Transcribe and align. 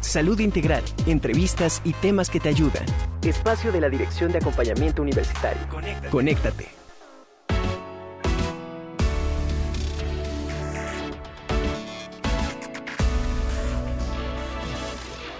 Salud 0.00 0.38
integral, 0.40 0.82
entrevistas 1.06 1.80
y 1.84 1.92
temas 1.92 2.30
que 2.30 2.40
te 2.40 2.48
ayudan. 2.48 2.84
Espacio 3.22 3.72
de 3.72 3.80
la 3.80 3.88
Dirección 3.88 4.32
de 4.32 4.38
Acompañamiento 4.38 5.02
Universitario. 5.02 5.62
Conéctate. 6.10 6.68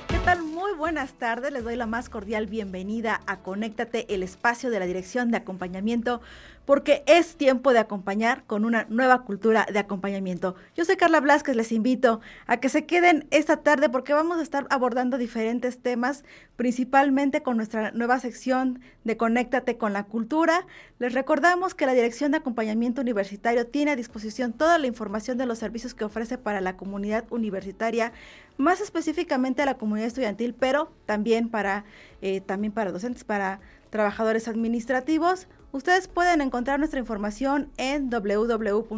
¿Qué 0.08 0.18
tal? 0.24 0.42
Muy 0.42 0.74
buenas 0.74 1.12
tardes. 1.14 1.52
Les 1.52 1.64
doy 1.64 1.76
la 1.76 1.86
más 1.86 2.08
cordial 2.08 2.46
bienvenida 2.46 3.20
a 3.26 3.40
Conéctate, 3.40 4.14
el 4.14 4.22
espacio 4.22 4.70
de 4.70 4.78
la 4.78 4.86
Dirección 4.86 5.30
de 5.30 5.38
Acompañamiento 5.38 6.20
porque 6.64 7.02
es 7.06 7.36
tiempo 7.36 7.72
de 7.72 7.80
acompañar 7.80 8.44
con 8.44 8.64
una 8.64 8.86
nueva 8.88 9.24
cultura 9.24 9.66
de 9.72 9.78
acompañamiento. 9.78 10.54
Yo 10.76 10.84
soy 10.84 10.96
Carla 10.96 11.20
Blasquez, 11.20 11.56
les 11.56 11.72
invito 11.72 12.20
a 12.46 12.58
que 12.58 12.68
se 12.68 12.86
queden 12.86 13.26
esta 13.30 13.58
tarde 13.58 13.88
porque 13.88 14.12
vamos 14.12 14.38
a 14.38 14.42
estar 14.42 14.66
abordando 14.70 15.18
diferentes 15.18 15.80
temas, 15.80 16.24
principalmente 16.56 17.42
con 17.42 17.56
nuestra 17.56 17.90
nueva 17.92 18.20
sección 18.20 18.80
de 19.04 19.16
Conéctate 19.16 19.76
con 19.76 19.92
la 19.92 20.04
Cultura. 20.04 20.66
Les 20.98 21.12
recordamos 21.12 21.74
que 21.74 21.86
la 21.86 21.94
Dirección 21.94 22.30
de 22.30 22.38
Acompañamiento 22.38 23.00
Universitario 23.00 23.66
tiene 23.66 23.92
a 23.92 23.96
disposición 23.96 24.52
toda 24.52 24.78
la 24.78 24.86
información 24.86 25.38
de 25.38 25.46
los 25.46 25.58
servicios 25.58 25.94
que 25.94 26.04
ofrece 26.04 26.38
para 26.38 26.60
la 26.60 26.76
comunidad 26.76 27.24
universitaria, 27.30 28.12
más 28.56 28.80
específicamente 28.80 29.62
a 29.62 29.66
la 29.66 29.78
comunidad 29.78 30.06
estudiantil, 30.06 30.54
pero 30.54 30.92
también 31.06 31.48
para, 31.48 31.84
eh, 32.20 32.40
también 32.40 32.72
para 32.72 32.92
docentes, 32.92 33.24
para 33.24 33.60
trabajadores 33.90 34.48
administrativos 34.48 35.48
Ustedes 35.72 36.06
pueden 36.06 36.42
encontrar 36.42 36.78
nuestra 36.78 37.00
información 37.00 37.70
en 37.78 38.10
www.dau.boa.mx. 38.10 38.88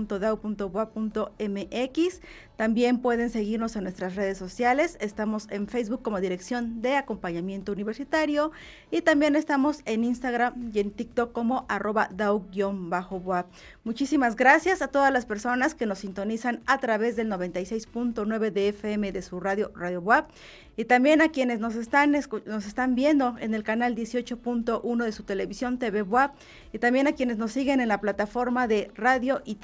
También 2.56 2.98
pueden 2.98 3.30
seguirnos 3.30 3.76
en 3.76 3.84
nuestras 3.84 4.16
redes 4.16 4.38
sociales. 4.38 4.96
Estamos 5.00 5.46
en 5.50 5.68
Facebook 5.68 6.02
como 6.02 6.20
Dirección 6.20 6.82
de 6.82 6.96
Acompañamiento 6.96 7.70
Universitario 7.70 8.50
y 8.90 9.02
también 9.02 9.36
estamos 9.36 9.82
en 9.84 10.02
Instagram 10.02 10.72
y 10.72 10.80
en 10.80 10.90
TikTok 10.90 11.30
como 11.32 11.64
arroba 11.68 12.08
dau-boa. 12.12 13.46
Muchísimas 13.84 14.34
gracias 14.34 14.82
a 14.82 14.88
todas 14.88 15.12
las 15.12 15.26
personas 15.26 15.76
que 15.76 15.86
nos 15.86 16.00
sintonizan 16.00 16.60
a 16.66 16.78
través 16.78 17.14
del 17.14 17.30
96.9 17.30 18.50
de 18.50 18.68
FM 18.68 19.12
de 19.12 19.22
su 19.22 19.38
radio 19.38 19.70
Radio 19.76 20.00
WAP 20.00 20.28
y 20.76 20.84
también 20.84 21.22
a 21.22 21.30
quienes 21.30 21.60
nos 21.60 21.74
están, 21.74 22.12
nos 22.12 22.66
están 22.66 22.94
viendo 22.94 23.36
en 23.40 23.54
el 23.54 23.62
canal 23.62 23.94
18.1 23.94 25.04
de 25.04 25.12
su 25.12 25.22
televisión 25.22 25.78
TV 25.78 26.02
WAP 26.02 26.34
y 26.72 26.78
también 26.78 27.06
a 27.06 27.12
quienes 27.12 27.38
nos 27.38 27.52
siguen 27.52 27.80
en 27.80 27.88
la 27.88 28.00
plataforma 28.00 28.68
de 28.68 28.90
radio 28.94 29.42
y 29.44 29.54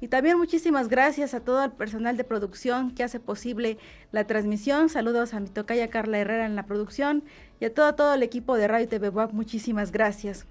y 0.00 0.08
también 0.08 0.38
muchísimas 0.38 0.88
gracias 0.88 1.34
a 1.34 1.40
todo 1.40 1.64
el 1.64 1.72
personal 1.72 2.16
de 2.16 2.24
producción 2.24 2.92
que 2.92 3.02
hace 3.02 3.20
posible 3.20 3.78
la 4.12 4.24
transmisión. 4.24 4.88
Saludos 4.88 5.34
a 5.34 5.40
mi 5.40 5.48
tocaya 5.48 5.88
Carla 5.88 6.18
Herrera 6.18 6.46
en 6.46 6.56
la 6.56 6.66
producción 6.66 7.24
y 7.58 7.64
a 7.64 7.74
todo, 7.74 7.94
todo 7.94 8.14
el 8.14 8.22
equipo 8.22 8.56
de 8.56 8.68
Radio 8.68 8.84
y 8.84 8.88
TV 8.88 9.08
WAP. 9.08 9.32
Muchísimas 9.32 9.92
gracias. 9.92 10.46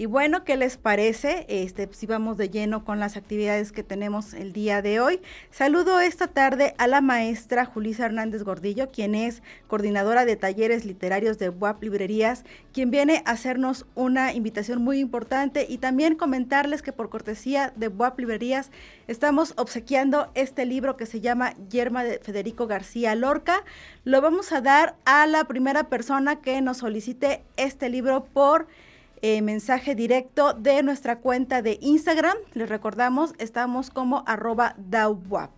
Y 0.00 0.06
bueno, 0.06 0.44
¿qué 0.44 0.56
les 0.56 0.76
parece? 0.76 1.44
Este, 1.48 1.88
si 1.90 2.06
vamos 2.06 2.36
de 2.36 2.48
lleno 2.48 2.84
con 2.84 3.00
las 3.00 3.16
actividades 3.16 3.72
que 3.72 3.82
tenemos 3.82 4.32
el 4.32 4.52
día 4.52 4.80
de 4.80 5.00
hoy. 5.00 5.20
Saludo 5.50 5.98
esta 5.98 6.28
tarde 6.28 6.76
a 6.78 6.86
la 6.86 7.00
maestra 7.00 7.64
Julisa 7.64 8.06
Hernández 8.06 8.44
Gordillo, 8.44 8.92
quien 8.92 9.16
es 9.16 9.42
coordinadora 9.66 10.24
de 10.24 10.36
talleres 10.36 10.84
literarios 10.84 11.40
de 11.40 11.48
WAP 11.48 11.82
Librerías, 11.82 12.44
quien 12.72 12.92
viene 12.92 13.24
a 13.26 13.32
hacernos 13.32 13.86
una 13.96 14.32
invitación 14.32 14.82
muy 14.82 15.00
importante 15.00 15.66
y 15.68 15.78
también 15.78 16.14
comentarles 16.14 16.80
que 16.80 16.92
por 16.92 17.10
cortesía 17.10 17.72
de 17.74 17.88
WAP 17.88 18.20
Librerías 18.20 18.70
estamos 19.08 19.52
obsequiando 19.56 20.30
este 20.36 20.64
libro 20.64 20.96
que 20.96 21.06
se 21.06 21.20
llama 21.20 21.54
Yerma 21.70 22.04
de 22.04 22.20
Federico 22.20 22.68
García 22.68 23.16
Lorca. 23.16 23.64
Lo 24.04 24.20
vamos 24.20 24.52
a 24.52 24.60
dar 24.60 24.94
a 25.04 25.26
la 25.26 25.46
primera 25.46 25.88
persona 25.88 26.40
que 26.40 26.60
nos 26.60 26.76
solicite 26.76 27.42
este 27.56 27.88
libro 27.88 28.26
por 28.26 28.68
eh, 29.22 29.42
mensaje 29.42 29.94
directo 29.94 30.52
de 30.52 30.82
nuestra 30.82 31.18
cuenta 31.18 31.62
de 31.62 31.78
Instagram. 31.80 32.36
Les 32.54 32.68
recordamos, 32.68 33.34
estamos 33.38 33.90
como 33.90 34.24
arroba 34.26 34.74
DAWAP. 34.76 35.50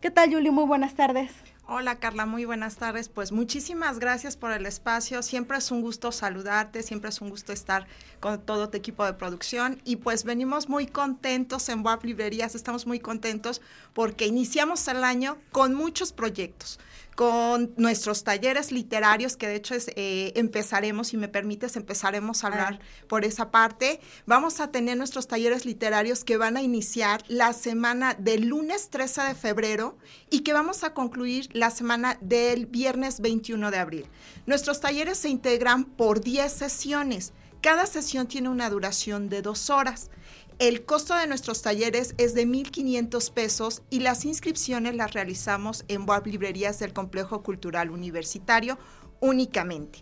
¿Qué 0.00 0.10
tal, 0.10 0.30
Yuli? 0.30 0.50
Muy 0.50 0.64
buenas 0.64 0.94
tardes. 0.94 1.32
Hola 1.68 1.98
Carla, 1.98 2.26
muy 2.26 2.44
buenas 2.44 2.76
tardes. 2.76 3.08
Pues 3.08 3.32
muchísimas 3.32 3.98
gracias 3.98 4.36
por 4.36 4.52
el 4.52 4.66
espacio. 4.66 5.20
Siempre 5.24 5.58
es 5.58 5.72
un 5.72 5.82
gusto 5.82 6.12
saludarte, 6.12 6.84
siempre 6.84 7.10
es 7.10 7.20
un 7.20 7.28
gusto 7.28 7.52
estar 7.52 7.88
con 8.20 8.40
todo 8.40 8.70
tu 8.70 8.76
equipo 8.76 9.04
de 9.04 9.14
producción 9.14 9.82
y 9.84 9.96
pues 9.96 10.22
venimos 10.22 10.68
muy 10.68 10.86
contentos 10.86 11.68
en 11.68 11.84
WAP 11.84 12.04
Librerías, 12.04 12.54
estamos 12.54 12.86
muy 12.86 13.00
contentos 13.00 13.62
porque 13.94 14.26
iniciamos 14.26 14.86
el 14.86 15.02
año 15.02 15.38
con 15.50 15.74
muchos 15.74 16.12
proyectos 16.12 16.78
con 17.16 17.72
nuestros 17.78 18.24
talleres 18.24 18.70
literarios, 18.70 19.38
que 19.38 19.48
de 19.48 19.56
hecho 19.56 19.74
es, 19.74 19.90
eh, 19.96 20.34
empezaremos, 20.36 21.08
si 21.08 21.16
me 21.16 21.28
permites, 21.28 21.74
empezaremos 21.74 22.44
a 22.44 22.48
hablar 22.48 22.78
por 23.08 23.24
esa 23.24 23.50
parte. 23.50 24.00
Vamos 24.26 24.60
a 24.60 24.70
tener 24.70 24.98
nuestros 24.98 25.26
talleres 25.26 25.64
literarios 25.64 26.24
que 26.24 26.36
van 26.36 26.58
a 26.58 26.62
iniciar 26.62 27.24
la 27.28 27.54
semana 27.54 28.12
del 28.14 28.48
lunes 28.48 28.90
13 28.90 29.22
de 29.22 29.34
febrero 29.34 29.96
y 30.30 30.40
que 30.40 30.52
vamos 30.52 30.84
a 30.84 30.92
concluir 30.92 31.48
la 31.54 31.70
semana 31.70 32.18
del 32.20 32.66
viernes 32.66 33.20
21 33.20 33.70
de 33.70 33.78
abril. 33.78 34.06
Nuestros 34.44 34.80
talleres 34.80 35.16
se 35.16 35.30
integran 35.30 35.86
por 35.86 36.20
10 36.20 36.52
sesiones. 36.52 37.32
Cada 37.62 37.86
sesión 37.86 38.26
tiene 38.26 38.50
una 38.50 38.68
duración 38.68 39.30
de 39.30 39.40
dos 39.40 39.70
horas. 39.70 40.10
El 40.58 40.86
costo 40.86 41.14
de 41.14 41.26
nuestros 41.26 41.60
talleres 41.60 42.14
es 42.16 42.32
de 42.32 42.46
1.500 42.46 43.30
pesos 43.30 43.82
y 43.90 44.00
las 44.00 44.24
inscripciones 44.24 44.94
las 44.94 45.12
realizamos 45.12 45.84
en 45.88 46.06
web 46.06 46.26
Librerías 46.26 46.78
del 46.78 46.94
Complejo 46.94 47.42
Cultural 47.42 47.90
Universitario 47.90 48.78
únicamente. 49.20 49.98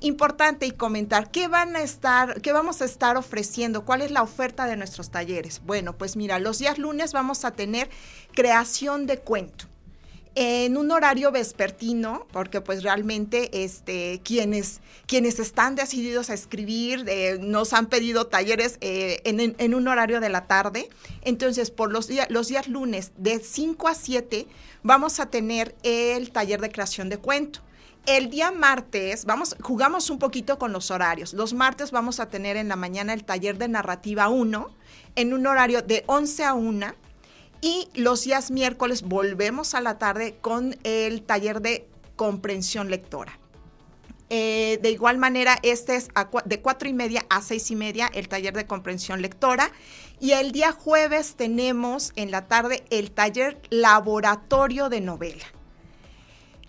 Importante 0.00 0.64
y 0.64 0.70
comentar, 0.70 1.30
¿qué 1.30 1.46
van 1.46 1.76
a 1.76 1.82
estar, 1.82 2.40
qué 2.40 2.52
vamos 2.52 2.80
a 2.80 2.86
estar 2.86 3.18
ofreciendo? 3.18 3.84
¿Cuál 3.84 4.00
es 4.00 4.10
la 4.10 4.22
oferta 4.22 4.64
de 4.64 4.76
nuestros 4.76 5.10
talleres? 5.10 5.60
Bueno, 5.66 5.98
pues 5.98 6.16
mira, 6.16 6.38
los 6.38 6.58
días 6.58 6.78
lunes 6.78 7.12
vamos 7.12 7.44
a 7.44 7.50
tener 7.50 7.90
creación 8.32 9.06
de 9.06 9.18
cuento 9.18 9.66
en 10.34 10.76
un 10.76 10.90
horario 10.90 11.32
vespertino, 11.32 12.26
porque 12.32 12.60
pues 12.60 12.82
realmente 12.82 13.64
este, 13.64 14.20
quienes, 14.24 14.80
quienes 15.06 15.38
están 15.38 15.74
decididos 15.74 16.30
a 16.30 16.34
escribir 16.34 17.04
eh, 17.08 17.38
nos 17.40 17.72
han 17.72 17.86
pedido 17.86 18.26
talleres 18.26 18.78
eh, 18.80 19.20
en, 19.24 19.74
un 19.74 19.88
horario 19.88 20.20
de 20.20 20.28
la 20.28 20.46
tarde. 20.46 20.88
Entonces, 21.22 21.70
por 21.70 21.92
los, 21.92 22.08
días, 22.08 22.68
lunes 22.68 23.12
de 23.16 23.40
5 23.40 23.88
a 23.88 23.94
7 23.94 24.46
vamos 24.82 25.20
a 25.20 25.26
tener 25.26 25.74
el 25.82 26.30
taller 26.30 26.60
de 26.60 26.70
creación 26.70 27.08
de 27.08 27.18
cuento. 27.18 27.60
El 28.06 28.30
día 28.30 28.50
martes, 28.50 29.26
vamos, 29.26 29.54
jugamos 29.60 30.08
un 30.08 30.18
poquito 30.18 30.58
con 30.58 30.72
los 30.72 30.90
horarios. 30.90 31.34
Los 31.34 31.52
martes 31.52 31.90
vamos 31.90 32.20
a 32.20 32.28
tener 32.30 32.56
en 32.56 32.68
la 32.68 32.76
mañana 32.76 33.12
el 33.12 33.24
taller 33.24 33.58
de 33.58 33.68
narrativa 33.68 34.28
1 34.28 34.70
en 35.16 35.34
un 35.34 35.46
horario 35.46 35.82
de 35.82 36.04
11 36.06 36.44
a 36.44 36.54
1 36.54 36.94
y 37.60 37.88
los 37.94 38.24
días 38.24 38.50
miércoles 38.50 39.02
volvemos 39.02 39.74
a 39.74 39.80
la 39.80 39.98
tarde 39.98 40.38
con 40.40 40.76
el 40.84 41.22
taller 41.22 41.60
de 41.60 41.88
comprensión 42.16 42.90
lectora. 42.90 43.38
Eh, 44.30 44.78
de 44.82 44.90
igual 44.90 45.16
manera, 45.16 45.58
este 45.62 45.96
es 45.96 46.08
de 46.44 46.60
cuatro 46.60 46.88
y 46.88 46.92
media 46.92 47.24
a 47.30 47.40
seis 47.40 47.70
y 47.70 47.76
media 47.76 48.10
el 48.12 48.28
taller 48.28 48.54
de 48.54 48.66
comprensión 48.66 49.22
lectora. 49.22 49.72
Y 50.20 50.32
el 50.32 50.52
día 50.52 50.72
jueves 50.72 51.34
tenemos 51.36 52.12
en 52.16 52.30
la 52.30 52.46
tarde 52.46 52.84
el 52.90 53.10
taller 53.10 53.58
laboratorio 53.70 54.88
de 54.88 55.00
novela. 55.00 55.46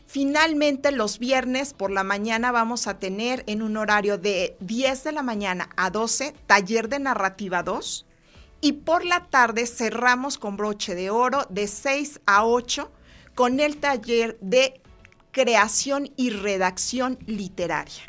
Finalmente, 0.08 0.92
los 0.92 1.20
viernes 1.20 1.74
por 1.74 1.92
la 1.92 2.04
mañana 2.04 2.52
vamos 2.52 2.88
a 2.88 2.98
tener 2.98 3.44
en 3.46 3.62
un 3.62 3.78
horario 3.78 4.18
de 4.18 4.56
10 4.62 5.04
de 5.04 5.12
la 5.12 5.22
mañana 5.22 5.70
a 5.78 5.92
12 5.92 6.34
taller 6.48 6.90
de 6.90 7.00
narrativa 7.00 7.62
2 7.62 8.08
y 8.62 8.74
por 8.74 9.06
la 9.06 9.26
tarde 9.26 9.66
cerramos 9.68 10.38
con 10.38 10.58
broche 10.58 10.96
de 10.96 11.10
oro 11.10 11.46
de 11.50 11.68
6 11.68 12.22
a 12.26 12.46
8 12.46 12.92
con 13.36 13.60
el 13.60 13.78
taller 13.78 14.38
de 14.42 14.82
creación 15.32 16.12
y 16.18 16.32
redacción 16.32 17.20
literaria. 17.26 18.04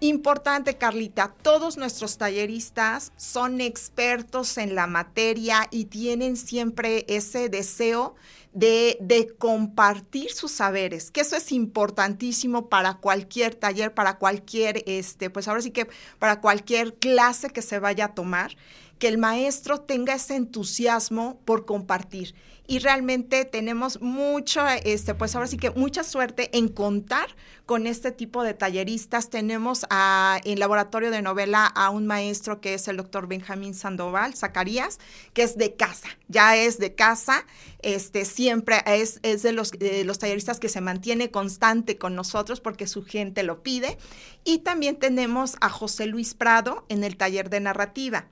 Importante, 0.00 0.76
Carlita, 0.76 1.34
todos 1.40 1.78
nuestros 1.78 2.18
talleristas 2.18 3.12
son 3.16 3.62
expertos 3.62 4.58
en 4.58 4.74
la 4.74 4.86
materia 4.86 5.66
y 5.70 5.86
tienen 5.86 6.36
siempre 6.36 7.06
ese 7.08 7.48
deseo 7.48 8.14
de, 8.52 8.98
de, 9.00 9.34
compartir 9.36 10.30
sus 10.30 10.52
saberes, 10.52 11.10
que 11.10 11.22
eso 11.22 11.36
es 11.36 11.50
importantísimo 11.52 12.68
para 12.68 12.94
cualquier 12.98 13.54
taller, 13.54 13.94
para 13.94 14.18
cualquier, 14.18 14.84
este, 14.86 15.30
pues 15.30 15.48
ahora 15.48 15.62
sí 15.62 15.70
que 15.70 15.88
para 16.18 16.40
cualquier 16.40 16.94
clase 16.94 17.48
que 17.48 17.62
se 17.62 17.78
vaya 17.78 18.04
a 18.04 18.14
tomar 18.14 18.56
que 18.98 19.08
el 19.08 19.18
maestro 19.18 19.80
tenga 19.80 20.14
ese 20.14 20.36
entusiasmo 20.36 21.40
por 21.44 21.64
compartir. 21.66 22.34
y 22.66 22.78
realmente 22.78 23.44
tenemos 23.44 24.00
mucho, 24.00 24.66
este, 24.84 25.14
pues 25.14 25.34
ahora 25.34 25.46
sí 25.46 25.58
que 25.58 25.70
mucha 25.70 26.02
suerte 26.02 26.48
en 26.56 26.68
contar 26.68 27.28
con 27.66 27.86
este 27.86 28.10
tipo 28.10 28.42
de 28.42 28.54
talleristas. 28.54 29.28
Tenemos 29.28 29.84
a, 29.90 30.40
en 30.44 30.58
laboratorio 30.58 31.10
de 31.10 31.20
novela 31.20 31.66
a 31.66 31.90
un 31.90 32.06
maestro 32.06 32.62
que 32.62 32.74
es 32.74 32.88
el 32.88 32.96
doctor 32.96 33.26
Benjamín 33.26 33.74
Sandoval, 33.74 34.34
Zacarías, 34.34 34.98
que 35.34 35.42
es 35.42 35.58
de 35.58 35.74
casa, 35.74 36.08
ya 36.28 36.56
es 36.56 36.78
de 36.78 36.94
casa, 36.94 37.44
este, 37.82 38.24
siempre 38.24 38.82
es, 38.86 39.20
es 39.22 39.42
de 39.42 39.52
los, 39.52 39.70
de 39.72 40.04
los 40.04 40.18
talleristas 40.18 40.58
que 40.58 40.70
se 40.70 40.80
mantiene 40.80 41.30
constante 41.30 41.98
con 41.98 42.14
nosotros 42.14 42.60
porque 42.60 42.86
su 42.86 43.04
gente 43.04 43.42
lo 43.42 43.62
pide. 43.62 43.98
Y 44.42 44.58
también 44.58 44.96
tenemos 44.96 45.56
a 45.60 45.68
José 45.68 46.06
Luis 46.06 46.32
Prado 46.32 46.86
en 46.88 47.04
el 47.04 47.18
taller 47.18 47.50
de 47.50 47.60
narrativa. 47.60 48.26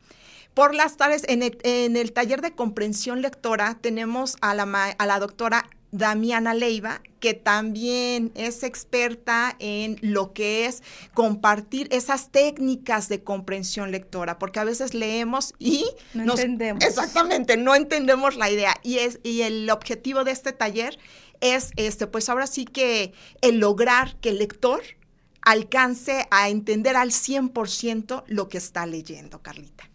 Por 0.55 0.75
las 0.75 0.97
tardes, 0.97 1.25
en 1.29 1.43
el, 1.43 2.13
taller 2.13 2.43
de 2.43 2.53
comprensión 2.53 3.23
lectora, 3.23 3.79
tenemos 3.81 4.37
a 4.41 4.55
la, 4.55 4.65
a 4.99 5.07
la 5.07 5.19
doctora 5.19 5.67
Damiana 5.93 6.55
Leiva, 6.55 7.03
que 7.21 7.35
también 7.35 8.33
es 8.35 8.63
experta 8.63 9.55
en 9.59 9.99
lo 10.01 10.33
que 10.33 10.65
es 10.65 10.83
compartir 11.13 11.87
esas 11.91 12.31
técnicas 12.31 13.09
de 13.09 13.23
comprensión 13.23 13.93
lectora, 13.93 14.39
porque 14.39 14.59
a 14.59 14.65
veces 14.65 14.95
leemos 14.95 15.55
y 15.59 15.85
no 16.15 16.33
entendemos. 16.33 16.83
Exactamente, 16.83 17.59
no 17.59 17.75
entendemos 17.75 18.37
la 18.37 18.51
idea. 18.51 18.75
Y, 18.83 18.99
es, 18.99 19.21
y 19.23 19.43
el 19.43 19.69
objetivo 19.69 20.25
de 20.25 20.33
este 20.33 20.53
taller 20.53 20.99
es, 21.43 21.73
este, 21.77 22.07
pues 22.07 22.31
ahora 22.31 22.47
sí 22.47 22.65
que 22.65 23.13
el 23.43 23.59
lograr 23.59 24.17
que 24.17 24.31
el 24.31 24.39
lector 24.39 24.83
alcance 25.43 26.27
a 26.31 26.49
entender 26.49 26.97
al 26.97 27.11
100% 27.11 28.25
lo 28.27 28.49
que 28.49 28.59
está 28.59 28.87
leyendo, 28.87 29.43
Carlita. 29.43 29.92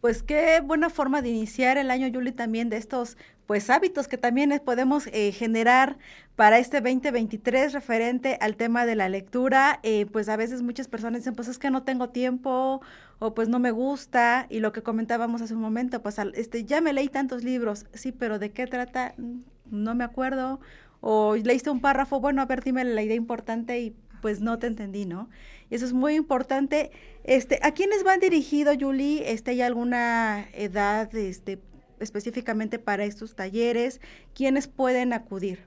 Pues 0.00 0.22
qué 0.22 0.60
buena 0.60 0.88
forma 0.88 1.20
de 1.20 1.28
iniciar 1.28 1.76
el 1.76 1.90
año, 1.90 2.06
Yuli, 2.06 2.32
también 2.32 2.70
de 2.70 2.78
estos 2.78 3.18
pues 3.46 3.68
hábitos 3.68 4.08
que 4.08 4.16
también 4.16 4.58
podemos 4.64 5.08
eh, 5.08 5.32
generar 5.32 5.98
para 6.36 6.58
este 6.58 6.80
2023 6.80 7.74
referente 7.74 8.38
al 8.40 8.56
tema 8.56 8.86
de 8.86 8.94
la 8.94 9.10
lectura. 9.10 9.78
Eh, 9.82 10.06
pues 10.10 10.30
a 10.30 10.36
veces 10.36 10.62
muchas 10.62 10.88
personas 10.88 11.20
dicen, 11.20 11.34
pues 11.34 11.48
es 11.48 11.58
que 11.58 11.70
no 11.70 11.82
tengo 11.82 12.08
tiempo 12.08 12.80
o 13.18 13.34
pues 13.34 13.50
no 13.50 13.58
me 13.58 13.72
gusta. 13.72 14.46
Y 14.48 14.60
lo 14.60 14.72
que 14.72 14.82
comentábamos 14.82 15.42
hace 15.42 15.54
un 15.54 15.60
momento, 15.60 16.00
pues 16.00 16.16
este, 16.32 16.64
ya 16.64 16.80
me 16.80 16.94
leí 16.94 17.08
tantos 17.08 17.44
libros, 17.44 17.84
sí, 17.92 18.12
pero 18.12 18.38
¿de 18.38 18.52
qué 18.52 18.66
trata? 18.66 19.14
No 19.66 19.94
me 19.94 20.04
acuerdo. 20.04 20.60
O 21.02 21.36
leíste 21.36 21.68
un 21.70 21.80
párrafo, 21.80 22.20
bueno, 22.20 22.40
a 22.40 22.46
ver, 22.46 22.62
dime 22.64 22.84
la 22.84 23.02
idea 23.02 23.16
importante 23.16 23.80
y 23.80 23.94
pues 24.22 24.40
no 24.40 24.58
te 24.58 24.66
entendí, 24.66 25.06
¿no? 25.06 25.28
Eso 25.70 25.86
es 25.86 25.92
muy 25.92 26.14
importante. 26.14 26.90
Este, 27.24 27.60
¿A 27.62 27.72
quiénes 27.72 28.02
van 28.02 28.20
dirigido, 28.20 28.72
Julie? 28.78 29.30
Este, 29.32 29.52
¿Hay 29.52 29.62
alguna 29.62 30.48
edad 30.52 31.14
este, 31.14 31.60
específicamente 32.00 32.78
para 32.78 33.04
estos 33.04 33.34
talleres? 33.34 34.00
¿Quiénes 34.34 34.66
pueden 34.66 35.12
acudir? 35.12 35.66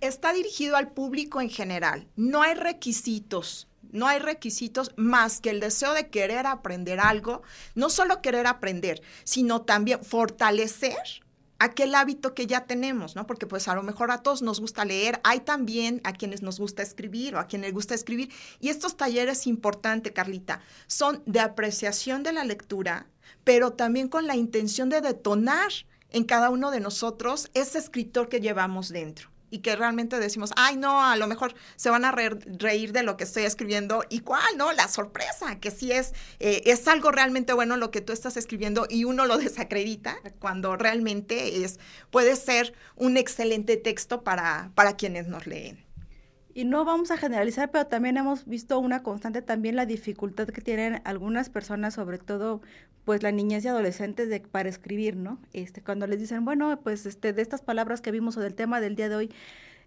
Está 0.00 0.32
dirigido 0.32 0.76
al 0.76 0.92
público 0.92 1.40
en 1.40 1.50
general. 1.50 2.06
No 2.16 2.42
hay 2.42 2.54
requisitos. 2.54 3.66
No 3.92 4.06
hay 4.06 4.20
requisitos 4.20 4.92
más 4.96 5.40
que 5.40 5.50
el 5.50 5.58
deseo 5.58 5.94
de 5.94 6.08
querer 6.10 6.46
aprender 6.46 7.00
algo, 7.00 7.42
no 7.74 7.90
solo 7.90 8.22
querer 8.22 8.46
aprender, 8.46 9.02
sino 9.24 9.62
también 9.62 10.04
fortalecer 10.04 10.96
aquel 11.60 11.94
hábito 11.94 12.34
que 12.34 12.46
ya 12.46 12.64
tenemos, 12.64 13.14
¿no? 13.14 13.26
Porque 13.26 13.46
pues 13.46 13.68
a 13.68 13.74
lo 13.74 13.82
mejor 13.82 14.10
a 14.10 14.22
todos 14.22 14.42
nos 14.42 14.60
gusta 14.60 14.84
leer, 14.84 15.20
hay 15.22 15.40
también 15.40 16.00
a 16.04 16.14
quienes 16.14 16.42
nos 16.42 16.58
gusta 16.58 16.82
escribir 16.82 17.36
o 17.36 17.38
a 17.38 17.46
quienes 17.46 17.68
les 17.68 17.74
gusta 17.74 17.94
escribir. 17.94 18.32
Y 18.58 18.70
estos 18.70 18.96
talleres, 18.96 19.46
importante, 19.46 20.12
Carlita, 20.12 20.60
son 20.88 21.22
de 21.26 21.38
apreciación 21.38 22.22
de 22.22 22.32
la 22.32 22.44
lectura, 22.44 23.06
pero 23.44 23.74
también 23.74 24.08
con 24.08 24.26
la 24.26 24.36
intención 24.36 24.88
de 24.88 25.02
detonar 25.02 25.70
en 26.08 26.24
cada 26.24 26.50
uno 26.50 26.70
de 26.70 26.80
nosotros 26.80 27.50
ese 27.54 27.78
escritor 27.78 28.28
que 28.28 28.40
llevamos 28.40 28.88
dentro 28.88 29.30
y 29.50 29.58
que 29.58 29.76
realmente 29.76 30.18
decimos, 30.18 30.52
ay, 30.56 30.76
no, 30.76 31.04
a 31.04 31.16
lo 31.16 31.26
mejor 31.26 31.54
se 31.76 31.90
van 31.90 32.04
a 32.04 32.12
reír 32.12 32.92
de 32.92 33.02
lo 33.02 33.16
que 33.16 33.24
estoy 33.24 33.44
escribiendo. 33.44 34.04
¿Y 34.08 34.20
cuál? 34.20 34.56
No, 34.56 34.72
la 34.72 34.88
sorpresa, 34.88 35.58
que 35.60 35.70
sí 35.70 35.92
es, 35.92 36.12
eh, 36.38 36.62
es 36.66 36.86
algo 36.88 37.10
realmente 37.10 37.52
bueno 37.52 37.76
lo 37.76 37.90
que 37.90 38.00
tú 38.00 38.12
estás 38.12 38.36
escribiendo 38.36 38.86
y 38.88 39.04
uno 39.04 39.26
lo 39.26 39.38
desacredita 39.38 40.16
cuando 40.38 40.76
realmente 40.76 41.64
es, 41.64 41.78
puede 42.10 42.36
ser 42.36 42.74
un 42.96 43.16
excelente 43.16 43.76
texto 43.76 44.22
para, 44.22 44.70
para 44.74 44.96
quienes 44.96 45.26
nos 45.26 45.46
leen 45.46 45.90
y 46.54 46.64
no 46.64 46.84
vamos 46.84 47.10
a 47.10 47.16
generalizar, 47.16 47.70
pero 47.70 47.86
también 47.86 48.16
hemos 48.16 48.44
visto 48.46 48.78
una 48.78 49.02
constante 49.02 49.42
también 49.42 49.76
la 49.76 49.86
dificultad 49.86 50.48
que 50.48 50.60
tienen 50.60 51.00
algunas 51.04 51.48
personas, 51.48 51.94
sobre 51.94 52.18
todo 52.18 52.60
pues 53.04 53.22
la 53.22 53.32
niñez 53.32 53.64
y 53.64 53.68
adolescentes 53.68 54.28
de, 54.28 54.40
para 54.40 54.68
escribir, 54.68 55.16
¿no? 55.16 55.38
Este, 55.52 55.82
cuando 55.82 56.06
les 56.06 56.20
dicen, 56.20 56.44
bueno, 56.44 56.78
pues 56.82 57.06
este, 57.06 57.32
de 57.32 57.42
estas 57.42 57.62
palabras 57.62 58.00
que 58.00 58.10
vimos 58.10 58.36
o 58.36 58.40
del 58.40 58.54
tema 58.54 58.80
del 58.80 58.96
día 58.96 59.08
de 59.08 59.16
hoy, 59.16 59.30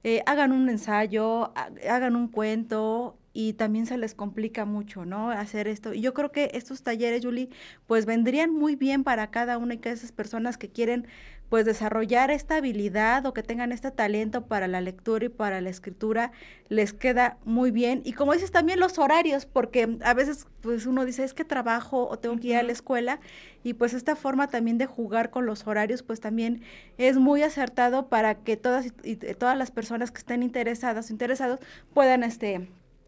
eh, 0.04 0.22
hagan 0.26 0.52
un 0.52 0.70
ensayo, 0.70 1.54
hagan 1.90 2.16
un 2.16 2.28
cuento 2.28 3.18
y 3.32 3.54
también 3.54 3.86
se 3.86 3.98
les 3.98 4.14
complica 4.14 4.66
mucho, 4.66 5.06
¿no? 5.06 5.32
Hacer 5.32 5.68
esto. 5.68 5.94
Y 5.94 6.02
yo 6.02 6.14
creo 6.14 6.32
que 6.32 6.52
estos 6.54 6.84
talleres, 6.84 7.26
Julie, 7.26 7.50
pues 7.88 8.06
vendrían 8.06 8.54
muy 8.54 8.76
bien 8.76 9.04
para 9.04 9.32
cada 9.32 9.58
una 9.58 9.76
de 9.76 9.90
esas 9.90 10.12
personas 10.12 10.58
que 10.58 10.70
quieren 10.70 11.08
pues 11.54 11.66
desarrollar 11.66 12.32
esta 12.32 12.56
habilidad 12.56 13.28
o 13.28 13.34
que 13.36 13.44
tengan 13.44 13.72
este 13.72 13.92
talento 13.92 14.48
para 14.48 14.68
la 14.68 14.82
lectura 14.82 15.26
y 15.26 15.30
para 15.30 15.62
la 15.62 15.70
escritura 15.70 16.32
les 16.68 16.94
queda 16.94 17.38
muy 17.46 17.70
bien. 17.70 18.02
Y 18.06 18.14
como 18.14 18.34
dices 18.34 18.50
también 18.50 18.80
los 18.80 18.98
horarios, 18.98 19.46
porque 19.46 20.00
a 20.04 20.16
veces 20.16 20.48
pues 20.62 20.88
uno 20.88 21.06
dice 21.06 21.24
es 21.24 21.36
que 21.36 21.46
trabajo 21.46 22.10
o 22.10 22.18
tengo 22.18 22.38
que 22.40 22.48
ir 22.48 22.56
a 22.56 22.64
la 22.64 22.72
escuela 22.72 23.20
y 23.64 23.76
pues 23.76 23.94
esta 23.94 24.16
forma 24.16 24.48
también 24.48 24.80
de 24.80 24.88
jugar 24.88 25.30
con 25.30 25.46
los 25.46 25.68
horarios 25.68 26.02
pues 26.02 26.20
también 26.20 26.64
es 26.98 27.18
muy 27.18 27.44
acertado 27.44 28.08
para 28.08 28.34
que 28.34 28.58
todas 28.58 28.88
y, 29.04 29.18
todas 29.18 29.56
las 29.56 29.70
personas 29.70 30.10
que 30.10 30.18
estén 30.18 30.42
interesadas 30.42 31.12
o 31.12 31.14
interesados 31.14 31.60
puedan 31.94 32.24
este 32.24 32.68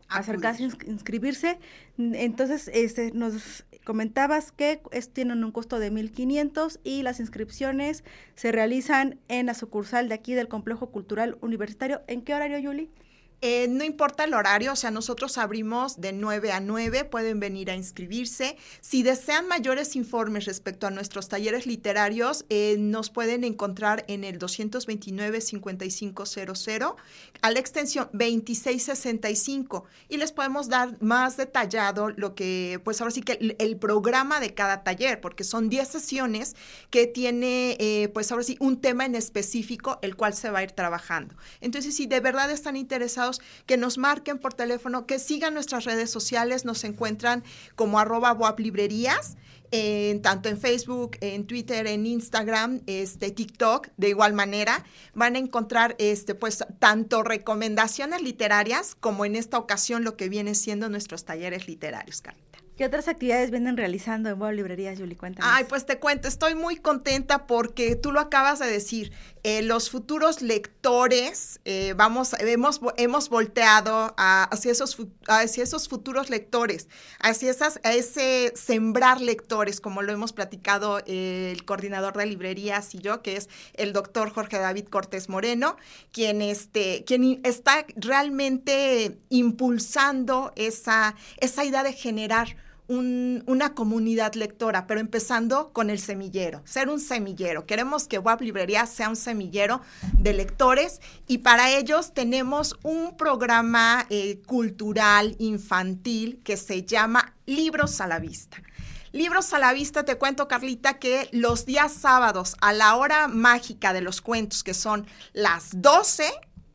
acercarse, 0.10 0.64
inscribirse. 0.88 1.58
Entonces, 1.98 2.70
este, 2.74 3.12
nos 3.12 3.66
comentabas 3.84 4.52
que 4.52 4.82
tienen 5.14 5.44
un 5.44 5.52
costo 5.52 5.80
de 5.80 5.92
1.500 5.92 6.80
y 6.84 7.04
las 7.04 7.20
inscripciones 7.20 8.04
se 8.36 8.52
realizan 8.52 9.20
en 9.28 9.46
la 9.46 9.54
sucursal 9.54 10.10
de 10.10 10.16
aquí 10.16 10.34
del 10.34 10.48
Complejo 10.48 10.90
Cultural 10.90 11.38
Universitario. 11.42 12.02
¿En 12.08 12.22
qué 12.22 12.34
horario, 12.34 12.58
Yuli? 12.58 12.90
Eh, 13.48 13.68
no 13.70 13.84
importa 13.84 14.24
el 14.24 14.34
horario, 14.34 14.74
o 14.74 14.76
sea, 14.76 14.90
nosotros 14.90 15.38
abrimos 15.38 16.02
de 16.02 16.14
9 16.14 16.52
a 16.52 16.60
9, 16.60 17.06
pueden 17.06 17.40
venir 17.40 17.70
a 17.70 17.76
inscribirse. 17.76 18.58
Si 18.82 19.04
desean 19.04 19.48
mayores 19.48 19.96
informes 19.96 20.46
respecto 20.46 20.88
a 20.88 20.90
nuestros 20.90 21.30
talleres 21.30 21.68
literarios, 21.68 22.46
eh, 22.50 22.76
nos 22.80 23.12
pueden 23.12 23.44
encontrar 23.44 24.04
en 24.08 24.24
el 24.24 24.40
229-5500 24.40 26.96
a 27.44 27.52
la 27.52 27.60
extensión 27.60 28.10
2665 28.14 29.86
y 30.10 30.18
les 30.18 30.32
podemos 30.32 30.68
dar 30.68 31.00
más 31.00 31.38
detallado 31.38 32.10
lo 32.10 32.34
que, 32.34 32.82
pues 32.84 33.00
ahora 33.00 33.12
sí 33.12 33.22
que 33.22 33.56
el, 33.60 33.78
programa 33.78 34.40
de 34.40 34.56
cada 34.56 34.84
taller, 34.84 35.22
porque 35.22 35.44
son 35.44 35.70
10 35.70 35.88
sesiones 35.88 36.56
que 36.90 37.06
tiene, 37.06 37.78
eh, 37.80 38.10
pues 38.12 38.32
ahora 38.32 38.44
sí, 38.44 38.58
un 38.60 38.82
tema 38.82 39.06
en 39.06 39.14
específico, 39.14 40.00
el 40.02 40.16
cual 40.16 40.34
se 40.34 40.50
va 40.50 40.58
a 40.60 40.64
ir 40.64 40.72
trabajando. 40.72 41.36
Entonces, 41.62 41.96
si 41.96 42.08
de 42.08 42.22
verdad 42.22 42.50
están 42.50 42.76
interesados, 42.76 43.35
que 43.66 43.78
nos 43.78 43.98
marquen 43.98 44.40
por 44.40 44.54
teléfono, 44.54 45.06
que 45.06 45.20
sigan 45.20 45.54
nuestras 45.54 45.86
redes 45.86 46.10
sociales, 46.10 46.66
nos 46.66 46.84
encuentran 46.84 47.44
como 47.76 48.00
arroba 48.00 48.34
WAP 48.34 48.60
Librerías. 48.60 49.38
tanto 50.22 50.48
en 50.48 50.58
Facebook, 50.58 51.18
en 51.20 51.48
Twitter, 51.48 51.86
en 51.88 52.06
Instagram, 52.06 52.82
este, 52.86 53.32
TikTok, 53.32 53.90
de 53.98 54.10
igual 54.10 54.32
manera, 54.32 54.86
van 55.14 55.36
a 55.36 55.40
encontrar 55.40 55.96
este, 56.00 56.34
pues, 56.34 56.64
tanto 56.80 57.24
recomendaciones 57.24 58.22
literarias 58.22 58.96
como 58.96 59.26
en 59.26 59.36
esta 59.36 59.58
ocasión 59.58 60.06
lo 60.06 60.16
que 60.16 60.30
viene 60.30 60.56
siendo 60.56 60.88
nuestros 60.88 61.26
talleres 61.26 61.68
literarios, 61.68 62.22
Carlita. 62.22 62.65
¿Qué 62.76 62.84
otras 62.84 63.08
actividades 63.08 63.52
vienen 63.52 63.78
realizando 63.78 64.30
en 64.30 64.42
Web 64.42 64.56
Librerías, 64.56 65.00
Yuli? 65.00 65.16
Cuéntanos. 65.16 65.50
Ay, 65.50 65.64
pues 65.64 65.86
te 65.86 65.98
cuento, 65.98 66.28
estoy 66.28 66.56
muy 66.56 66.76
contenta 66.76 67.48
porque 67.48 67.96
tú 67.96 68.12
lo 68.12 68.20
acabas 68.20 68.60
de 68.60 68.68
decir. 68.68 69.14
Eh, 69.44 69.62
los 69.62 69.90
futuros 69.90 70.42
lectores, 70.42 71.62
eh, 71.64 71.94
vamos, 71.96 72.34
hemos, 72.40 72.82
hemos 72.98 73.30
volteado 73.30 74.14
hacia, 74.18 74.74
esos, 74.74 74.98
hacia 75.28 75.64
esos 75.64 75.88
futuros 75.88 76.30
lectores, 76.30 76.90
hacia 77.20 77.52
esas, 77.52 77.80
a 77.84 77.94
ese 77.94 78.52
sembrar 78.56 79.22
lectores, 79.22 79.80
como 79.80 80.02
lo 80.02 80.12
hemos 80.12 80.34
platicado 80.34 81.00
eh, 81.06 81.54
el 81.54 81.64
coordinador 81.64 82.18
de 82.18 82.26
librerías 82.26 82.94
y 82.94 83.00
yo, 83.00 83.22
que 83.22 83.38
es 83.38 83.48
el 83.76 83.94
doctor 83.94 84.32
Jorge 84.32 84.58
David 84.58 84.88
Cortés 84.90 85.30
Moreno, 85.30 85.78
quien, 86.12 86.42
este, 86.42 87.06
quien 87.06 87.40
está 87.46 87.86
realmente 87.96 89.18
impulsando 89.30 90.52
esa, 90.58 91.16
esa 91.38 91.64
idea 91.64 91.84
de 91.84 91.94
generar 91.94 92.65
una 92.88 93.74
comunidad 93.74 94.34
lectora, 94.36 94.88
pero 94.88 95.00
empezando 95.00 95.72
con 95.74 95.90
el 95.90 96.00
semillero, 96.00 96.62
ser 96.66 96.90
un 96.90 97.00
semillero. 97.00 97.66
Queremos 97.66 98.08
que 98.08 98.20
WAP 98.20 98.42
Librería 98.42 98.86
sea 98.86 99.10
un 99.10 99.16
semillero 99.16 99.82
de 100.14 100.34
lectores 100.34 101.02
y 101.28 101.40
para 101.40 101.72
ellos 101.72 102.14
tenemos 102.14 102.78
un 102.84 103.18
programa 103.18 104.06
eh, 104.10 104.42
cultural 104.46 105.36
infantil 105.40 106.42
que 106.44 106.58
se 106.58 106.84
llama 106.84 107.34
Libros 107.46 108.02
a 108.02 108.08
la 108.08 108.20
Vista. 108.20 108.58
Libros 109.12 109.54
a 109.54 109.60
la 109.60 109.72
vista, 109.72 110.04
te 110.04 110.18
cuento, 110.18 110.50
Carlita, 110.50 111.00
que 111.00 111.30
los 111.32 111.66
días 111.66 111.94
sábados 111.94 112.58
a 112.60 112.74
la 112.74 112.98
hora 112.98 113.30
mágica 113.30 113.94
de 113.94 114.02
los 114.02 114.20
cuentos, 114.20 114.62
que 114.62 114.74
son 114.74 115.08
las 115.32 115.70
12 115.82 116.26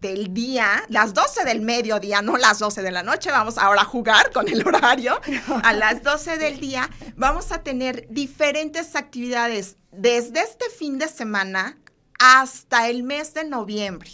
del 0.00 0.32
día, 0.32 0.82
las 0.88 1.14
12 1.14 1.44
del 1.44 1.60
mediodía, 1.60 2.22
no 2.22 2.36
las 2.36 2.58
12 2.58 2.82
de 2.82 2.90
la 2.90 3.02
noche, 3.02 3.30
vamos 3.30 3.58
ahora 3.58 3.82
a 3.82 3.84
jugar 3.84 4.30
con 4.32 4.48
el 4.48 4.66
horario, 4.66 5.20
a 5.62 5.72
las 5.72 6.02
12 6.02 6.38
del 6.38 6.58
día 6.58 6.88
vamos 7.16 7.52
a 7.52 7.62
tener 7.62 8.06
diferentes 8.08 8.96
actividades 8.96 9.76
desde 9.92 10.40
este 10.40 10.66
fin 10.70 10.98
de 10.98 11.08
semana 11.08 11.76
hasta 12.18 12.88
el 12.88 13.02
mes 13.02 13.34
de 13.34 13.44
noviembre 13.44 14.10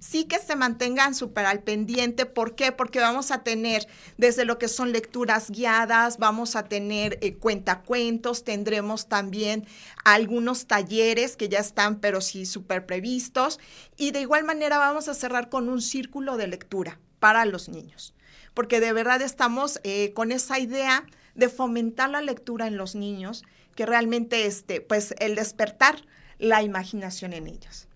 sí 0.00 0.24
que 0.24 0.38
se 0.38 0.56
mantengan 0.56 1.14
súper 1.14 1.46
al 1.46 1.62
pendiente. 1.62 2.26
¿Por 2.26 2.54
qué? 2.54 2.72
Porque 2.72 3.00
vamos 3.00 3.30
a 3.30 3.42
tener 3.42 3.86
desde 4.16 4.44
lo 4.44 4.58
que 4.58 4.68
son 4.68 4.92
lecturas 4.92 5.50
guiadas, 5.50 6.18
vamos 6.18 6.56
a 6.56 6.64
tener 6.64 7.18
eh, 7.20 7.34
cuentacuentos, 7.34 8.44
tendremos 8.44 9.08
también 9.08 9.66
algunos 10.04 10.66
talleres 10.66 11.36
que 11.36 11.48
ya 11.48 11.58
están, 11.58 12.00
pero 12.00 12.20
sí 12.20 12.46
súper 12.46 12.86
previstos. 12.86 13.58
Y 13.96 14.10
de 14.10 14.20
igual 14.20 14.44
manera 14.44 14.78
vamos 14.78 15.08
a 15.08 15.14
cerrar 15.14 15.48
con 15.48 15.68
un 15.68 15.82
círculo 15.82 16.36
de 16.36 16.48
lectura 16.48 16.98
para 17.18 17.44
los 17.44 17.68
niños, 17.68 18.14
porque 18.54 18.80
de 18.80 18.92
verdad 18.92 19.22
estamos 19.22 19.80
eh, 19.84 20.12
con 20.12 20.32
esa 20.32 20.58
idea 20.58 21.06
de 21.34 21.48
fomentar 21.48 22.10
la 22.10 22.20
lectura 22.20 22.66
en 22.66 22.76
los 22.76 22.94
niños, 22.94 23.44
que 23.74 23.86
realmente 23.86 24.46
este, 24.46 24.80
pues 24.80 25.14
el 25.18 25.34
despertar 25.34 26.02
la 26.38 26.62
imaginación 26.62 27.32
en 27.32 27.46
ellos. 27.46 27.88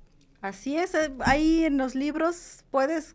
Así 0.42 0.76
es, 0.76 0.94
eh, 0.94 1.12
ahí 1.20 1.64
en 1.64 1.76
los 1.76 1.94
libros 1.94 2.64
puedes 2.70 3.14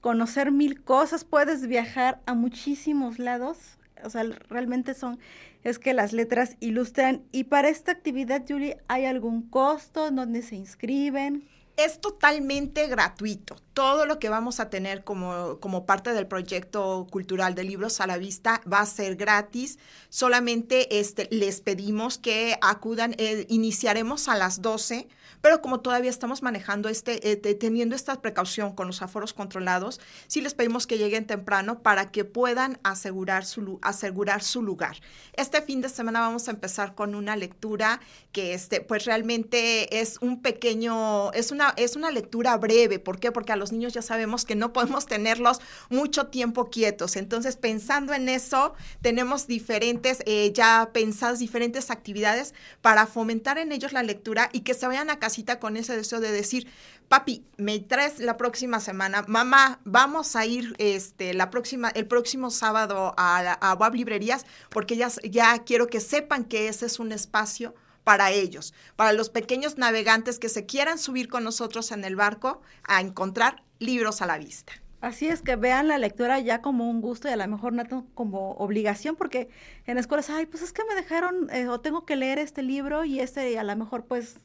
conocer 0.00 0.50
mil 0.50 0.82
cosas, 0.82 1.24
puedes 1.24 1.66
viajar 1.66 2.20
a 2.26 2.34
muchísimos 2.34 3.18
lados. 3.18 3.58
O 4.04 4.10
sea, 4.10 4.24
realmente 4.48 4.94
son, 4.94 5.18
es 5.64 5.78
que 5.78 5.94
las 5.94 6.12
letras 6.12 6.56
ilustran. 6.60 7.22
Y 7.32 7.44
para 7.44 7.68
esta 7.68 7.92
actividad, 7.92 8.44
Julie, 8.48 8.78
¿hay 8.88 9.04
algún 9.04 9.42
costo? 9.42 10.10
¿Dónde 10.10 10.42
se 10.42 10.56
inscriben? 10.56 11.48
Es 11.76 12.00
totalmente 12.00 12.88
gratuito. 12.88 13.56
Todo 13.72 14.04
lo 14.04 14.18
que 14.18 14.28
vamos 14.28 14.58
a 14.58 14.68
tener 14.68 15.04
como, 15.04 15.58
como 15.60 15.86
parte 15.86 16.12
del 16.12 16.26
proyecto 16.26 17.06
cultural 17.08 17.54
de 17.54 17.62
libros 17.62 18.00
a 18.00 18.08
la 18.08 18.18
vista 18.18 18.60
va 18.70 18.80
a 18.80 18.86
ser 18.86 19.14
gratis. 19.14 19.78
Solamente 20.08 20.98
este, 20.98 21.28
les 21.30 21.60
pedimos 21.60 22.18
que 22.18 22.58
acudan. 22.62 23.14
Eh, 23.18 23.46
iniciaremos 23.48 24.28
a 24.28 24.36
las 24.36 24.60
12 24.60 25.08
pero 25.40 25.62
como 25.62 25.80
todavía 25.80 26.10
estamos 26.10 26.42
manejando 26.42 26.88
este, 26.88 27.30
eh, 27.30 27.36
teniendo 27.36 27.94
esta 27.94 28.20
precaución 28.20 28.74
con 28.74 28.86
los 28.86 29.02
aforos 29.02 29.34
controlados, 29.34 30.00
sí 30.26 30.40
les 30.40 30.54
pedimos 30.54 30.86
que 30.86 30.98
lleguen 30.98 31.26
temprano 31.26 31.82
para 31.82 32.10
que 32.10 32.24
puedan 32.24 32.78
asegurar 32.82 33.44
su, 33.44 33.78
asegurar 33.82 34.42
su 34.42 34.62
lugar. 34.62 34.96
Este 35.34 35.62
fin 35.62 35.80
de 35.80 35.88
semana 35.88 36.20
vamos 36.20 36.48
a 36.48 36.50
empezar 36.50 36.94
con 36.94 37.14
una 37.14 37.36
lectura 37.36 38.00
que 38.32 38.54
este, 38.54 38.80
pues 38.80 39.04
realmente 39.04 40.00
es 40.00 40.18
un 40.20 40.42
pequeño, 40.42 41.32
es 41.32 41.50
una, 41.50 41.74
es 41.76 41.96
una 41.96 42.10
lectura 42.10 42.56
breve. 42.56 42.98
¿Por 42.98 43.18
qué? 43.18 43.32
Porque 43.32 43.52
a 43.52 43.56
los 43.56 43.72
niños 43.72 43.92
ya 43.92 44.02
sabemos 44.02 44.44
que 44.44 44.54
no 44.54 44.72
podemos 44.72 45.06
tenerlos 45.06 45.60
mucho 45.90 46.26
tiempo 46.26 46.70
quietos. 46.70 47.16
Entonces, 47.16 47.56
pensando 47.56 48.12
en 48.14 48.28
eso, 48.28 48.74
tenemos 49.02 49.46
diferentes, 49.46 50.22
eh, 50.26 50.52
ya 50.54 50.90
pensadas 50.92 51.38
diferentes 51.38 51.90
actividades 51.90 52.54
para 52.80 53.06
fomentar 53.06 53.58
en 53.58 53.72
ellos 53.72 53.92
la 53.92 54.02
lectura 54.02 54.50
y 54.52 54.60
que 54.60 54.74
se 54.74 54.86
vayan 54.86 55.10
a 55.10 55.18
cita 55.30 55.58
con 55.58 55.76
ese 55.76 55.96
deseo 55.96 56.20
de 56.20 56.32
decir, 56.32 56.68
papi, 57.08 57.44
me 57.56 57.78
traes 57.78 58.18
la 58.18 58.36
próxima 58.36 58.80
semana, 58.80 59.24
mamá, 59.26 59.80
vamos 59.84 60.36
a 60.36 60.46
ir 60.46 60.74
este, 60.78 61.34
la 61.34 61.50
próxima, 61.50 61.90
el 61.90 62.06
próximo 62.06 62.50
sábado 62.50 63.14
a, 63.16 63.52
a 63.52 63.74
Web 63.74 63.94
Librerías, 63.94 64.46
porque 64.70 64.96
ya, 64.96 65.08
ya 65.24 65.58
quiero 65.64 65.86
que 65.86 66.00
sepan 66.00 66.44
que 66.44 66.68
ese 66.68 66.86
es 66.86 66.98
un 66.98 67.12
espacio 67.12 67.74
para 68.04 68.30
ellos, 68.30 68.72
para 68.96 69.12
los 69.12 69.28
pequeños 69.28 69.76
navegantes 69.76 70.38
que 70.38 70.48
se 70.48 70.64
quieran 70.64 70.98
subir 70.98 71.28
con 71.28 71.44
nosotros 71.44 71.92
en 71.92 72.04
el 72.04 72.16
barco 72.16 72.62
a 72.84 73.00
encontrar 73.00 73.62
libros 73.78 74.22
a 74.22 74.26
la 74.26 74.38
vista. 74.38 74.72
Así 75.00 75.28
es 75.28 75.42
que 75.42 75.54
vean 75.54 75.86
la 75.86 75.98
lectura 75.98 76.40
ya 76.40 76.60
como 76.60 76.90
un 76.90 77.00
gusto 77.00 77.28
y 77.28 77.32
a 77.32 77.36
lo 77.36 77.46
mejor 77.46 77.72
no 77.72 78.06
como 78.14 78.52
obligación, 78.52 79.14
porque 79.14 79.48
en 79.86 79.96
escuelas, 79.96 80.28
ay, 80.28 80.46
pues 80.46 80.62
es 80.62 80.72
que 80.72 80.84
me 80.84 80.96
dejaron 80.96 81.50
eh, 81.50 81.68
o 81.68 81.80
tengo 81.80 82.04
que 82.04 82.16
leer 82.16 82.38
este 82.38 82.62
libro 82.62 83.04
y 83.04 83.20
este 83.20 83.58
a 83.58 83.62
lo 83.62 83.76
mejor 83.76 84.06
pues 84.06 84.38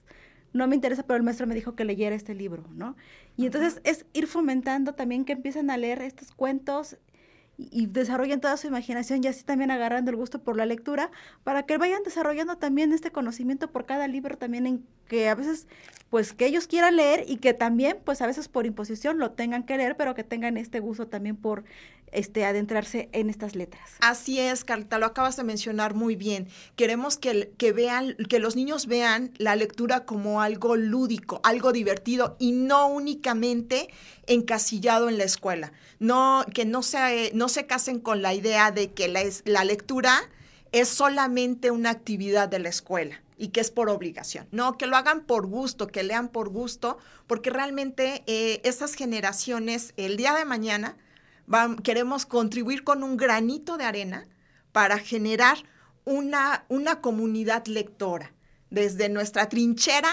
no 0.54 0.68
me 0.68 0.76
interesa, 0.76 1.04
pero 1.04 1.18
el 1.18 1.24
maestro 1.24 1.48
me 1.48 1.56
dijo 1.56 1.76
que 1.76 1.84
leyera 1.84 2.16
este 2.16 2.36
libro, 2.36 2.64
¿no? 2.76 2.96
Y 3.36 3.48
entonces 3.48 3.82
es 3.84 4.06
ir 4.14 4.28
fomentando 4.28 4.94
también 4.94 5.26
que 5.26 5.34
empiecen 5.34 5.70
a 5.70 5.78
leer 5.78 6.02
estos 6.02 6.32
cuentos 6.32 6.98
y, 7.58 7.86
desarrollen 7.88 8.42
toda 8.42 8.58
su 8.58 8.68
imaginación 8.68 9.24
y 9.24 9.28
así 9.28 9.44
también 9.44 9.72
agarrando 9.72 10.12
el 10.12 10.18
gusto 10.18 10.40
por 10.40 10.58
la 10.58 10.66
lectura 10.66 11.12
para 11.44 11.64
que 11.64 11.78
vayan 11.78 12.04
desarrollando 12.04 12.58
también 12.58 12.94
este 12.94 13.12
conocimiento 13.12 13.72
por 13.72 13.86
cada 13.86 14.08
libro 14.08 14.38
también 14.38 14.66
en 14.66 14.86
que 15.08 15.30
a 15.30 15.36
veces 15.36 15.68
pues 16.10 16.34
que 16.34 16.46
ellos 16.48 16.68
quieran 16.68 16.96
leer 16.96 17.26
y 17.28 17.38
que 17.38 17.54
también 17.54 18.00
pues 18.04 18.22
a 18.22 18.28
veces 18.28 18.48
por 18.48 18.66
imposición 18.66 19.20
lo 19.20 19.32
tengan 19.32 19.64
que 19.64 19.78
leer 19.78 19.96
pero 19.98 20.16
que 20.16 20.24
tengan 20.24 20.58
este 20.58 20.80
gusto 20.80 21.08
también 21.08 21.36
por 21.36 21.64
este 22.14 22.46
adentrarse 22.46 23.10
en 23.12 23.30
estas 23.30 23.56
letras. 23.56 23.92
Así 24.02 24.40
es, 24.40 24.64
Carlita, 24.64 24.98
lo 24.98 25.06
acabas 25.06 25.36
de 25.38 25.44
mencionar 25.44 25.94
muy 25.94 26.16
bien. 26.16 26.48
Queremos 26.76 27.18
que, 27.18 27.52
que 27.58 27.72
vean 27.72 28.16
que 28.30 28.40
los 28.40 28.56
niños 28.56 28.88
vean 28.88 29.32
la 29.38 29.56
lectura 29.56 30.06
como 30.06 30.42
algo 30.42 30.76
lúdico, 30.76 31.40
algo 31.44 31.72
divertido 31.72 32.36
y 32.40 32.52
no 32.52 32.88
únicamente 32.88 33.90
encasillado 34.28 35.10
en 35.10 35.18
la 35.18 35.24
escuela. 35.24 35.74
No 36.00 36.46
que 36.54 36.66
no 36.66 36.84
se 36.84 37.32
no 37.34 37.50
se 37.50 37.66
casen 37.66 38.00
con 38.00 38.22
la 38.22 38.34
idea 38.34 38.72
de 38.72 38.92
que 38.92 39.08
la, 39.08 39.22
la 39.46 39.64
lectura 39.64 40.30
es 40.72 40.90
solamente 40.90 41.72
una 41.72 41.92
actividad 41.92 42.50
de 42.50 42.60
la 42.60 42.70
escuela 42.70 43.22
y 43.38 43.50
que 43.50 43.62
es 43.62 43.72
por 43.72 43.90
obligación. 43.90 44.48
No, 44.52 44.78
que 44.78 44.88
lo 44.88 44.96
hagan 44.98 45.22
por 45.22 45.48
gusto, 45.48 45.88
que 45.88 46.04
lean 46.04 46.30
por 46.30 46.50
gusto, 46.50 46.98
porque 47.28 47.50
realmente 47.50 48.24
eh, 48.26 48.62
esas 48.64 48.96
generaciones 48.96 49.94
el 49.98 50.18
día 50.18 50.34
de 50.34 50.46
mañana 50.46 50.98
queremos 51.84 52.26
contribuir 52.26 52.84
con 52.84 53.04
un 53.04 53.18
granito 53.18 53.78
de 53.78 53.86
arena 53.86 54.28
para 54.72 54.98
generar 54.98 55.58
una, 56.06 56.66
una 56.70 57.02
comunidad 57.02 57.66
lectora. 57.68 58.34
Desde 58.70 59.10
nuestra 59.10 59.50
trinchera 59.50 60.10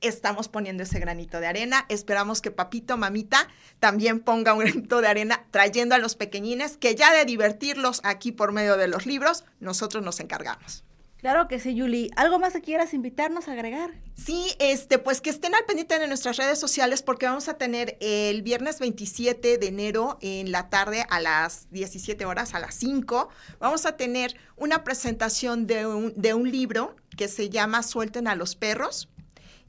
estamos 0.00 0.48
poniendo 0.48 0.82
ese 0.82 0.98
granito 0.98 1.40
de 1.40 1.46
arena. 1.46 1.86
Esperamos 1.88 2.40
que 2.40 2.50
papito, 2.50 2.96
mamita 2.96 3.48
también 3.78 4.20
ponga 4.20 4.52
un 4.52 4.60
granito 4.60 5.00
de 5.00 5.08
arena 5.08 5.44
trayendo 5.50 5.94
a 5.94 5.98
los 5.98 6.16
pequeñines, 6.16 6.76
que 6.76 6.94
ya 6.94 7.12
de 7.14 7.24
divertirlos 7.24 8.00
aquí 8.04 8.32
por 8.32 8.52
medio 8.52 8.76
de 8.76 8.88
los 8.88 9.06
libros, 9.06 9.44
nosotros 9.60 10.02
nos 10.02 10.20
encargamos. 10.20 10.84
Claro 11.22 11.46
que 11.46 11.60
sí, 11.60 11.76
Yuli. 11.76 12.10
¿Algo 12.16 12.40
más 12.40 12.52
que 12.52 12.60
quieras 12.60 12.92
invitarnos 12.94 13.46
a 13.46 13.52
agregar? 13.52 13.92
Sí, 14.16 14.44
este, 14.58 14.98
pues 14.98 15.20
que 15.20 15.30
estén 15.30 15.54
al 15.54 15.64
pendiente 15.64 15.96
de 16.00 16.08
nuestras 16.08 16.36
redes 16.36 16.58
sociales 16.58 17.00
porque 17.04 17.26
vamos 17.26 17.48
a 17.48 17.56
tener 17.56 17.96
el 18.00 18.42
viernes 18.42 18.80
27 18.80 19.56
de 19.56 19.66
enero 19.68 20.18
en 20.20 20.50
la 20.50 20.68
tarde 20.68 21.06
a 21.10 21.20
las 21.20 21.70
17 21.70 22.24
horas, 22.24 22.54
a 22.54 22.58
las 22.58 22.74
5, 22.74 23.28
vamos 23.60 23.86
a 23.86 23.96
tener 23.96 24.36
una 24.56 24.82
presentación 24.82 25.68
de 25.68 25.86
un, 25.86 26.12
de 26.16 26.34
un 26.34 26.50
libro 26.50 26.96
que 27.16 27.28
se 27.28 27.50
llama 27.50 27.84
Suelten 27.84 28.26
a 28.26 28.34
los 28.34 28.56
perros 28.56 29.08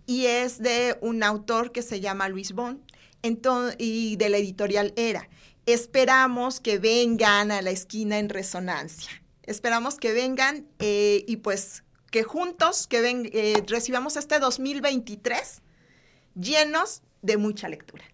y 0.08 0.26
es 0.26 0.58
de 0.58 0.98
un 1.02 1.22
autor 1.22 1.72
que 1.72 1.84
se 1.84 2.00
llama 2.00 2.30
Luis 2.30 2.54
Bond 2.54 2.82
y 3.78 4.16
de 4.16 4.30
la 4.30 4.38
editorial 4.38 4.92
Era. 4.96 5.30
Esperamos 5.68 6.60
que 6.60 6.80
vengan 6.80 7.52
a 7.52 7.62
la 7.62 7.70
esquina 7.70 8.18
en 8.18 8.30
resonancia. 8.30 9.23
Esperamos 9.44 9.96
que 9.96 10.14
vengan 10.14 10.66
eh, 10.80 11.26
y 11.28 11.38
pues 11.38 11.84
que 12.12 12.24
juntos 12.24 12.88
que 12.88 13.02
ven, 13.02 13.30
eh, 13.34 13.64
recibamos 13.68 14.18
este 14.18 14.40
2023 14.40 15.62
llenos 16.36 17.02
de 17.22 17.38
mucha 17.38 17.68
lectura. 17.68 18.06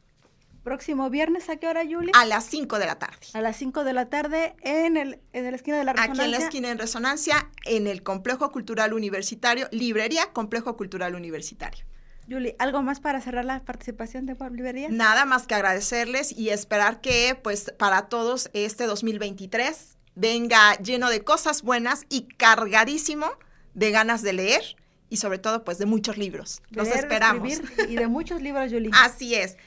Próximo 0.63 1.09
viernes, 1.09 1.49
¿a 1.49 1.57
qué 1.57 1.67
hora, 1.67 1.81
Julia? 1.83 2.11
A 2.15 2.25
las 2.25 2.45
5 2.45 2.79
de 2.79 2.85
la 2.85 2.95
tarde. 2.99 3.27
A 3.33 3.41
las 3.41 3.57
5 3.57 3.83
de 3.83 3.93
la 3.93 4.09
tarde 4.09 4.55
en, 4.61 4.97
el, 4.97 5.19
en 5.33 5.45
la 5.45 5.55
esquina 5.55 5.77
de 5.77 5.83
la 5.83 5.93
Resonancia. 5.93 6.23
Aquí 6.23 6.33
en 6.33 6.39
la 6.39 6.45
esquina 6.45 6.67
de 6.69 6.75
Resonancia, 6.75 7.49
en 7.65 7.87
el 7.87 8.03
Complejo 8.03 8.51
Cultural 8.51 8.93
Universitario, 8.93 9.67
Librería 9.71 10.31
Complejo 10.33 10.75
Cultural 10.75 11.15
Universitario. 11.15 11.85
Julie, 12.29 12.55
¿algo 12.59 12.83
más 12.83 12.99
para 12.99 13.21
cerrar 13.21 13.45
la 13.45 13.63
participación 13.63 14.25
de 14.25 14.35
Pablo 14.35 14.57
Librería? 14.57 14.89
Nada 14.89 15.25
más 15.25 15.47
que 15.47 15.55
agradecerles 15.55 16.31
y 16.31 16.49
esperar 16.49 17.01
que, 17.01 17.37
pues, 17.41 17.73
para 17.77 18.03
todos 18.03 18.49
este 18.53 18.85
2023 18.85 19.97
venga 20.19 20.75
lleno 20.77 21.09
de 21.09 21.21
cosas 21.23 21.61
buenas 21.61 22.05
y 22.09 22.27
cargadísimo 22.35 23.27
de 23.73 23.91
ganas 23.91 24.21
de 24.21 24.33
leer 24.33 24.61
y 25.09 25.17
sobre 25.17 25.39
todo 25.39 25.63
pues 25.63 25.77
de 25.77 25.85
muchos 25.85 26.17
libros. 26.17 26.61
Los 26.69 26.89
esperamos. 26.89 27.61
y 27.87 27.95
de 27.95 28.07
muchos 28.07 28.41
libros, 28.41 28.71
Julie. 28.71 28.91
Así 28.93 29.35
es. 29.35 29.57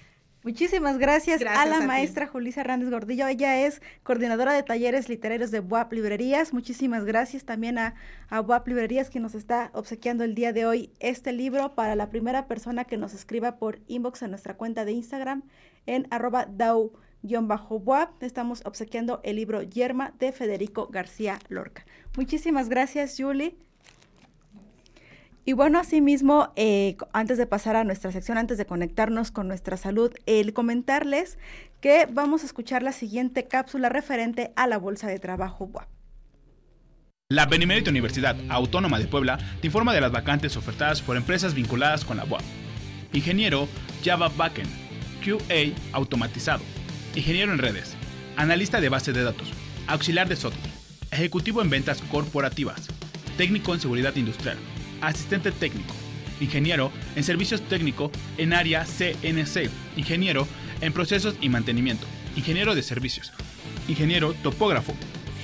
Muchísimas 0.44 0.99
gracias, 0.99 1.40
a 1.40 1.66
la 1.66 1.82
maestra 1.82 2.26
Julisa 2.26 2.62
Hernández 2.62 2.90
Gordillo. 2.90 3.28
Ella 3.28 3.64
es 3.64 3.80
coordinadora 4.02 4.52
de 4.52 4.64
talleres 4.64 5.09
literarios 5.09 5.52
de 5.52 5.61
BUAP 5.61 5.92
Librerías. 5.92 6.52
Muchísimas 6.52 7.04
gracias 7.04 7.44
también 7.44 7.78
a, 7.78 7.94
a 8.28 8.40
BUAP 8.40 8.66
Librerías 8.66 9.09
que 9.09 9.21
nos 9.21 9.37
está 9.37 9.71
obsequiando 9.73 10.25
el 10.25 10.35
día 10.35 10.52
de 10.52 10.66
hoy 10.66 10.90
este 10.99 11.32
libro 11.32 11.76
para 11.76 11.94
la 11.94 12.11
primera 12.11 12.49
persona 12.49 12.85
que 12.85 12.97
nos 12.97 13.14
escriba 13.14 13.56
por 13.56 13.78
inbox 13.87 14.25
a 14.25 14.28
nuestra 14.28 14.56
cuenta 14.56 14.85
de 14.85 14.90
Instagram 14.90 15.44
en 15.87 16.09
arroba 16.11 16.47
estamos 18.21 18.62
obsequiando 18.64 19.21
el 19.25 19.37
libro 19.37 19.62
Yerma 19.62 20.12
de 20.19 20.33
Federico 20.33 20.88
García 20.88 21.38
Lorca. 21.49 21.85
Muchísimas 22.17 22.69
gracias, 22.69 23.17
Julie. 23.19 23.57
Y 25.45 25.55
bueno, 25.55 25.81
asimismo, 25.81 26.52
eh, 26.55 26.97
antes 27.12 27.37
de 27.37 27.47
pasar 27.47 27.75
a 27.75 27.83
nuestra 27.83 28.12
sección, 28.12 28.38
antes 28.38 28.59
de 28.59 28.67
conectarnos 28.67 29.33
con 29.33 29.49
nuestra 29.49 29.76
salud, 29.76 30.12
el 30.26 30.52
comentarles 30.52 31.37
que 31.81 32.07
vamos 32.11 32.43
a 32.43 32.47
escuchar 32.47 32.85
la 32.85 32.93
siguiente 32.93 33.49
cápsula 33.49 33.88
referente 33.88 34.52
a 34.55 34.69
la 34.69 34.79
Bolsa 34.79 35.09
de 35.09 35.19
Trabajo 35.19 35.64
WAP. 35.64 35.88
La 37.29 37.47
Benemérita 37.47 37.91
Universidad 37.91 38.37
Autónoma 38.50 38.99
de 38.99 39.09
Puebla 39.09 39.38
te 39.61 39.67
informa 39.67 39.95
de 39.95 40.00
las 40.00 40.12
vacantes 40.12 40.57
ofertadas 40.57 41.02
por 41.02 41.17
empresas 41.17 41.55
vinculadas 41.55 42.05
con 42.05 42.19
la 42.19 42.25
UAP. 42.25 42.43
Ingeniero 43.12 43.67
Java 44.05 44.29
Backend, 44.29 44.71
QA 45.25 45.75
automatizado, 45.93 46.62
ingeniero 47.14 47.52
en 47.52 47.59
redes, 47.59 47.95
analista 48.37 48.81
de 48.81 48.88
base 48.88 49.12
de 49.12 49.23
datos, 49.23 49.49
auxiliar 49.87 50.28
de 50.28 50.37
software, 50.37 50.73
ejecutivo 51.11 51.62
en 51.62 51.71
ventas 51.71 52.02
corporativas, 52.11 52.88
técnico 53.37 53.75
en 53.75 53.81
seguridad 53.81 54.16
industrial, 54.16 54.57
asistente 55.00 55.52
técnico, 55.52 55.95
ingeniero 56.40 56.90
en 57.16 57.25
servicios 57.25 57.61
técnico 57.62 58.11
en 58.38 58.52
área 58.52 58.85
CNC, 58.85 59.71
ingeniero 59.97 60.49
en 60.81 60.92
procesos 60.92 61.37
y 61.40 61.49
mantenimiento, 61.49 62.07
ingeniero 62.37 62.75
de 62.75 62.83
servicios, 62.83 63.33
ingeniero 63.88 64.35
topógrafo, 64.42 64.95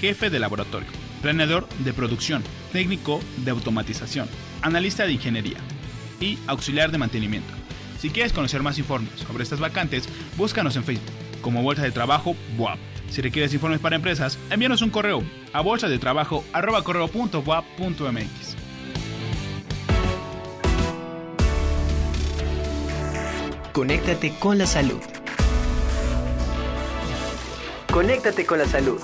jefe 0.00 0.30
de 0.30 0.38
laboratorio, 0.38 0.88
planeador 1.22 1.68
de 1.80 1.92
producción, 1.92 2.42
técnico 2.72 3.20
de 3.44 3.50
automatización, 3.50 4.28
analista 4.62 5.04
de 5.04 5.12
ingeniería 5.12 5.58
y 6.20 6.38
auxiliar 6.46 6.90
de 6.90 6.98
mantenimiento. 6.98 7.52
Si 8.00 8.10
quieres 8.10 8.32
conocer 8.32 8.62
más 8.62 8.78
informes 8.78 9.20
sobre 9.26 9.42
estas 9.42 9.60
vacantes, 9.60 10.08
búscanos 10.36 10.76
en 10.76 10.84
Facebook 10.84 11.27
como 11.40 11.62
Bolsa 11.62 11.82
de 11.82 11.90
Trabajo 11.90 12.36
BUAP. 12.56 12.78
Si 13.10 13.22
requieres 13.22 13.52
informes 13.54 13.80
para 13.80 13.96
empresas, 13.96 14.38
envíanos 14.50 14.82
un 14.82 14.90
correo 14.90 15.22
a 15.52 15.60
bolsadetrabajo.mx. 15.60 18.56
Conéctate 23.72 24.34
con 24.38 24.58
la 24.58 24.66
salud. 24.66 25.00
Conéctate 27.92 28.44
con 28.44 28.58
la 28.58 28.66
salud. 28.66 29.00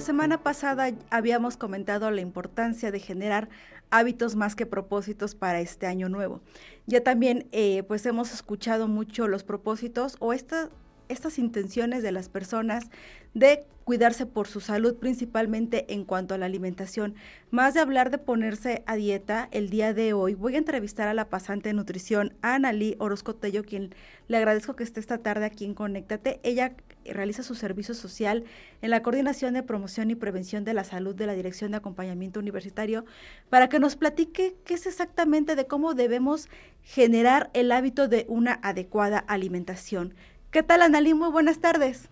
Semana 0.00 0.42
pasada 0.42 0.92
habíamos 1.10 1.56
comentado 1.56 2.10
la 2.10 2.22
importancia 2.22 2.90
de 2.90 3.00
generar 3.00 3.48
hábitos 3.90 4.34
más 4.34 4.56
que 4.56 4.64
propósitos 4.64 5.34
para 5.34 5.60
este 5.60 5.86
año 5.86 6.08
nuevo. 6.08 6.40
Ya 6.86 7.02
también 7.02 7.48
eh, 7.52 7.82
pues 7.82 8.06
hemos 8.06 8.32
escuchado 8.32 8.88
mucho 8.88 9.28
los 9.28 9.44
propósitos 9.44 10.16
o 10.18 10.32
esta, 10.32 10.70
estas 11.10 11.38
intenciones 11.38 12.02
de 12.02 12.12
las 12.12 12.28
personas 12.28 12.90
de 13.34 13.64
cuidarse 13.84 14.24
por 14.24 14.46
su 14.46 14.60
salud, 14.60 14.96
principalmente 14.96 15.92
en 15.92 16.04
cuanto 16.04 16.34
a 16.34 16.38
la 16.38 16.46
alimentación. 16.46 17.16
Más 17.50 17.74
de 17.74 17.80
hablar 17.80 18.10
de 18.10 18.18
ponerse 18.18 18.84
a 18.86 18.94
dieta, 18.94 19.48
el 19.50 19.68
día 19.68 19.92
de 19.92 20.12
hoy 20.12 20.34
voy 20.34 20.54
a 20.54 20.58
entrevistar 20.58 21.08
a 21.08 21.14
la 21.14 21.28
pasante 21.28 21.70
de 21.70 21.74
nutrición, 21.74 22.34
Analí 22.40 22.94
Orozco 22.98 23.34
Tello, 23.34 23.64
quien 23.64 23.92
le 24.28 24.36
agradezco 24.36 24.76
que 24.76 24.84
esté 24.84 25.00
esta 25.00 25.18
tarde 25.18 25.44
aquí 25.44 25.64
en 25.64 25.74
Conéctate. 25.74 26.38
Ella 26.44 26.74
realiza 27.04 27.42
su 27.42 27.56
servicio 27.56 27.94
social 27.94 28.44
en 28.80 28.90
la 28.90 29.02
Coordinación 29.02 29.54
de 29.54 29.64
Promoción 29.64 30.10
y 30.10 30.14
Prevención 30.14 30.64
de 30.64 30.74
la 30.74 30.84
Salud 30.84 31.16
de 31.16 31.26
la 31.26 31.34
Dirección 31.34 31.72
de 31.72 31.78
Acompañamiento 31.78 32.38
Universitario, 32.38 33.04
para 33.48 33.68
que 33.68 33.80
nos 33.80 33.96
platique 33.96 34.54
qué 34.64 34.74
es 34.74 34.86
exactamente 34.86 35.56
de 35.56 35.66
cómo 35.66 35.94
debemos 35.94 36.48
generar 36.82 37.50
el 37.54 37.72
hábito 37.72 38.06
de 38.06 38.24
una 38.28 38.60
adecuada 38.62 39.18
alimentación. 39.18 40.14
¿Qué 40.50 40.64
tal, 40.64 40.82
Analí? 40.82 41.14
Muy 41.14 41.30
buenas 41.30 41.60
tardes. 41.60 42.08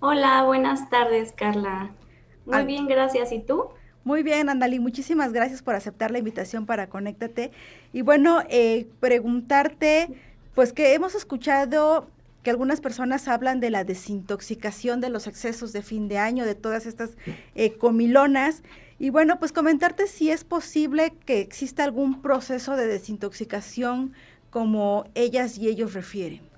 Hola, 0.00 0.42
buenas 0.42 0.90
tardes, 0.90 1.32
Carla. 1.32 1.90
Muy 2.44 2.64
bien, 2.66 2.86
gracias. 2.86 3.32
¿Y 3.32 3.38
tú? 3.38 3.70
Muy 4.04 4.22
bien, 4.22 4.50
Andalí, 4.50 4.78
muchísimas 4.80 5.32
gracias 5.32 5.62
por 5.62 5.74
aceptar 5.74 6.10
la 6.10 6.18
invitación 6.18 6.66
para 6.66 6.90
Conéctate. 6.90 7.50
Y 7.94 8.02
bueno, 8.02 8.42
eh, 8.50 8.86
preguntarte, 9.00 10.08
pues 10.54 10.74
que 10.74 10.92
hemos 10.92 11.14
escuchado 11.14 12.06
que 12.42 12.50
algunas 12.50 12.82
personas 12.82 13.26
hablan 13.28 13.60
de 13.60 13.70
la 13.70 13.84
desintoxicación 13.84 15.00
de 15.00 15.08
los 15.08 15.26
excesos 15.26 15.72
de 15.72 15.80
fin 15.80 16.08
de 16.08 16.18
año, 16.18 16.44
de 16.44 16.54
todas 16.54 16.84
estas 16.84 17.16
eh, 17.54 17.78
comilonas. 17.78 18.62
Y 18.98 19.08
bueno, 19.08 19.38
pues 19.38 19.52
comentarte 19.52 20.06
si 20.06 20.30
es 20.30 20.44
posible 20.44 21.14
que 21.24 21.40
exista 21.40 21.82
algún 21.82 22.20
proceso 22.20 22.76
de 22.76 22.86
desintoxicación 22.86 24.12
como 24.50 25.06
ellas 25.14 25.56
y 25.56 25.68
ellos 25.68 25.94
refieren. 25.94 26.51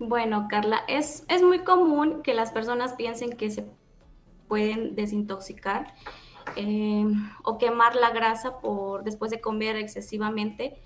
Bueno, 0.00 0.46
Carla, 0.48 0.80
es, 0.88 1.24
es 1.28 1.42
muy 1.42 1.58
común 1.58 2.22
que 2.22 2.32
las 2.32 2.52
personas 2.52 2.94
piensen 2.94 3.36
que 3.36 3.50
se 3.50 3.66
pueden 4.48 4.94
desintoxicar 4.94 5.94
eh, 6.56 7.04
o 7.44 7.58
quemar 7.58 7.96
la 7.96 8.08
grasa 8.08 8.60
por 8.60 9.04
después 9.04 9.30
de 9.30 9.42
comer 9.42 9.76
excesivamente. 9.76 10.80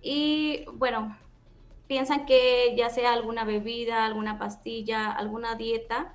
Y 0.00 0.66
bueno, 0.74 1.18
piensan 1.88 2.26
que 2.26 2.76
ya 2.76 2.90
sea 2.90 3.12
alguna 3.12 3.44
bebida, 3.44 4.06
alguna 4.06 4.38
pastilla, 4.38 5.10
alguna 5.10 5.56
dieta, 5.56 6.14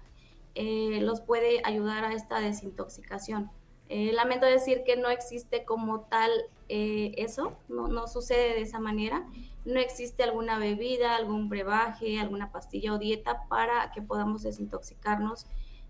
eh, 0.55 0.99
los 1.01 1.19
puede 1.19 1.61
ayudar 1.65 2.05
a 2.05 2.13
esta 2.13 2.39
desintoxicación. 2.39 3.51
Eh, 3.89 4.13
lamento 4.13 4.45
decir 4.45 4.83
que 4.85 4.95
no 4.95 5.09
existe 5.09 5.65
como 5.65 6.03
tal 6.03 6.31
eso, 6.69 7.57
no, 7.67 7.89
no 7.89 8.07
sucede 8.07 8.55
de 8.55 8.61
esa 8.61 8.79
manera 8.79 9.27
no 9.65 9.79
existe 9.79 10.23
alguna 10.23 10.59
bebida, 10.59 11.15
algún 11.15 11.49
brebaje, 11.49 12.19
alguna 12.19 12.51
pastilla 12.51 12.93
o 12.93 12.99
dieta 12.99 13.47
para 13.49 13.91
que 13.91 14.01
podamos 14.01 14.43
desintoxicarnos 14.43 15.47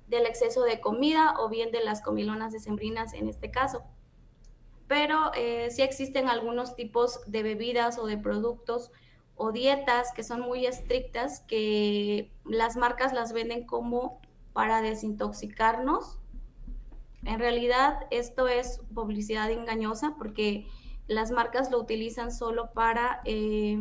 del 0.07 0.25
exceso 0.25 0.63
de 0.63 0.79
comida 0.79 1.35
o 1.39 1.49
bien 1.49 1.71
de 1.71 1.83
las 1.83 2.01
comilonas 2.01 2.53
decembrinas 2.53 3.13
en 3.13 3.27
este 3.27 3.51
caso. 3.51 3.83
Pero 4.87 5.31
eh, 5.35 5.69
sí 5.71 5.81
existen 5.81 6.29
algunos 6.29 6.75
tipos 6.75 7.19
de 7.27 7.43
bebidas 7.43 7.97
o 7.97 8.05
de 8.05 8.17
productos 8.17 8.91
o 9.35 9.51
dietas 9.51 10.13
que 10.13 10.23
son 10.23 10.41
muy 10.41 10.65
estrictas 10.65 11.41
que 11.41 12.31
las 12.45 12.77
marcas 12.77 13.13
las 13.13 13.33
venden 13.33 13.65
como 13.65 14.21
para 14.53 14.81
desintoxicarnos. 14.81 16.19
En 17.25 17.39
realidad 17.39 18.07
esto 18.11 18.47
es 18.47 18.79
publicidad 18.93 19.51
engañosa 19.51 20.15
porque 20.17 20.67
las 21.07 21.31
marcas 21.31 21.71
lo 21.71 21.79
utilizan 21.79 22.31
solo 22.31 22.71
para... 22.73 23.21
Eh... 23.25 23.79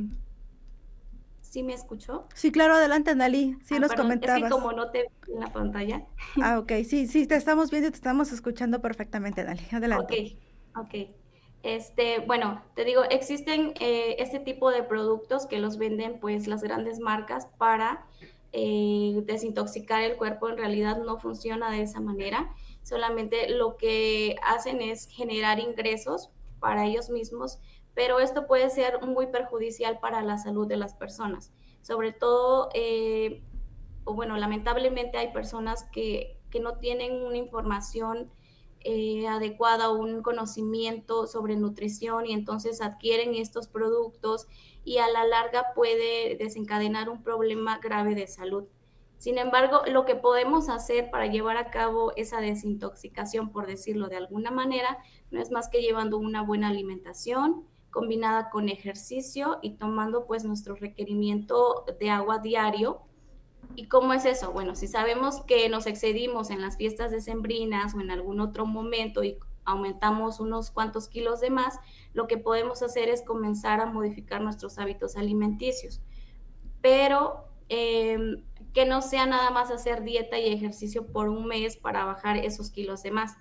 ¿Sí 1.41 1.63
me 1.63 1.73
escuchó? 1.73 2.27
Sí, 2.35 2.51
claro, 2.51 2.75
adelante, 2.75 3.13
Andalí. 3.13 3.57
Sí, 3.65 3.77
ah, 3.77 3.89
comentabas. 3.97 4.39
Es 4.39 4.45
que 4.45 4.51
como 4.51 4.73
no 4.73 4.91
te 4.91 5.09
en 5.29 5.39
la 5.39 5.53
pantalla. 5.53 6.05
Ah, 6.43 6.59
ok. 6.59 6.73
Sí, 6.85 7.07
sí, 7.07 7.29
te 7.29 7.37
estamos 7.37 7.71
viendo 7.71 7.89
y 7.89 7.91
te 7.93 7.97
estamos 7.97 8.33
escuchando 8.33 8.81
perfectamente, 8.81 9.43
Andalí. 9.43 9.63
Adelante. 9.71 10.37
Ok, 10.75 10.85
ok. 10.85 11.11
Este, 11.63 12.19
bueno, 12.19 12.61
te 12.75 12.85
digo, 12.85 13.05
existen 13.05 13.73
eh, 13.81 14.17
este 14.19 14.41
tipo 14.41 14.71
de 14.71 14.83
productos 14.83 15.47
que 15.47 15.61
los 15.61 15.79
venden 15.79 16.19
pues 16.19 16.47
las 16.47 16.63
grandes 16.63 16.99
marcas 16.99 17.47
para 17.57 18.05
eh, 18.53 19.23
desintoxicar 19.25 20.03
el 20.03 20.17
cuerpo. 20.17 20.49
En 20.49 20.59
realidad 20.59 20.99
no 20.99 21.19
funciona 21.19 21.71
de 21.71 21.83
esa 21.83 22.01
manera. 22.01 22.53
Solamente 22.83 23.49
lo 23.49 23.77
que 23.79 24.37
hacen 24.43 24.83
es 24.83 25.07
generar 25.07 25.59
ingresos 25.59 26.31
para 26.65 26.87
ellos 26.87 27.11
mismos, 27.11 27.59
pero 27.93 28.21
esto 28.21 28.47
puede 28.47 28.71
ser 28.71 29.03
muy 29.03 29.27
perjudicial 29.27 29.99
para 30.01 30.23
la 30.23 30.39
salud 30.39 30.67
de 30.67 30.79
las 30.79 30.95
personas. 30.95 31.53
Sobre 31.83 32.13
todo, 32.13 32.71
eh, 32.73 33.43
bueno, 34.07 34.39
lamentablemente 34.39 35.19
hay 35.19 35.31
personas 35.31 35.85
que, 35.93 36.41
que 36.49 36.61
no 36.61 36.79
tienen 36.79 37.23
una 37.23 37.37
información 37.37 38.33
eh, 38.81 39.29
adecuada 39.29 39.91
o 39.91 39.99
un 39.99 40.23
conocimiento 40.23 41.27
sobre 41.27 41.57
nutrición 41.57 42.25
y 42.25 42.33
entonces 42.33 42.81
adquieren 42.81 43.35
estos 43.35 43.69
productos 43.69 44.47
y 44.85 44.97
a 44.97 45.09
la 45.09 45.27
larga 45.27 45.75
puede 45.75 46.37
desencadenar 46.37 47.11
un 47.11 47.23
problema 47.23 47.79
grave 47.79 48.15
de 48.15 48.27
salud. 48.27 48.65
Sin 49.19 49.39
embargo, 49.39 49.83
lo 49.87 50.05
que 50.05 50.17
podemos 50.17 50.69
hacer 50.69 51.11
para 51.11 51.27
llevar 51.27 51.57
a 51.57 51.71
cabo 51.71 52.13
esa 52.17 52.41
desintoxicación, 52.41 53.53
por 53.53 53.67
decirlo 53.67 54.09
de 54.09 54.17
alguna 54.17 54.51
manera, 54.51 54.99
no 55.35 55.43
es 55.43 55.51
más 55.51 55.69
que 55.69 55.83
llevando 55.83 56.17
una 56.17 56.43
buena 56.43 56.69
alimentación 56.69 57.67
combinada 57.91 58.51
con 58.51 58.69
ejercicio 58.69 59.59
y 59.63 59.77
tomando 59.77 60.27
pues 60.27 60.45
nuestro 60.45 60.75
requerimiento 60.75 61.85
de 61.99 62.11
agua 62.11 62.39
diario. 62.39 63.03
¿Y 63.77 63.89
cómo 63.89 64.13
es 64.13 64.25
eso? 64.25 64.53
Bueno, 64.53 64.75
si 64.75 64.87
sabemos 64.87 65.43
que 65.43 65.69
nos 65.69 65.87
excedimos 65.87 66.51
en 66.51 66.61
las 66.61 66.77
fiestas 66.77 67.11
decembrinas 67.11 67.95
o 67.95 68.01
en 68.01 68.11
algún 68.11 68.41
otro 68.41 68.65
momento 68.65 69.25
y 69.25 69.39
aumentamos 69.65 70.39
unos 70.39 70.71
cuantos 70.71 71.09
kilos 71.09 71.41
de 71.41 71.51
más, 71.51 71.79
lo 72.13 72.27
que 72.27 72.39
podemos 72.39 72.83
hacer 72.83 73.09
es 73.09 73.23
comenzar 73.23 73.81
a 73.81 73.87
modificar 73.87 74.41
nuestros 74.41 74.79
hábitos 74.79 75.17
alimenticios. 75.17 76.01
Pero 76.81 77.49
em, 77.69 78.45
que 78.73 78.87
no 78.87 79.03
sea 79.03 79.27
nada 79.27 79.51
más 79.51 79.71
hacer 79.71 80.03
dieta 80.03 80.39
y 80.39 80.53
ejercicio 80.53 81.07
por 81.07 81.29
un 81.29 81.47
mes 81.47 81.77
para 81.77 82.05
bajar 82.05 82.37
esos 82.37 82.71
kilos 82.71 83.03
de 83.03 83.13
más, 83.13 83.37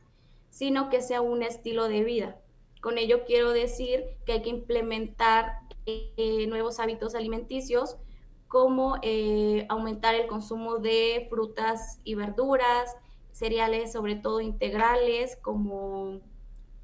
sino 0.54 0.92
que 0.92 1.02
sea 1.02 1.22
un 1.22 1.42
estilo 1.42 1.88
de 1.88 2.04
vida. 2.04 2.38
Con 2.80 3.00
ello 3.00 3.26
quiero 3.26 3.54
decir 3.54 4.06
que 4.24 4.34
hay 4.34 4.42
que 4.44 4.52
implementar 4.52 5.62
eh, 5.88 6.46
nuevos 6.48 6.80
hábitos 6.80 7.16
alimenticios 7.16 7.98
como 8.48 8.98
eh, 9.02 9.66
aumentar 9.68 10.13
el 10.13 10.28
consumo 10.28 10.78
de 10.78 11.26
frutas 11.32 12.00
y 12.04 12.13
verduras, 12.13 12.96
cereales 13.32 13.92
sobre 13.92 14.16
todo 14.16 14.42
integrales 14.42 15.38
como 15.42 16.20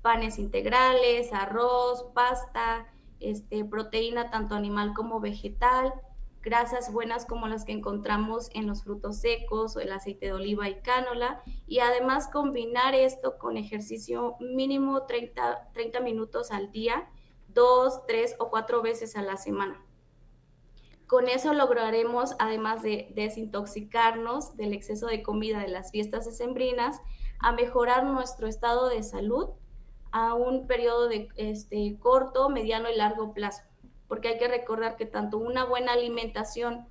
panes 0.02 0.40
integrales, 0.40 1.32
arroz, 1.32 2.08
pasta, 2.16 2.88
este, 3.20 3.64
proteína 3.66 4.32
tanto 4.32 4.56
animal 4.56 4.96
como 4.96 5.20
vegetal, 5.20 5.94
grasas 6.42 6.92
buenas 6.94 7.26
como 7.26 7.48
las 7.48 7.66
que 7.66 7.74
encontramos 7.74 8.50
en 8.54 8.68
los 8.68 8.84
frutos 8.84 9.18
secos 9.18 9.76
o 9.76 9.80
el 9.80 9.92
aceite 9.92 10.28
de 10.28 10.34
oliva 10.34 10.70
y 10.70 10.82
cánola 10.82 11.44
y 11.68 11.80
además 11.80 12.28
combinar 12.28 12.96
esto 12.96 13.38
con 13.38 13.58
ejercicio 13.58 14.38
mínimo 14.40 15.04
30, 15.04 15.72
30 15.74 16.00
minutos 16.00 16.52
al 16.52 16.72
día, 16.72 17.10
dos, 17.50 18.06
tres 18.08 18.36
o 18.40 18.50
cuatro 18.50 18.82
veces 18.82 19.16
a 19.16 19.22
la 19.22 19.38
semana. 19.38 19.84
Con 21.08 21.28
eso 21.28 21.54
lograremos, 21.54 22.36
además 22.38 22.84
de 22.84 23.12
desintoxicarnos 23.16 24.56
del 24.56 24.74
exceso 24.74 25.08
de 25.08 25.24
comida 25.24 25.60
de 25.60 25.68
las 25.68 25.92
fiestas 25.92 26.26
decembrinas, 26.26 27.02
a 27.40 27.52
mejorar 27.52 28.06
nuestro 28.06 28.48
estado 28.48 28.90
de 28.90 29.02
salud 29.02 29.50
a 30.12 30.36
un 30.36 30.68
periodo 30.68 31.08
de 31.08 31.30
este, 31.36 31.98
corto, 32.00 32.50
mediano 32.50 32.90
y 32.90 32.96
largo 32.96 33.34
plazo 33.34 33.64
porque 34.10 34.28
hay 34.28 34.38
que 34.38 34.50
recordar 34.50 34.98
que 34.98 35.06
tanto 35.06 35.38
una 35.38 35.64
buena 35.64 35.94
alimentación 35.94 36.88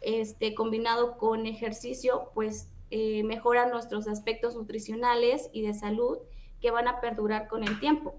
este, 0.00 0.54
combinado 0.54 1.18
con 1.18 1.46
ejercicio, 1.46 2.30
pues 2.32 2.70
eh, 2.90 3.24
mejora 3.24 3.66
nuestros 3.66 4.06
aspectos 4.06 4.54
nutricionales 4.54 5.50
y 5.52 5.62
de 5.62 5.74
salud 5.74 6.18
que 6.60 6.70
van 6.70 6.86
a 6.88 7.00
perdurar 7.00 7.48
con 7.48 7.64
el 7.64 7.80
tiempo. 7.80 8.14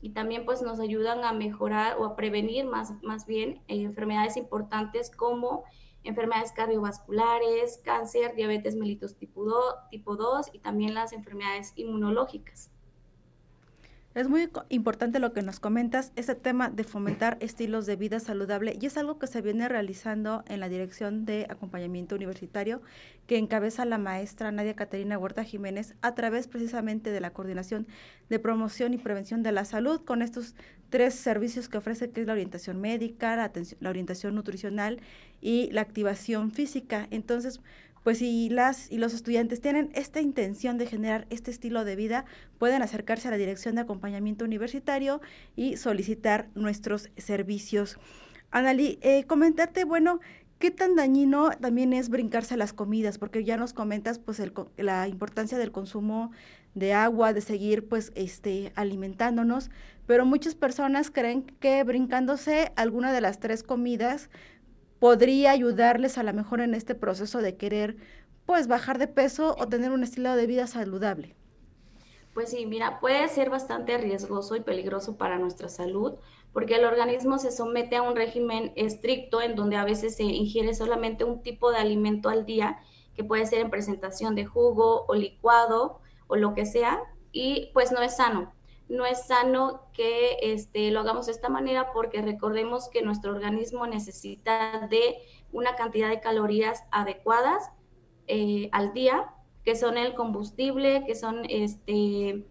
Y 0.00 0.10
también 0.10 0.46
pues 0.46 0.62
nos 0.62 0.80
ayudan 0.80 1.24
a 1.24 1.32
mejorar 1.32 1.98
o 1.98 2.04
a 2.04 2.16
prevenir 2.16 2.64
más, 2.64 2.92
más 3.02 3.26
bien 3.26 3.60
eh, 3.66 3.82
enfermedades 3.82 4.36
importantes 4.36 5.10
como 5.10 5.64
enfermedades 6.04 6.52
cardiovasculares, 6.52 7.80
cáncer, 7.84 8.34
diabetes 8.34 8.76
mellitus 8.76 9.16
tipo 9.16 9.44
tipo 9.90 10.16
2 10.16 10.50
y 10.52 10.60
también 10.60 10.94
las 10.94 11.12
enfermedades 11.12 11.72
inmunológicas. 11.74 12.69
Es 14.12 14.28
muy 14.28 14.50
importante 14.70 15.20
lo 15.20 15.32
que 15.32 15.40
nos 15.40 15.60
comentas, 15.60 16.10
ese 16.16 16.34
tema 16.34 16.68
de 16.68 16.82
fomentar 16.82 17.36
estilos 17.38 17.86
de 17.86 17.94
vida 17.94 18.18
saludable 18.18 18.76
y 18.80 18.86
es 18.86 18.96
algo 18.96 19.20
que 19.20 19.28
se 19.28 19.40
viene 19.40 19.68
realizando 19.68 20.42
en 20.48 20.58
la 20.58 20.68
Dirección 20.68 21.24
de 21.24 21.46
Acompañamiento 21.48 22.16
Universitario 22.16 22.82
que 23.28 23.38
encabeza 23.38 23.84
la 23.84 23.98
maestra 23.98 24.50
Nadia 24.50 24.74
Caterina 24.74 25.16
Huerta 25.16 25.44
Jiménez 25.44 25.94
a 26.02 26.16
través 26.16 26.48
precisamente 26.48 27.12
de 27.12 27.20
la 27.20 27.30
Coordinación 27.30 27.86
de 28.28 28.40
Promoción 28.40 28.94
y 28.94 28.98
Prevención 28.98 29.44
de 29.44 29.52
la 29.52 29.64
Salud 29.64 30.00
con 30.04 30.22
estos 30.22 30.56
tres 30.88 31.14
servicios 31.14 31.68
que 31.68 31.78
ofrece, 31.78 32.10
que 32.10 32.22
es 32.22 32.26
la 32.26 32.32
orientación 32.32 32.80
médica, 32.80 33.36
la, 33.36 33.52
la 33.78 33.90
orientación 33.90 34.34
nutricional 34.34 34.98
y 35.40 35.70
la 35.70 35.82
activación 35.82 36.50
física. 36.50 37.06
Entonces, 37.12 37.60
pues 38.02 38.18
si 38.18 38.48
las 38.48 38.90
y 38.90 38.98
los 38.98 39.14
estudiantes 39.14 39.60
tienen 39.60 39.90
esta 39.94 40.20
intención 40.20 40.78
de 40.78 40.86
generar 40.86 41.26
este 41.30 41.50
estilo 41.50 41.84
de 41.84 41.96
vida, 41.96 42.24
pueden 42.58 42.82
acercarse 42.82 43.28
a 43.28 43.30
la 43.30 43.36
Dirección 43.36 43.74
de 43.74 43.82
Acompañamiento 43.82 44.44
Universitario 44.44 45.20
y 45.56 45.76
solicitar 45.76 46.48
nuestros 46.54 47.10
servicios. 47.16 47.98
Anali, 48.50 48.98
eh, 49.02 49.24
comentarte, 49.24 49.84
bueno, 49.84 50.20
¿qué 50.58 50.70
tan 50.70 50.96
dañino 50.96 51.50
también 51.60 51.92
es 51.92 52.08
brincarse 52.08 52.56
las 52.56 52.72
comidas? 52.72 53.18
Porque 53.18 53.44
ya 53.44 53.56
nos 53.56 53.72
comentas 53.72 54.18
pues 54.18 54.42
la 54.76 55.06
importancia 55.06 55.58
del 55.58 55.70
consumo 55.70 56.32
de 56.74 56.92
agua, 56.94 57.32
de 57.32 57.40
seguir 57.40 57.88
pues 57.88 58.12
este 58.14 58.72
alimentándonos, 58.76 59.70
pero 60.06 60.24
muchas 60.24 60.54
personas 60.54 61.10
creen 61.10 61.42
que 61.60 61.82
brincándose 61.84 62.72
alguna 62.76 63.12
de 63.12 63.20
las 63.20 63.38
tres 63.40 63.62
comidas 63.62 64.30
podría 65.00 65.50
ayudarles 65.50 66.18
a 66.18 66.22
lo 66.22 66.32
mejor 66.32 66.60
en 66.60 66.74
este 66.74 66.94
proceso 66.94 67.42
de 67.42 67.56
querer 67.56 67.96
pues 68.46 68.68
bajar 68.68 68.98
de 68.98 69.08
peso 69.08 69.56
o 69.58 69.66
tener 69.66 69.90
un 69.90 70.04
estilo 70.04 70.36
de 70.36 70.46
vida 70.46 70.68
saludable? 70.68 71.34
Pues 72.34 72.50
sí, 72.50 72.66
mira, 72.66 73.00
puede 73.00 73.26
ser 73.28 73.50
bastante 73.50 73.98
riesgoso 73.98 74.54
y 74.54 74.60
peligroso 74.60 75.16
para 75.16 75.38
nuestra 75.38 75.68
salud 75.68 76.14
porque 76.52 76.76
el 76.76 76.84
organismo 76.84 77.38
se 77.38 77.50
somete 77.50 77.96
a 77.96 78.02
un 78.02 78.14
régimen 78.14 78.72
estricto 78.76 79.40
en 79.40 79.56
donde 79.56 79.76
a 79.76 79.84
veces 79.84 80.16
se 80.16 80.24
ingiere 80.24 80.74
solamente 80.74 81.24
un 81.24 81.42
tipo 81.42 81.70
de 81.70 81.78
alimento 81.78 82.28
al 82.28 82.44
día, 82.44 82.80
que 83.14 83.24
puede 83.24 83.46
ser 83.46 83.60
en 83.60 83.70
presentación 83.70 84.34
de 84.34 84.46
jugo 84.46 85.06
o 85.06 85.14
licuado 85.14 86.00
o 86.26 86.36
lo 86.36 86.54
que 86.54 86.66
sea, 86.66 87.00
y 87.32 87.70
pues 87.72 87.92
no 87.92 88.02
es 88.02 88.16
sano 88.16 88.52
no 88.90 89.06
es 89.06 89.26
sano 89.26 89.82
que 89.92 90.36
este, 90.42 90.90
lo 90.90 91.00
hagamos 91.00 91.26
de 91.26 91.32
esta 91.32 91.48
manera 91.48 91.92
porque 91.92 92.20
recordemos 92.22 92.88
que 92.88 93.02
nuestro 93.02 93.30
organismo 93.30 93.86
necesita 93.86 94.88
de 94.90 95.16
una 95.52 95.76
cantidad 95.76 96.08
de 96.08 96.20
calorías 96.20 96.82
adecuadas 96.90 97.70
eh, 98.26 98.68
al 98.72 98.92
día, 98.92 99.32
que 99.64 99.76
son 99.76 99.96
el 99.96 100.14
combustible, 100.14 101.04
que 101.06 101.14
son 101.14 101.44
este, 101.48 102.44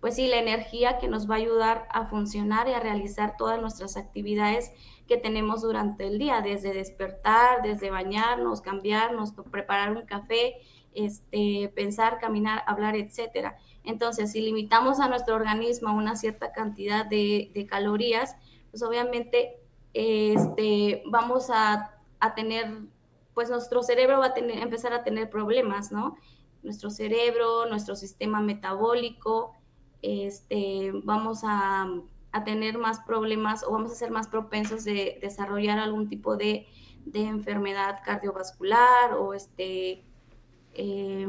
pues 0.00 0.16
sí, 0.16 0.28
la 0.28 0.36
energía 0.36 0.98
que 0.98 1.08
nos 1.08 1.28
va 1.28 1.36
a 1.36 1.38
ayudar 1.38 1.88
a 1.90 2.06
funcionar 2.06 2.68
y 2.68 2.72
a 2.72 2.80
realizar 2.80 3.36
todas 3.38 3.58
nuestras 3.58 3.96
actividades 3.96 4.72
que 5.08 5.16
tenemos 5.16 5.62
durante 5.62 6.06
el 6.06 6.18
día, 6.18 6.42
desde 6.42 6.74
despertar, 6.74 7.62
desde 7.62 7.90
bañarnos, 7.90 8.60
cambiarnos, 8.60 9.32
preparar 9.50 9.96
un 9.96 10.02
café, 10.02 10.56
este, 10.92 11.72
pensar, 11.74 12.18
caminar, 12.18 12.62
hablar, 12.66 12.96
etcétera. 12.96 13.56
Entonces, 13.86 14.32
si 14.32 14.40
limitamos 14.40 14.98
a 14.98 15.08
nuestro 15.08 15.36
organismo 15.36 15.94
una 15.94 16.16
cierta 16.16 16.52
cantidad 16.52 17.06
de, 17.06 17.66
calorías, 17.70 18.36
pues 18.70 18.82
obviamente 18.82 19.60
este, 19.94 21.04
vamos 21.06 21.50
a, 21.50 21.92
tener, 22.34 22.80
pues 23.32 23.48
nuestro 23.48 23.84
cerebro 23.84 24.18
va 24.18 24.26
a 24.26 24.34
empezar 24.36 24.92
a 24.92 25.04
tener 25.04 25.30
problemas, 25.30 25.92
¿no? 25.92 26.16
Nuestro 26.64 26.90
cerebro, 26.90 27.66
nuestro 27.66 27.94
sistema 27.94 28.40
metabólico, 28.40 29.54
este, 30.02 30.90
vamos 31.04 31.40
a, 31.44 31.88
tener 32.44 32.76
más 32.76 33.00
problemas 33.00 33.64
o 33.64 33.72
vamos 33.72 33.90
a 33.92 33.94
ser 33.94 34.10
más 34.10 34.28
propensos 34.28 34.84
de 34.84 35.18
desarrollar 35.22 35.78
algún 35.78 36.08
tipo 36.10 36.36
de, 36.36 36.66
enfermedad 37.14 38.00
cardiovascular 38.04 39.14
o 39.14 39.32
este, 39.32 40.04
eh, 40.74 41.26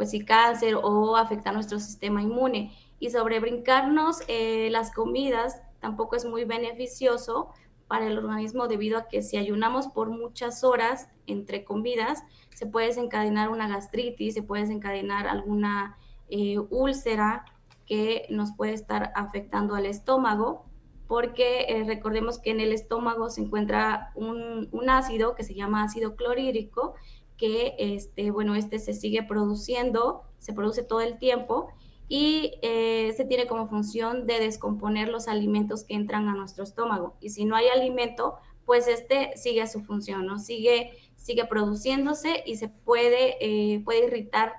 pues 0.00 0.12
sí, 0.12 0.24
cáncer 0.24 0.76
o 0.76 1.14
afectar 1.16 1.52
nuestro 1.52 1.78
sistema 1.78 2.22
inmune. 2.22 2.72
Y 2.98 3.10
sobre 3.10 3.38
brincarnos 3.38 4.22
eh, 4.28 4.70
las 4.70 4.94
comidas 4.94 5.60
tampoco 5.78 6.16
es 6.16 6.24
muy 6.24 6.46
beneficioso 6.46 7.50
para 7.86 8.06
el 8.06 8.16
organismo 8.16 8.66
debido 8.66 8.96
a 8.96 9.08
que 9.08 9.20
si 9.20 9.36
ayunamos 9.36 9.88
por 9.88 10.08
muchas 10.08 10.64
horas 10.64 11.10
entre 11.26 11.64
comidas, 11.64 12.22
se 12.48 12.64
puede 12.64 12.86
desencadenar 12.86 13.50
una 13.50 13.68
gastritis, 13.68 14.32
se 14.32 14.42
puede 14.42 14.62
desencadenar 14.62 15.26
alguna 15.26 15.98
eh, 16.30 16.58
úlcera 16.70 17.44
que 17.84 18.24
nos 18.30 18.52
puede 18.56 18.72
estar 18.72 19.12
afectando 19.14 19.74
al 19.74 19.84
estómago, 19.84 20.64
porque 21.08 21.66
eh, 21.68 21.84
recordemos 21.84 22.38
que 22.38 22.52
en 22.52 22.60
el 22.60 22.72
estómago 22.72 23.28
se 23.28 23.42
encuentra 23.42 24.12
un, 24.14 24.70
un 24.72 24.88
ácido 24.88 25.34
que 25.34 25.44
se 25.44 25.54
llama 25.54 25.82
ácido 25.82 26.16
clorhídrico 26.16 26.94
que 27.40 27.74
este, 27.78 28.30
bueno, 28.30 28.54
este 28.54 28.78
se 28.78 28.92
sigue 28.92 29.22
produciendo, 29.22 30.24
se 30.36 30.52
produce 30.52 30.82
todo 30.82 31.00
el 31.00 31.18
tiempo 31.18 31.68
y 32.06 32.58
eh, 32.60 33.14
se 33.16 33.24
tiene 33.24 33.46
como 33.46 33.66
función 33.66 34.26
de 34.26 34.38
descomponer 34.38 35.08
los 35.08 35.26
alimentos 35.26 35.84
que 35.84 35.94
entran 35.94 36.28
a 36.28 36.34
nuestro 36.34 36.64
estómago. 36.64 37.16
Y 37.18 37.30
si 37.30 37.46
no 37.46 37.56
hay 37.56 37.68
alimento, 37.68 38.34
pues 38.66 38.88
este 38.88 39.30
sigue 39.36 39.66
su 39.66 39.80
función, 39.80 40.26
¿no? 40.26 40.38
Sigue, 40.38 40.90
sigue 41.16 41.46
produciéndose 41.46 42.42
y 42.44 42.56
se 42.56 42.68
puede, 42.68 43.36
eh, 43.40 43.80
puede 43.84 44.04
irritar 44.04 44.52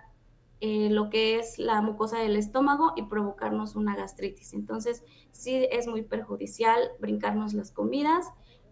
eh, 0.60 0.90
lo 0.90 1.12
que 1.12 1.38
es 1.38 1.60
la 1.60 1.82
mucosa 1.82 2.18
del 2.18 2.36
estómago 2.36 2.94
y 2.96 3.04
provocarnos 3.04 3.76
una 3.76 3.96
gastritis. 3.96 4.54
Entonces, 4.54 5.04
sí 5.32 5.68
es 5.72 5.86
muy 5.88 6.02
perjudicial 6.02 6.80
brincarnos 7.00 7.54
las 7.54 7.72
comidas 7.72 8.28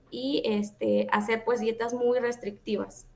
y 0.09 0.41
este, 0.45 1.07
hacer 1.11 1.43
pues 1.45 1.59
dietas 1.59 1.93
muy 1.93 2.17
restrictivas. 2.19 3.08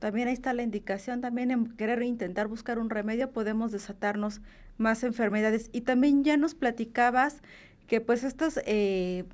También 0.00 0.28
ahí 0.28 0.34
está 0.34 0.52
la 0.54 0.62
indicación, 0.62 1.20
también 1.20 1.50
en 1.50 1.76
querer 1.76 2.02
intentar 2.02 2.48
buscar 2.48 2.78
un 2.78 2.90
remedio 2.90 3.30
podemos 3.30 3.70
desatarnos 3.70 4.40
más 4.78 5.04
enfermedades. 5.04 5.68
Y 5.72 5.82
también 5.82 6.24
ya 6.24 6.36
nos 6.36 6.54
platicabas 6.54 7.42
que 7.86 8.00
pues 8.00 8.24
estas, 8.24 8.60
eh, 8.66 9.24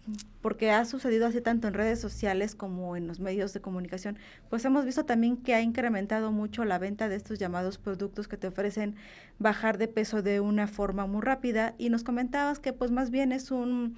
porque 0.41 0.71
ha 0.71 0.85
sucedido 0.87 1.27
así 1.27 1.41
tanto 1.43 1.69
en 1.69 1.75
redes 1.75 2.01
sociales 2.01 2.55
como 2.55 2.97
en 2.97 3.07
los 3.07 3.21
medios 3.21 3.53
de 3.53 3.61
comunicación, 3.61 4.19
pues 4.49 4.65
hemos 4.65 4.85
visto 4.87 5.05
también 5.05 5.37
que 5.37 5.55
ha 5.55 5.61
incrementado 5.61 6.33
mucho 6.33 6.65
la 6.65 6.79
venta 6.79 7.09
de 7.09 7.17
estos 7.17 7.39
llamados 7.39 7.79
productos 7.79 8.29
que 8.29 8.39
te 8.39 8.49
ofrecen 8.49 8.97
bajar 9.39 9.77
de 9.77 9.89
peso 9.89 10.23
de 10.23 10.41
una 10.41 10.67
forma 10.67 11.07
muy 11.07 11.21
rápida 11.21 11.75
y 11.77 11.91
nos 11.91 12.03
comentabas 12.03 12.59
que 12.59 12.73
pues 12.73 12.91
más 12.91 13.11
bien 13.11 13.31
es 13.31 13.51
un 13.51 13.97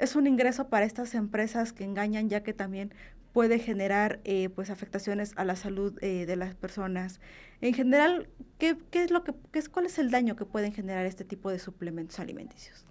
es 0.00 0.16
un 0.16 0.26
ingreso 0.26 0.68
para 0.68 0.84
estas 0.84 1.14
empresas 1.14 1.72
que 1.72 1.84
engañan 1.84 2.28
ya 2.28 2.42
que 2.42 2.52
también 2.52 2.92
puede 3.32 3.58
generar 3.58 4.20
eh, 4.24 4.48
pues 4.50 4.70
afectaciones 4.70 5.32
a 5.36 5.44
la 5.44 5.56
salud 5.56 5.98
eh, 6.02 6.26
de 6.26 6.36
las 6.36 6.54
personas. 6.54 7.20
En 7.60 7.74
general, 7.74 8.28
¿qué, 8.58 8.76
es 8.92 9.10
lo 9.10 9.24
que, 9.24 9.34
qué 9.52 9.58
es, 9.58 9.68
¿cuál 9.68 9.86
es 9.86 9.98
el 9.98 10.10
daño 10.10 10.36
que 10.36 10.44
pueden 10.44 10.72
generar 10.72 11.06
este 11.06 11.24
tipo 11.24 11.50
de 11.50 11.58
suplementos 11.58 12.18
alimenticios? 12.18 12.84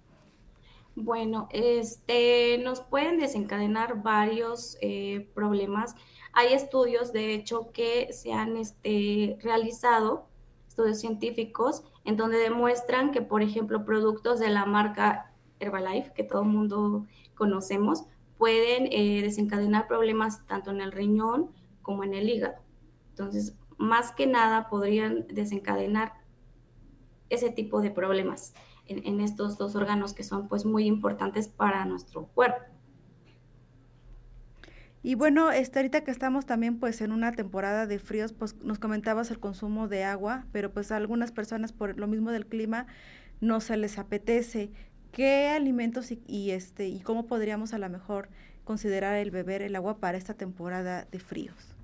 Bueno, 0.94 1.48
este, 1.52 2.58
nos 2.58 2.80
pueden 2.80 3.18
desencadenar 3.18 4.02
varios 4.02 4.76
eh, 4.82 5.30
problemas. 5.34 5.94
Hay 6.34 6.52
estudios, 6.52 7.12
de 7.12 7.34
hecho, 7.34 7.70
que 7.72 8.12
se 8.12 8.32
han 8.32 8.56
este, 8.56 9.38
realizado, 9.40 10.26
estudios 10.68 11.00
científicos, 11.00 11.84
en 12.04 12.16
donde 12.16 12.38
demuestran 12.38 13.10
que, 13.10 13.22
por 13.22 13.42
ejemplo, 13.42 13.84
productos 13.84 14.38
de 14.38 14.50
la 14.50 14.66
marca 14.66 15.32
Herbalife, 15.60 16.12
que 16.14 16.24
todo 16.24 16.42
el 16.42 16.48
mundo 16.48 17.06
conocemos, 17.34 18.04
pueden 18.42 18.88
eh, 18.90 19.22
desencadenar 19.22 19.86
problemas 19.86 20.44
tanto 20.48 20.72
en 20.72 20.80
el 20.80 20.90
riñón 20.90 21.52
como 21.80 22.02
en 22.02 22.12
el 22.12 22.28
hígado. 22.28 22.56
Entonces, 23.10 23.56
más 23.78 24.10
que 24.10 24.26
nada 24.26 24.68
podrían 24.68 25.28
desencadenar 25.28 26.14
ese 27.30 27.50
tipo 27.50 27.80
de 27.80 27.92
problemas 27.92 28.52
en, 28.86 29.20
estos 29.20 29.58
dos 29.58 29.76
órganos 29.76 30.12
que 30.12 30.24
son 30.24 30.48
pues 30.48 30.64
muy 30.64 30.86
importantes 30.86 31.46
para 31.46 31.84
nuestro 31.84 32.26
cuerpo. 32.34 32.64
Y 35.04 35.14
bueno, 35.14 35.52
este, 35.52 35.78
ahorita 35.78 36.02
que 36.02 36.10
estamos 36.10 36.44
también 36.44 36.80
pues 36.80 37.00
en 37.00 37.12
una 37.12 37.30
temporada 37.30 37.86
de 37.86 38.00
fríos, 38.00 38.32
pues 38.32 38.56
nos 38.56 38.80
comentabas 38.80 39.30
el 39.30 39.38
consumo 39.38 39.86
de 39.86 40.02
agua, 40.02 40.46
pero 40.50 40.72
pues 40.72 40.90
a 40.90 40.96
algunas 40.96 41.30
personas 41.30 41.72
por 41.72 41.96
lo 41.96 42.08
mismo 42.08 42.32
del 42.32 42.46
clima 42.46 42.88
no 43.40 43.60
se 43.60 43.76
les 43.76 44.00
apetece. 44.00 44.72
¿Qué 45.12 45.48
alimentos 45.48 46.10
y, 46.10 46.50
este 46.52 46.88
y 46.88 47.00
cómo 47.00 47.26
podríamos 47.26 47.74
a 47.74 47.78
lo 47.78 47.90
mejor 47.90 48.30
considerar 48.64 49.16
el 49.16 49.30
beber 49.30 49.60
el 49.60 49.76
agua 49.76 49.98
para 49.98 50.16
esta 50.16 50.32
temporada 50.32 51.06
de 51.10 51.20
fríos? 51.20 51.76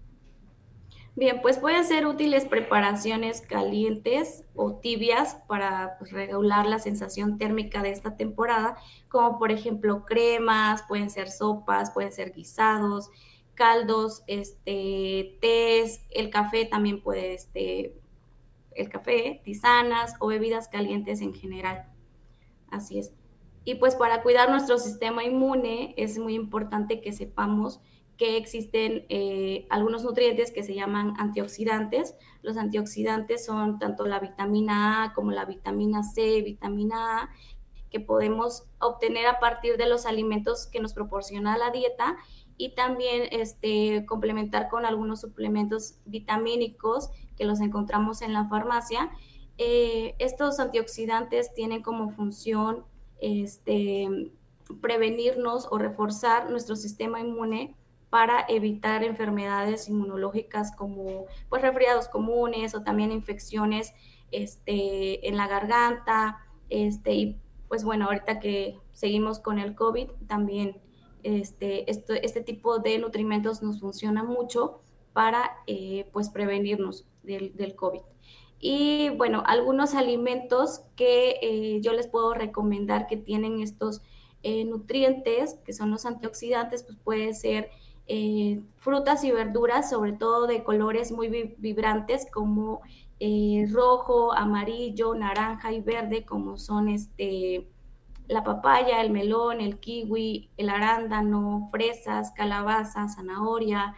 Bien, 1.15 1.43
pues 1.43 1.59
pueden 1.59 1.85
ser 1.85 2.07
útiles 2.07 2.47
preparaciones 2.47 3.43
calientes 3.43 4.45
o 4.55 4.77
tibias 4.77 5.35
para 5.47 5.97
pues, 5.99 6.13
regular 6.13 6.65
la 6.65 6.79
sensación 6.79 7.37
térmica 7.37 7.83
de 7.83 7.91
esta 7.91 8.17
temporada, 8.17 8.77
como 9.09 9.39
por 9.39 9.53
ejemplo 9.53 10.07
cremas, 10.07 10.85
pueden 10.89 11.11
ser 11.11 11.29
sopas, 11.29 11.91
pueden 11.91 12.13
ser 12.13 12.33
guisados, 12.33 13.11
caldos, 13.55 14.23
este, 14.27 15.37
tés, 15.43 16.03
el 16.11 16.31
café 16.31 16.65
también 16.65 17.03
puede, 17.03 17.35
este, 17.35 17.95
el 18.75 18.89
café, 18.89 19.43
tisanas 19.45 20.15
o 20.21 20.29
bebidas 20.29 20.69
calientes 20.69 21.21
en 21.21 21.35
general. 21.35 21.85
Así 22.71 23.01
es. 23.01 23.18
Y 23.69 23.75
pues 23.75 23.97
para 23.97 24.23
cuidar 24.23 24.49
nuestro 24.49 24.79
sistema 24.79 25.25
inmune 25.25 25.93
es 25.99 26.19
muy 26.19 26.35
importante 26.35 27.03
que 27.03 27.13
sepamos 27.13 27.83
que 28.17 28.39
existen 28.39 29.05
eh, 29.11 29.67
algunos 29.69 30.05
nutrientes 30.05 30.53
que 30.53 30.63
se 30.63 30.75
llaman 30.75 31.13
antioxidantes. 31.19 32.15
Los 32.41 32.57
antioxidantes 32.57 33.45
son 33.45 33.79
tanto 33.79 34.07
la 34.07 34.21
vitamina 34.21 35.05
A 35.05 35.13
como 35.13 35.33
la 35.33 35.45
vitamina 35.45 36.03
C, 36.03 36.41
vitamina 36.41 37.25
A, 37.25 37.31
que 37.91 38.01
podemos 38.01 38.65
obtener 38.79 39.27
a 39.27 39.39
partir 39.39 39.77
de 39.77 39.87
los 39.87 40.07
alimentos 40.07 40.67
que 40.67 40.81
nos 40.81 40.95
proporciona 40.95 41.59
la 41.59 41.71
dieta 41.71 42.17
y 42.57 42.75
también 42.75 43.25
este, 43.33 44.07
complementar 44.07 44.71
con 44.71 44.87
algunos 44.87 45.21
suplementos 45.21 45.99
vitamínicos 46.07 47.11
que 47.37 47.45
los 47.45 47.61
encontramos 47.61 48.23
en 48.23 48.33
la 48.33 48.49
farmacia 48.49 49.11
eh, 49.59 50.15
estos 50.21 50.61
antioxidantes 50.61 51.53
tienen 51.53 51.83
como 51.83 52.11
función 52.11 52.85
este, 53.21 54.31
prevenirnos 54.81 55.69
o 55.71 55.79
reforzar 55.79 56.51
nuestro 56.51 56.77
sistema 56.77 57.21
inmune 57.21 57.75
para 58.11 58.45
evitar 58.49 59.05
enfermedades 59.05 59.89
inmunológicas 59.89 60.75
como 60.75 61.27
pues 61.49 61.63
resfriados 61.63 62.09
comunes 62.09 62.75
o 62.75 62.83
también 62.83 63.13
infecciones 63.13 63.93
este, 64.31 65.29
en 65.29 65.37
la 65.37 65.47
garganta 65.47 66.39
este, 66.71 67.15
y 67.15 67.41
pues 67.69 67.85
bueno 67.85 68.07
ahorita 68.07 68.41
que 68.41 68.79
seguimos 68.93 69.41
con 69.41 69.59
el 69.59 69.75
COVID 69.75 70.09
también 70.27 70.81
este, 71.23 71.91
este 71.91 72.41
tipo 72.43 72.79
de 72.79 72.99
nutrimentos 72.99 73.63
nos 73.63 73.81
funciona 73.81 74.23
mucho 74.23 74.81
para 75.13 75.51
eh, 75.67 76.09
pues 76.13 76.31
prevenirnos 76.31 77.07
del, 77.23 77.55
del 77.57 77.75
COVID. 77.75 78.01
Y 78.61 79.11
bueno, 79.11 79.43
algunos 79.47 79.95
alimentos 79.95 80.83
que 80.97 81.39
eh, 81.43 81.81
yo 81.81 81.93
les 81.93 82.09
puedo 82.09 82.35
recomendar 82.35 83.07
que 83.07 83.17
tienen 83.17 83.61
estos 83.61 84.03
eh, 84.43 84.65
nutrientes, 84.65 85.55
que 85.65 85.73
son 85.73 85.91
los 85.91 86.07
antioxidantes, 86.07 86.83
pues 86.83 86.99
puede 86.99 87.35
ser 87.35 87.71
eh, 88.07 88.61
frutas 88.77 89.23
y 89.25 89.31
verduras, 89.31 89.91
sobre 89.91 90.13
todo 90.13 90.47
de 90.47 90.65
colores 90.65 91.13
muy 91.13 91.29
vibrantes 91.59 92.27
como 92.31 92.81
rojo, 93.73 94.33
amarillo, 94.33 95.15
naranja 95.15 95.73
y 95.73 95.81
verde, 95.81 96.25
como 96.25 96.57
son 96.57 96.89
este 96.89 97.67
la 98.29 98.45
papaya, 98.45 99.01
el 99.01 99.11
melón, 99.11 99.61
el 99.61 99.81
kiwi, 99.81 100.51
el 100.57 100.69
arándano, 100.69 101.69
fresas, 101.71 102.31
calabaza, 102.33 103.09
zanahoria, 103.09 103.95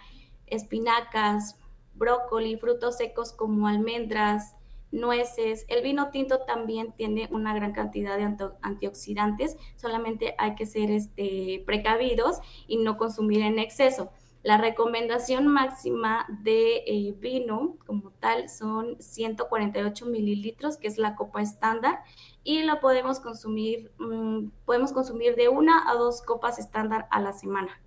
espinacas, 0.47 1.57
brócoli, 2.01 2.57
frutos 2.57 2.97
secos 2.97 3.33
como 3.33 3.69
almendras, 3.69 4.57
nueces. 4.91 5.65
El 5.69 5.83
vino 5.83 6.11
tinto 6.11 6.41
también 6.41 6.93
tiene 6.97 7.29
una 7.31 7.55
gran 7.55 7.73
cantidad 7.73 8.17
de 8.17 8.35
antioxidantes, 8.63 9.57
solamente 9.77 10.35
hay 10.39 10.57
que 10.57 10.67
ser 10.67 10.91
este, 10.91 11.63
precavidos 11.65 12.41
y 12.67 12.79
no 12.79 12.97
consumir 12.97 13.43
en 13.43 13.61
exceso. 13.61 14.11
La 14.43 14.57
recomendación 14.57 15.47
máxima 15.49 16.27
de 16.43 16.79
eh, 16.87 17.15
vino 17.19 17.77
como 17.87 18.11
tal 18.21 18.49
son 18.49 18.97
148 18.99 20.07
mililitros, 20.07 20.79
que 20.79 20.89
es 20.89 20.97
la 20.97 21.15
copa 21.15 21.43
estándar, 21.43 22.01
y 22.43 22.63
lo 22.63 22.81
podemos 22.81 23.21
consumir, 23.21 23.93
mm, 23.99 24.49
podemos 24.65 24.93
consumir 24.93 25.37
de 25.37 25.51
una 25.51 25.91
a 25.91 25.95
dos 25.95 26.23
copas 26.23 26.59
estándar 26.59 27.07
a 27.11 27.21
la 27.21 27.35
semana. 27.35 27.83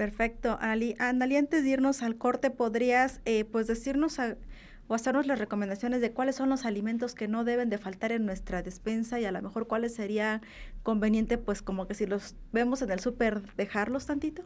Perfecto. 0.00 0.56
Ali, 0.62 0.96
antes 0.98 1.62
de 1.62 1.68
irnos 1.68 2.00
al 2.00 2.16
corte, 2.16 2.50
¿podrías 2.50 3.20
eh, 3.26 3.44
pues 3.44 3.66
decirnos 3.66 4.18
o 4.18 4.94
hacernos 4.94 5.26
las 5.26 5.38
recomendaciones 5.38 6.00
de 6.00 6.12
cuáles 6.12 6.36
son 6.36 6.48
los 6.48 6.64
alimentos 6.64 7.14
que 7.14 7.28
no 7.28 7.44
deben 7.44 7.68
de 7.68 7.76
faltar 7.76 8.10
en 8.10 8.24
nuestra 8.24 8.62
despensa 8.62 9.20
y 9.20 9.26
a 9.26 9.30
lo 9.30 9.42
mejor 9.42 9.66
cuáles 9.66 9.94
sería 9.94 10.40
conveniente 10.82 11.36
pues 11.36 11.60
como 11.60 11.86
que 11.86 11.92
si 11.92 12.06
los 12.06 12.34
vemos 12.50 12.80
en 12.80 12.92
el 12.92 13.00
súper 13.00 13.42
dejarlos 13.56 14.06
tantito? 14.06 14.44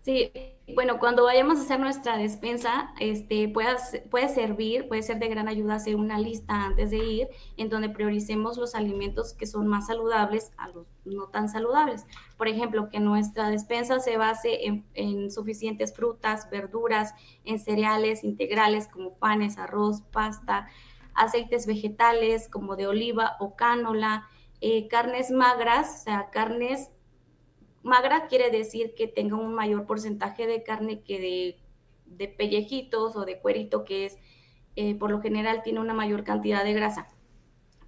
Sí, 0.00 0.32
bueno, 0.74 0.98
cuando 0.98 1.24
vayamos 1.24 1.58
a 1.58 1.62
hacer 1.62 1.78
nuestra 1.78 2.16
despensa, 2.16 2.94
este, 3.00 3.48
puede, 3.48 3.76
puede 4.10 4.28
servir, 4.30 4.88
puede 4.88 5.02
ser 5.02 5.18
de 5.18 5.28
gran 5.28 5.46
ayuda 5.46 5.74
hacer 5.74 5.96
una 5.96 6.18
lista 6.18 6.64
antes 6.64 6.90
de 6.90 6.96
ir, 6.96 7.28
en 7.58 7.68
donde 7.68 7.90
prioricemos 7.90 8.56
los 8.56 8.74
alimentos 8.74 9.34
que 9.34 9.46
son 9.46 9.66
más 9.66 9.88
saludables 9.88 10.52
a 10.56 10.68
los 10.68 10.86
no 11.04 11.26
tan 11.28 11.50
saludables. 11.50 12.06
Por 12.38 12.48
ejemplo, 12.48 12.88
que 12.88 12.98
nuestra 12.98 13.50
despensa 13.50 14.00
se 14.00 14.16
base 14.16 14.66
en, 14.66 14.86
en 14.94 15.30
suficientes 15.30 15.94
frutas, 15.94 16.48
verduras, 16.50 17.12
en 17.44 17.58
cereales 17.58 18.24
integrales 18.24 18.88
como 18.88 19.18
panes, 19.18 19.58
arroz, 19.58 20.00
pasta, 20.00 20.68
aceites 21.14 21.66
vegetales 21.66 22.48
como 22.48 22.76
de 22.76 22.86
oliva 22.86 23.36
o 23.38 23.54
cánola, 23.54 24.26
eh, 24.62 24.88
carnes 24.88 25.30
magras, 25.30 26.00
o 26.00 26.04
sea, 26.04 26.30
carnes 26.30 26.90
Magra 27.82 28.26
quiere 28.26 28.50
decir 28.50 28.94
que 28.94 29.06
tenga 29.06 29.36
un 29.36 29.54
mayor 29.54 29.86
porcentaje 29.86 30.46
de 30.46 30.62
carne 30.62 31.02
que 31.02 31.58
de, 32.06 32.28
pellejitos 32.28 33.16
o 33.16 33.24
de 33.24 33.38
cuerito, 33.40 33.84
que 33.84 34.06
es, 34.06 34.18
eh, 34.76 34.94
por 34.94 35.10
lo 35.10 35.20
general, 35.20 35.62
tiene 35.62 35.80
una 35.80 35.94
mayor 35.94 36.24
cantidad 36.24 36.64
de 36.64 36.74
grasa. 36.74 37.08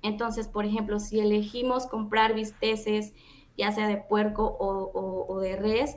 Entonces, 0.00 0.48
por 0.48 0.64
ejemplo, 0.64 0.98
si 0.98 1.20
elegimos 1.20 1.86
comprar 1.86 2.34
bisteces, 2.34 3.12
ya 3.56 3.70
sea 3.72 3.86
de 3.86 3.98
puerco 3.98 4.56
o, 4.58 5.38
de 5.40 5.56
res, 5.56 5.96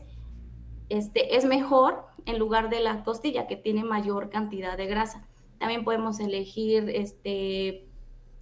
este, 0.89 1.37
es 1.37 1.45
mejor 1.45 2.05
en 2.25 2.37
lugar 2.37 2.69
de 2.69 2.81
la 2.81 3.03
costilla, 3.03 3.47
que 3.47 3.55
tiene 3.55 3.83
mayor 3.83 4.29
cantidad 4.29 4.77
de 4.77 4.87
grasa. 4.87 5.27
También 5.57 5.83
podemos 5.83 6.19
elegir 6.19 6.89
este, 6.89 7.87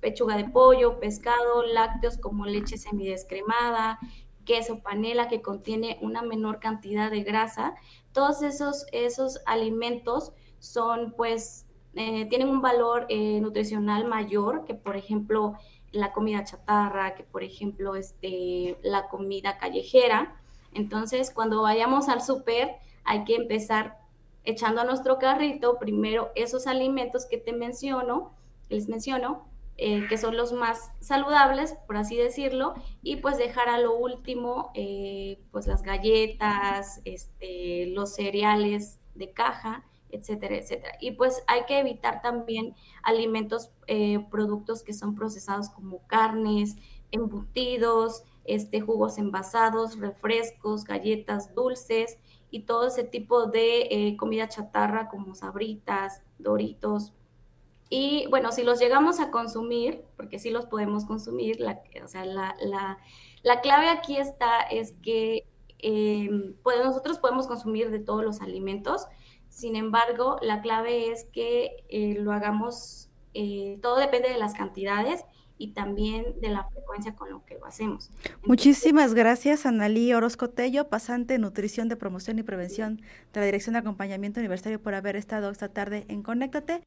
pechuga 0.01 0.35
de 0.35 0.45
pollo, 0.45 0.99
pescado, 0.99 1.63
lácteos 1.63 2.17
como 2.17 2.45
leche 2.45 2.77
semidescremada, 2.77 3.99
queso 4.43 4.79
panela 4.79 5.27
que 5.27 5.41
contiene 5.41 5.97
una 6.01 6.21
menor 6.21 6.59
cantidad 6.59 7.09
de 7.11 7.23
grasa. 7.23 7.75
Todos 8.11 8.41
esos, 8.41 8.85
esos 8.91 9.39
alimentos 9.45 10.33
son 10.59 11.13
pues, 11.17 11.67
eh, 11.95 12.25
tienen 12.29 12.49
un 12.49 12.61
valor 12.61 13.05
eh, 13.09 13.39
nutricional 13.41 14.05
mayor 14.05 14.65
que 14.65 14.73
por 14.73 14.95
ejemplo 14.95 15.53
la 15.91 16.11
comida 16.11 16.43
chatarra, 16.43 17.15
que 17.15 17.23
por 17.23 17.43
ejemplo 17.43 17.95
este, 17.95 18.77
la 18.83 19.07
comida 19.07 19.57
callejera. 19.57 20.35
Entonces, 20.73 21.31
cuando 21.31 21.61
vayamos 21.61 22.09
al 22.09 22.21
súper, 22.21 22.71
hay 23.03 23.23
que 23.25 23.35
empezar 23.35 23.99
echando 24.43 24.81
a 24.81 24.85
nuestro 24.85 25.19
carrito 25.19 25.77
primero 25.79 26.31
esos 26.35 26.67
alimentos 26.67 27.25
que 27.25 27.37
te 27.37 27.53
menciono, 27.53 28.33
que 28.67 28.75
les 28.75 28.89
menciono, 28.89 29.47
eh, 29.75 30.07
que 30.07 30.19
son 30.19 30.37
los 30.37 30.53
más 30.53 30.91
saludables, 30.99 31.73
por 31.87 31.97
así 31.97 32.15
decirlo, 32.15 32.75
y 33.01 33.15
pues 33.17 33.37
dejar 33.37 33.69
a 33.69 33.79
lo 33.79 33.97
último 33.97 34.71
eh, 34.75 35.39
pues 35.51 35.65
las 35.65 35.81
galletas, 35.81 37.01
este, 37.05 37.87
los 37.87 38.13
cereales 38.13 38.99
de 39.15 39.31
caja, 39.31 39.83
etcétera, 40.11 40.57
etcétera. 40.57 40.93
Y 41.01 41.11
pues 41.11 41.43
hay 41.47 41.65
que 41.65 41.79
evitar 41.79 42.21
también 42.21 42.75
alimentos, 43.01 43.71
eh, 43.87 44.19
productos 44.29 44.83
que 44.83 44.93
son 44.93 45.15
procesados 45.15 45.69
como 45.69 46.05
carnes, 46.05 46.75
embutidos, 47.11 48.23
este, 48.45 48.79
jugos 48.79 49.17
envasados, 49.17 49.97
refrescos, 49.97 50.83
galletas 50.83 51.55
dulces 51.55 52.19
y 52.51 52.61
todo 52.61 52.87
ese 52.87 53.03
tipo 53.03 53.47
de 53.47 54.15
comida 54.19 54.47
chatarra 54.47 55.09
como 55.09 55.33
sabritas, 55.33 56.21
doritos, 56.37 57.11
y 57.89 58.25
bueno, 58.29 58.51
si 58.51 58.63
los 58.63 58.79
llegamos 58.79 59.19
a 59.19 59.31
consumir, 59.31 60.03
porque 60.17 60.39
sí 60.39 60.49
los 60.49 60.65
podemos 60.65 61.05
consumir, 61.05 61.59
la, 61.59 61.81
o 62.03 62.07
sea, 62.07 62.25
la, 62.25 62.55
la, 63.43 63.61
clave 63.61 63.89
aquí 63.89 64.17
está 64.17 64.61
es 64.61 64.93
que 65.03 65.45
eh, 65.79 66.29
pues 66.63 66.77
nosotros 66.83 67.19
podemos 67.19 67.47
consumir 67.47 67.91
de 67.91 67.99
todos 67.99 68.23
los 68.23 68.41
alimentos, 68.41 69.07
sin 69.49 69.75
embargo, 69.75 70.37
la 70.41 70.61
clave 70.61 71.11
es 71.11 71.25
que 71.25 71.85
eh, 71.89 72.15
lo 72.19 72.31
hagamos, 72.31 73.09
eh, 73.35 73.77
todo 73.83 73.97
depende 73.97 74.29
de 74.29 74.39
las 74.39 74.55
cantidades 74.55 75.23
y 75.59 75.73
también 75.73 76.41
de 76.41 76.49
la 76.49 76.67
frecuencia 76.69 77.15
con 77.15 77.29
lo 77.29 77.45
que 77.45 77.59
lo 77.59 77.65
hacemos. 77.67 78.09
Muchísimas 78.43 79.13
gracias, 79.13 79.67
Analí 79.67 80.11
Orozco 80.13 80.49
Tello, 80.49 80.89
pasante 80.89 81.37
Nutrición 81.37 81.87
de 81.87 81.95
Promoción 81.95 82.39
y 82.39 82.43
Prevención 82.43 82.97
de 83.31 83.39
la 83.39 83.45
Dirección 83.45 83.73
de 83.73 83.79
Acompañamiento 83.79 84.39
Universitario, 84.39 84.81
por 84.81 84.95
haber 84.95 85.15
estado 85.15 85.51
esta 85.51 85.69
tarde 85.69 86.05
en 86.07 86.23
Conéctate. 86.23 86.81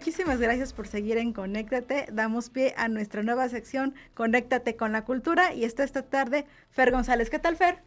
Muchísimas 0.00 0.40
gracias 0.40 0.72
por 0.72 0.86
seguir 0.88 1.18
en 1.18 1.34
Conéctate. 1.34 2.06
Damos 2.10 2.48
pie 2.48 2.72
a 2.78 2.88
nuestra 2.88 3.22
nueva 3.22 3.50
sección 3.50 3.94
Conéctate 4.14 4.74
con 4.74 4.92
la 4.92 5.04
Cultura 5.04 5.52
y 5.52 5.64
está 5.64 5.84
esta 5.84 6.00
tarde 6.00 6.46
Fer 6.70 6.90
González. 6.90 7.28
¿Qué 7.28 7.38
tal, 7.38 7.54
Fer? 7.54 7.82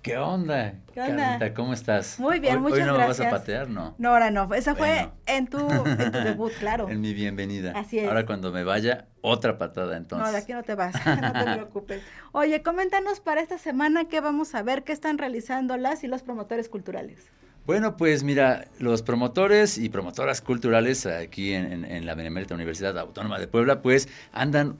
¿Qué 0.00 0.16
onda? 0.16 0.74
¿Qué 0.94 1.00
onda? 1.00 1.52
¿cómo 1.54 1.72
estás? 1.72 2.20
Muy 2.20 2.38
bien, 2.38 2.62
muchas 2.62 2.78
gracias. 2.78 2.94
¿Hoy 2.94 3.02
no 3.02 3.08
vas 3.08 3.20
a 3.20 3.30
patear, 3.30 3.68
no? 3.68 3.96
No, 3.98 4.10
ahora 4.10 4.30
no. 4.30 4.54
Esa 4.54 4.76
fue 4.76 5.10
en 5.26 5.48
tu, 5.48 5.58
en 5.58 6.12
tu 6.12 6.18
debut, 6.18 6.52
claro. 6.60 6.88
en 6.88 7.00
mi 7.00 7.12
bienvenida. 7.12 7.72
Así 7.74 7.98
es. 7.98 8.06
Ahora 8.06 8.24
cuando 8.26 8.52
me 8.52 8.62
vaya, 8.62 9.08
otra 9.20 9.58
patada 9.58 9.96
entonces. 9.96 10.24
No, 10.24 10.32
de 10.32 10.38
aquí 10.38 10.52
no 10.52 10.62
te 10.62 10.76
vas, 10.76 10.94
no 11.20 11.32
te 11.32 11.52
preocupes. 11.52 12.02
Oye, 12.30 12.62
coméntanos 12.62 13.18
para 13.18 13.40
esta 13.40 13.58
semana 13.58 14.04
qué 14.04 14.20
vamos 14.20 14.54
a 14.54 14.62
ver, 14.62 14.84
qué 14.84 14.92
están 14.92 15.18
realizando 15.18 15.76
las 15.76 16.04
y 16.04 16.06
los 16.06 16.22
promotores 16.22 16.68
culturales. 16.68 17.32
Bueno, 17.66 17.96
pues 17.96 18.22
mira, 18.22 18.68
los 18.78 19.02
promotores 19.02 19.76
y 19.76 19.88
promotoras 19.88 20.40
culturales 20.40 21.04
aquí 21.04 21.52
en, 21.52 22.06
la 22.06 22.14
Benemérita 22.14 22.54
Universidad 22.54 22.96
Autónoma 22.96 23.40
de 23.40 23.48
Puebla, 23.48 23.82
pues 23.82 24.08
andan 24.30 24.76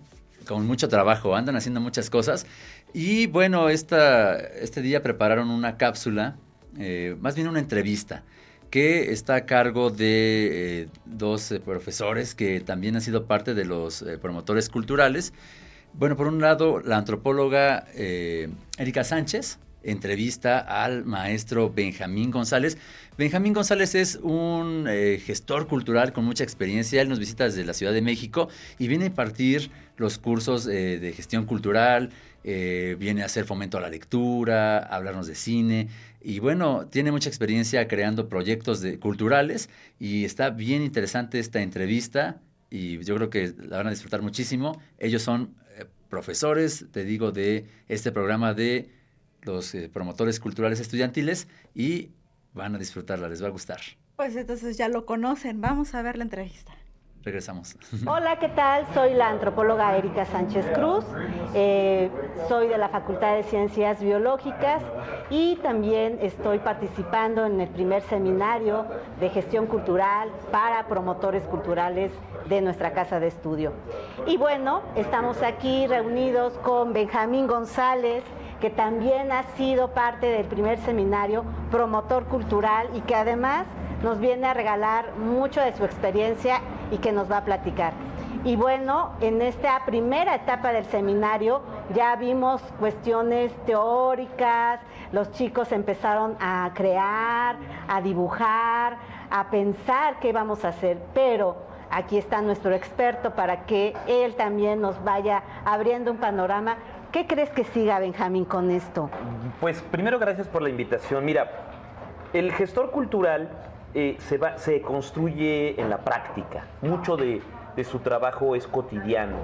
con 0.46 0.64
mucho 0.68 0.88
trabajo, 0.88 1.34
andan 1.34 1.56
haciendo 1.56 1.80
muchas 1.80 2.10
cosas. 2.10 2.46
Y 2.94 3.26
bueno, 3.26 3.70
esta, 3.70 4.36
este 4.38 4.82
día 4.82 5.02
prepararon 5.02 5.50
una 5.50 5.76
cápsula, 5.78 6.36
eh, 6.78 7.16
más 7.20 7.34
bien 7.34 7.48
una 7.48 7.58
entrevista, 7.58 8.22
que 8.70 9.10
está 9.10 9.34
a 9.34 9.46
cargo 9.46 9.90
de 9.90 10.82
eh, 10.82 10.88
dos 11.06 11.50
eh, 11.50 11.58
profesores 11.58 12.36
que 12.36 12.60
también 12.60 12.94
han 12.94 13.02
sido 13.02 13.26
parte 13.26 13.54
de 13.54 13.64
los 13.64 14.04
promotores 14.22 14.68
culturales. 14.68 15.32
Bueno, 15.92 16.16
por 16.16 16.28
un 16.28 16.40
lado, 16.40 16.80
la 16.84 16.98
antropóloga 16.98 17.84
Erika 18.78 19.02
Sánchez, 19.02 19.58
entrevista 19.86 20.58
al 20.58 21.04
maestro 21.04 21.72
Benjamín 21.72 22.30
González. 22.30 22.76
Benjamín 23.16 23.54
González 23.54 23.94
es 23.94 24.16
un 24.22 24.86
eh, 24.88 25.20
gestor 25.24 25.68
cultural 25.68 26.12
con 26.12 26.24
mucha 26.24 26.44
experiencia. 26.44 27.00
Él 27.00 27.08
nos 27.08 27.18
visita 27.18 27.44
desde 27.44 27.64
la 27.64 27.72
Ciudad 27.72 27.92
de 27.92 28.02
México 28.02 28.48
y 28.78 28.88
viene 28.88 29.04
a 29.04 29.06
impartir 29.08 29.70
los 29.96 30.18
cursos 30.18 30.66
eh, 30.66 30.98
de 30.98 31.12
gestión 31.12 31.46
cultural, 31.46 32.10
eh, 32.44 32.96
viene 32.98 33.22
a 33.22 33.26
hacer 33.26 33.44
fomento 33.44 33.78
a 33.78 33.80
la 33.80 33.88
lectura, 33.88 34.78
a 34.78 34.96
hablarnos 34.96 35.26
de 35.26 35.34
cine. 35.34 35.88
Y 36.20 36.40
bueno, 36.40 36.86
tiene 36.86 37.12
mucha 37.12 37.28
experiencia 37.28 37.86
creando 37.88 38.28
proyectos 38.28 38.84
culturales 39.00 39.70
y 40.00 40.24
está 40.24 40.50
bien 40.50 40.82
interesante 40.82 41.38
esta 41.38 41.62
entrevista 41.62 42.40
y 42.68 42.98
yo 43.04 43.14
creo 43.14 43.30
que 43.30 43.54
la 43.68 43.78
van 43.78 43.86
a 43.86 43.90
disfrutar 43.90 44.22
muchísimo. 44.22 44.80
Ellos 44.98 45.22
son 45.22 45.54
profesores, 46.08 46.86
te 46.92 47.04
digo, 47.04 47.32
de 47.32 47.66
este 47.88 48.12
programa 48.12 48.54
de 48.54 48.90
los 49.46 49.74
eh, 49.74 49.88
promotores 49.88 50.40
culturales 50.40 50.80
estudiantiles 50.80 51.48
y 51.74 52.10
van 52.52 52.74
a 52.74 52.78
disfrutarla, 52.78 53.28
les 53.28 53.42
va 53.42 53.48
a 53.48 53.50
gustar. 53.50 53.80
Pues 54.16 54.34
entonces 54.36 54.76
ya 54.76 54.88
lo 54.88 55.06
conocen, 55.06 55.60
vamos 55.60 55.94
a 55.94 56.02
ver 56.02 56.16
la 56.16 56.24
entrevista. 56.24 56.72
Regresamos. 57.22 57.76
Hola, 58.06 58.38
¿qué 58.38 58.48
tal? 58.48 58.86
Soy 58.94 59.12
la 59.14 59.30
antropóloga 59.30 59.96
Erika 59.96 60.24
Sánchez 60.26 60.64
Cruz, 60.74 61.04
eh, 61.54 62.08
soy 62.48 62.68
de 62.68 62.78
la 62.78 62.88
Facultad 62.88 63.34
de 63.34 63.42
Ciencias 63.42 64.00
Biológicas 64.00 64.80
y 65.28 65.56
también 65.56 66.18
estoy 66.22 66.60
participando 66.60 67.44
en 67.44 67.60
el 67.60 67.68
primer 67.68 68.02
seminario 68.02 68.86
de 69.18 69.28
gestión 69.30 69.66
cultural 69.66 70.30
para 70.52 70.86
promotores 70.86 71.42
culturales 71.42 72.12
de 72.48 72.60
nuestra 72.60 72.92
casa 72.92 73.18
de 73.18 73.26
estudio. 73.26 73.72
Y 74.28 74.36
bueno, 74.36 74.82
estamos 74.94 75.42
aquí 75.42 75.88
reunidos 75.88 76.52
con 76.58 76.92
Benjamín 76.92 77.48
González, 77.48 78.22
que 78.60 78.70
también 78.70 79.32
ha 79.32 79.44
sido 79.56 79.88
parte 79.88 80.26
del 80.26 80.46
primer 80.46 80.78
seminario 80.78 81.44
promotor 81.70 82.24
cultural 82.24 82.88
y 82.94 83.00
que 83.02 83.14
además 83.14 83.66
nos 84.02 84.18
viene 84.20 84.46
a 84.46 84.54
regalar 84.54 85.16
mucho 85.16 85.60
de 85.60 85.74
su 85.74 85.84
experiencia 85.84 86.60
y 86.90 86.98
que 86.98 87.12
nos 87.12 87.30
va 87.30 87.38
a 87.38 87.44
platicar. 87.44 87.92
Y 88.44 88.54
bueno, 88.54 89.10
en 89.20 89.42
esta 89.42 89.84
primera 89.84 90.36
etapa 90.36 90.72
del 90.72 90.84
seminario 90.84 91.62
ya 91.94 92.14
vimos 92.14 92.62
cuestiones 92.78 93.52
teóricas, 93.66 94.78
los 95.10 95.32
chicos 95.32 95.72
empezaron 95.72 96.36
a 96.38 96.70
crear, 96.74 97.56
a 97.88 98.00
dibujar, 98.00 98.98
a 99.30 99.50
pensar 99.50 100.20
qué 100.20 100.32
vamos 100.32 100.64
a 100.64 100.68
hacer, 100.68 100.98
pero 101.12 101.56
aquí 101.90 102.18
está 102.18 102.40
nuestro 102.40 102.72
experto 102.72 103.32
para 103.32 103.64
que 103.66 103.94
él 104.06 104.36
también 104.36 104.80
nos 104.80 105.02
vaya 105.02 105.42
abriendo 105.64 106.12
un 106.12 106.18
panorama 106.18 106.76
¿Qué 107.12 107.26
crees 107.26 107.50
que 107.50 107.64
siga 107.64 107.98
Benjamín 107.98 108.44
con 108.44 108.70
esto? 108.70 109.10
Pues 109.60 109.80
primero 109.90 110.18
gracias 110.18 110.48
por 110.48 110.62
la 110.62 110.68
invitación. 110.68 111.24
Mira, 111.24 111.50
el 112.32 112.52
gestor 112.52 112.90
cultural 112.90 113.50
eh, 113.94 114.16
se, 114.18 114.36
va, 114.38 114.58
se 114.58 114.82
construye 114.82 115.80
en 115.80 115.88
la 115.88 115.98
práctica. 115.98 116.64
Mucho 116.82 117.16
de, 117.16 117.40
su 117.84 118.00
trabajo 118.00 118.54
es 118.54 118.66
cotidiano. 118.66 119.36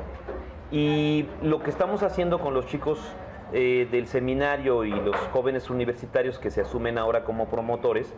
Y 0.70 1.26
lo 1.42 1.62
que 1.62 1.70
estamos 1.70 2.02
haciendo 2.02 2.38
con 2.38 2.54
los 2.54 2.66
chicos 2.66 2.98
eh, 3.52 3.88
del 3.90 4.06
seminario 4.06 4.84
y 4.84 4.90
los 4.90 5.16
jóvenes 5.32 5.70
universitarios 5.70 6.38
que 6.38 6.50
se 6.50 6.62
asumen 6.62 6.98
ahora 6.98 7.24
como 7.24 7.46
promotores 7.46 8.12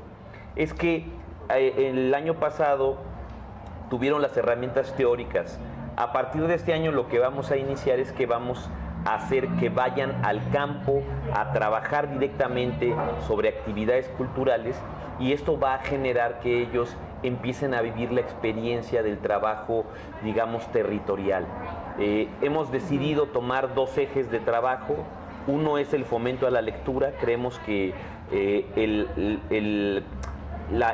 es 0.57 0.73
que 0.73 1.07
eh, 1.51 1.91
el 1.91 2.15
año 2.15 2.35
pasado 2.35 2.99
tuvieron 3.91 4.23
las 4.23 4.37
herramientas 4.37 4.95
teóricas. 4.97 5.59
A 5.97 6.13
partir 6.13 6.47
de 6.47 6.55
este 6.55 6.73
año 6.73 6.91
lo 6.91 7.09
que 7.09 7.19
vamos 7.19 7.51
a 7.51 7.57
iniciar 7.57 8.01
es 8.01 8.11
que 8.13 8.27
vamos 8.27 8.69
hacer 9.05 9.49
que 9.61 9.69
vayan 9.69 10.25
al 10.25 10.49
campo 10.51 11.03
a 11.35 11.53
trabajar 11.53 12.11
directamente 12.12 12.95
sobre 13.27 13.49
actividades 13.49 14.09
culturales 14.17 14.77
y 15.21 15.33
esto 15.33 15.59
va 15.59 15.75
a 15.75 15.79
generar 15.79 16.40
que 16.40 16.62
ellos 16.62 16.97
empiecen 17.23 17.75
a 17.75 17.81
vivir 17.81 18.12
la 18.12 18.21
experiencia 18.21 19.03
del 19.03 19.19
trabajo, 19.19 19.85
digamos, 20.23 20.67
territorial. 20.73 21.47
Eh, 21.99 22.29
hemos 22.43 22.71
decidido 22.73 23.27
tomar 23.27 23.75
dos 23.75 23.97
ejes 23.97 24.31
de 24.31 24.40
trabajo. 24.40 24.97
Uno 25.47 25.79
es 25.79 25.95
el 25.95 26.05
fomento 26.05 26.47
a 26.47 26.51
la 26.51 26.62
lectura. 26.62 27.12
Creemos 27.21 27.59
que 27.61 27.95
eh, 28.33 28.67
el, 28.77 30.03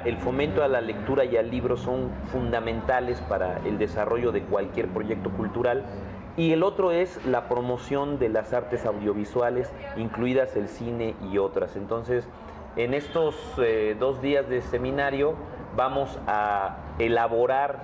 el 0.04 0.16
fomento 0.18 0.62
a 0.62 0.68
la 0.68 0.80
lectura 0.80 1.24
y 1.24 1.36
al 1.36 1.50
libro 1.50 1.76
son 1.76 2.10
fundamentales 2.30 3.20
para 3.22 3.58
el 3.64 3.78
desarrollo 3.78 4.32
de 4.32 4.42
cualquier 4.42 4.88
proyecto 4.88 5.30
cultural 5.30 5.84
y 6.36 6.52
el 6.52 6.62
otro 6.62 6.90
es 6.90 7.24
la 7.26 7.48
promoción 7.48 8.18
de 8.18 8.28
las 8.28 8.52
artes 8.52 8.86
audiovisuales, 8.86 9.70
incluidas 9.96 10.56
el 10.56 10.68
cine 10.68 11.14
y 11.30 11.38
otras. 11.38 11.76
Entonces, 11.76 12.26
en 12.76 12.94
estos 12.94 13.34
eh, 13.58 13.96
dos 13.98 14.22
días 14.22 14.48
de 14.48 14.62
seminario 14.62 15.34
vamos 15.76 16.18
a 16.26 16.76
elaborar 16.98 17.80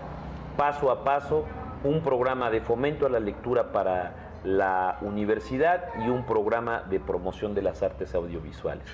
paso 0.57 0.91
a 0.91 1.05
paso 1.05 1.45
un 1.85 2.01
programa 2.01 2.51
de 2.51 2.61
fomento 2.61 3.07
a 3.07 3.09
la 3.09 3.21
lectura 3.21 3.73
para 3.73 4.15
la 4.45 4.99
universidad 5.01 5.85
y 6.05 6.09
un 6.09 6.25
programa 6.25 6.83
de 6.89 7.01
promoción 7.01 7.55
de 7.55 7.63
las 7.63 7.83
artes 7.83 8.15
audiovisuales. 8.15 8.87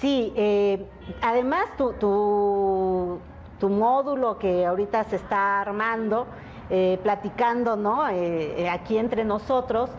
Sí, 0.00 0.32
eh, 0.34 0.84
además 1.20 1.66
tu, 1.76 1.92
tu, 1.92 3.18
tu 3.60 3.68
módulo 3.68 4.38
que 4.38 4.64
ahorita 4.64 5.04
se 5.04 5.16
está 5.16 5.60
armando 5.60 6.26
eh, 6.74 6.98
platicando, 7.02 7.76
¿no? 7.76 8.08
Eh, 8.08 8.66
aquí 8.70 8.96
entre 8.96 9.24
nosotros, 9.24 9.90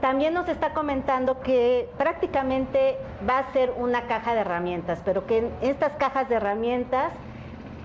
también 0.00 0.34
nos 0.34 0.48
está 0.48 0.74
comentando 0.74 1.38
que 1.38 1.88
prácticamente 1.98 2.98
va 3.28 3.38
a 3.38 3.52
ser 3.52 3.72
una 3.76 4.08
caja 4.08 4.34
de 4.34 4.40
herramientas, 4.40 5.00
pero 5.04 5.24
que 5.24 5.38
en 5.38 5.52
estas 5.60 5.92
cajas 5.92 6.28
de 6.28 6.34
herramientas 6.34 7.12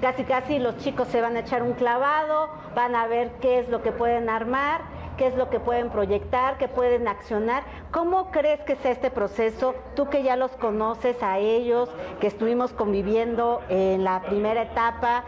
casi 0.02 0.24
casi 0.24 0.58
los 0.58 0.76
chicos 0.78 1.08
se 1.10 1.22
van 1.22 1.36
a 1.36 1.42
echar 1.42 1.62
un 1.62 1.74
clavado, 1.74 2.50
van 2.76 2.96
a 2.96 3.06
ver 3.06 3.30
qué 3.42 3.60
es 3.60 3.70
lo 3.70 3.84
que 3.84 3.92
pueden 3.92 4.28
armar, 4.28 4.82
qué 5.18 5.28
es 5.28 5.36
lo 5.36 5.52
que 5.52 5.60
pueden 5.60 5.92
proyectar, 5.92 6.58
qué 6.58 6.68
pueden 6.68 7.08
accionar. 7.08 7.62
¿Cómo 7.92 8.32
crees 8.32 8.60
que 8.62 8.76
sea 8.76 8.92
este 8.92 9.12
proceso? 9.12 9.76
Tú 9.96 10.10
que 10.10 10.24
ya 10.24 10.36
los 10.36 10.50
conoces 10.54 11.22
a 11.22 11.38
ellos, 11.38 11.90
que 12.20 12.26
estuvimos 12.26 12.74
conviviendo 12.74 13.62
en 13.70 14.04
la 14.04 14.22
primera 14.22 14.64
etapa, 14.64 15.26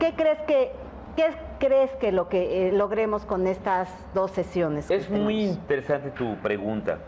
¿qué 0.00 0.14
crees 0.14 0.40
que, 0.48 0.72
qué 1.14 1.26
crees 1.58 1.90
que 1.92 2.12
lo 2.12 2.28
que 2.28 2.68
eh, 2.68 2.72
logremos 2.72 3.24
con 3.24 3.46
estas 3.46 3.88
dos 4.14 4.30
sesiones? 4.30 4.90
Es 4.90 5.10
muy 5.10 5.42
interesante 5.44 6.10
tu 6.10 6.36
pregunta. 6.36 6.98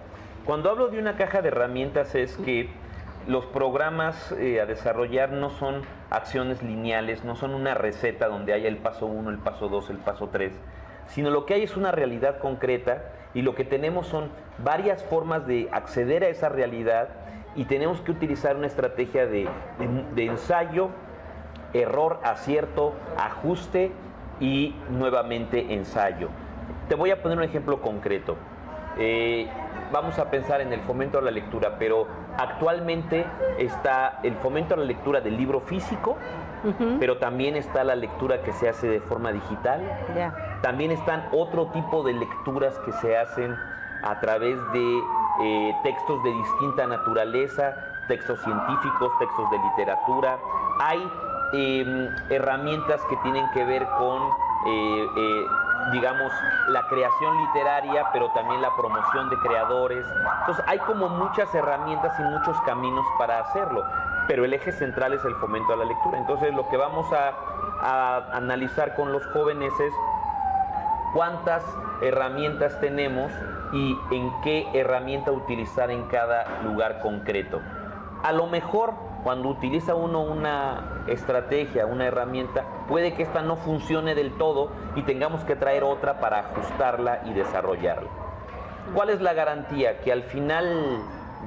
Cuando 0.44 0.70
hablo 0.70 0.88
de 0.88 0.99
una 0.99 1.16
caja 1.16 1.42
de 1.42 1.49
herramientas 1.49 2.14
es 2.14 2.36
que 2.36 2.68
los 3.26 3.44
programas 3.47 4.32
eh, 4.32 4.61
a 4.61 4.66
desarrollar 4.66 5.32
no 5.32 5.51
son 5.51 5.82
acciones 6.11 6.62
lineales, 6.62 7.24
no 7.24 7.34
son 7.34 7.55
una 7.55 7.74
receta 7.74 8.28
donde 8.28 8.53
haya 8.53 8.68
el 8.68 8.76
paso 8.76 9.07
1, 9.07 9.30
el 9.30 9.38
paso 9.38 9.68
2, 9.68 9.90
el 9.90 9.99
paso 9.99 10.28
3, 10.28 10.53
sino 11.09 11.30
lo 11.30 11.44
que 11.47 11.55
hay 11.55 11.62
es 11.64 11.76
una 11.76 11.90
realidad 11.90 12.38
concreta 12.38 13.03
y 13.34 13.42
lo 13.42 13.55
que 13.55 13.64
tenemos 13.64 14.07
son 14.07 14.30
varias 14.59 15.03
formas 15.05 15.47
de 15.47 15.68
acceder 15.72 16.22
a 16.22 16.28
esa 16.28 16.49
realidad 16.49 17.09
y 17.57 17.64
tenemos 17.64 18.01
que 18.01 18.12
utilizar 18.12 18.57
una 18.57 18.66
estrategia 18.66 19.26
de, 19.26 19.49
ensayo, 20.16 20.90
error, 21.72 22.20
acierto, 22.22 22.94
ajuste 23.18 23.90
y 24.41 24.74
nuevamente 24.91 25.74
ensayo. 25.74 26.28
Te 26.89 26.95
voy 26.95 27.11
a 27.11 27.22
poner 27.22 27.39
un 27.39 27.45
ejemplo 27.45 27.80
concreto. 27.80 28.37
Eh, 28.99 29.47
vamos 29.93 30.18
a 30.18 30.30
pensar 30.30 30.61
en 30.61 30.72
el 30.72 30.80
fomento 30.80 31.18
a 31.18 31.22
la 31.22 31.30
lectura, 31.30 31.76
pero 31.78 32.07
actualmente 32.39 33.24
está 33.59 34.20
el 34.22 34.34
fomento 34.37 34.74
a 34.74 34.76
la 34.78 34.84
lectura 34.84 35.20
del 35.20 35.37
libro 35.37 35.61
físico, 35.61 36.16
pero 36.99 37.18
también 37.18 37.55
está 37.55 37.84
la 37.84 37.95
lectura 37.95 38.43
que 38.43 38.53
se 38.53 38.68
hace 38.68 38.89
de 38.89 39.01
forma 39.01 39.30
digital. 39.30 39.80
También 40.62 40.91
están 40.91 41.28
otro 41.32 41.66
tipo 41.66 42.03
de 42.03 42.14
lecturas 42.14 42.76
que 42.80 42.93
se 42.93 43.16
hacen 43.16 43.55
a 44.03 44.18
través 44.20 44.57
de 44.72 45.01
eh, 45.43 45.76
textos 45.84 46.22
de 46.24 46.32
distinta 46.32 46.87
naturaleza, 46.87 47.76
textos 48.09 48.41
científicos, 48.43 49.12
textos 49.18 49.51
de 49.51 49.59
literatura. 49.59 50.39
Hay 50.80 51.09
em, 51.53 52.09
herramientas 52.30 53.01
que 53.09 53.16
tienen 53.18 53.49
que 53.53 53.64
ver 53.64 53.86
con 53.99 54.22
eh, 54.66 55.07
eh, 55.16 55.47
digamos, 55.92 56.32
la 56.68 56.86
creación 56.88 57.36
literaria, 57.47 58.07
pero 58.12 58.30
también 58.30 58.61
la 58.61 58.74
promoción 58.74 59.30
de 59.30 59.36
creadores. 59.38 60.07
Entonces 60.40 60.64
hay 60.66 60.78
como 60.80 61.09
muchas 61.09 61.55
herramientas 61.55 62.18
y 62.18 62.22
muchos 62.22 62.61
caminos 62.62 63.07
para 63.18 63.40
hacerlo, 63.40 63.84
pero 64.26 64.44
el 64.44 64.53
eje 64.53 64.72
central 64.72 65.12
es 65.12 65.24
el 65.24 65.34
fomento 65.36 65.72
a 65.72 65.76
la 65.76 65.84
lectura. 65.84 66.18
Entonces 66.18 66.55
lo 66.55 66.68
que 66.68 66.76
vamos 66.76 67.07
a, 67.12 67.34
analizar 68.32 68.94
con 68.97 69.12
los 69.12 69.24
jóvenes 69.26 69.70
es 69.78 69.92
cuántas 71.12 71.62
herramientas 72.01 72.80
tenemos 72.80 73.30
y 73.70 73.99
en 74.11 74.32
qué 74.40 74.66
herramienta 74.72 75.30
utilizar 75.30 75.90
en 75.90 76.05
cada 76.05 76.62
lugar 76.62 77.01
concreto. 77.01 77.61
A 78.22 78.32
lo 78.32 78.47
mejor 78.47 78.94
cuando 79.26 79.48
utiliza 79.48 79.96
uno 79.96 80.20
una 80.20 81.02
estrategia, 81.08 81.84
una 81.84 82.06
herramienta, 82.06 82.62
puede 82.86 83.14
que 83.14 83.24
esta 83.24 83.42
no 83.42 83.56
funcione 83.56 84.14
del 84.14 84.30
todo 84.38 84.70
y 84.94 85.02
tengamos 85.02 85.42
que 85.42 85.56
traer 85.56 85.82
otra 85.82 86.20
para 86.20 86.38
ajustarla 86.38 87.22
y 87.24 87.32
desarrollarla. 87.32 88.08
¿Cuál 88.94 89.10
es 89.10 89.20
la 89.20 89.32
garantía? 89.32 89.98
Que 89.98 90.12
al 90.12 90.22
final 90.22 91.02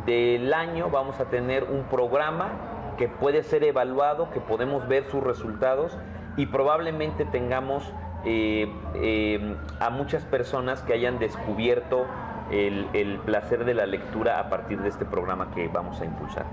del 0.06 0.54
año 0.54 0.90
vamos 0.90 1.22
a 1.22 1.30
tener 1.30 1.64
un 1.64 1.84
programa 1.84 2.50
que 2.98 3.08
puede 3.08 3.44
ser 3.44 3.64
evaluado, 3.64 4.30
que 4.32 4.42
podemos 4.42 4.86
ver 4.90 5.06
sus 5.10 5.24
resultados 5.24 5.98
y 6.36 6.48
probablemente 6.48 7.24
tengamos 7.24 7.94
eh, 8.26 8.70
eh, 8.96 9.56
a 9.80 9.90
muchas 9.90 10.26
personas 10.26 10.82
que 10.82 10.92
hayan 10.92 11.18
descubierto 11.18 12.06
el 12.52 13.22
placer 13.26 13.64
de 13.64 13.74
la 13.74 13.86
lectura 13.86 14.42
a 14.42 14.50
partir 14.50 14.82
de 14.82 14.90
este 14.90 15.06
programa 15.06 15.52
que 15.52 15.70
vamos 15.70 16.02
a 16.02 16.04
impulsar. 16.04 16.46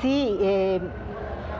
Sí, 0.00 0.38
eh, 0.40 0.80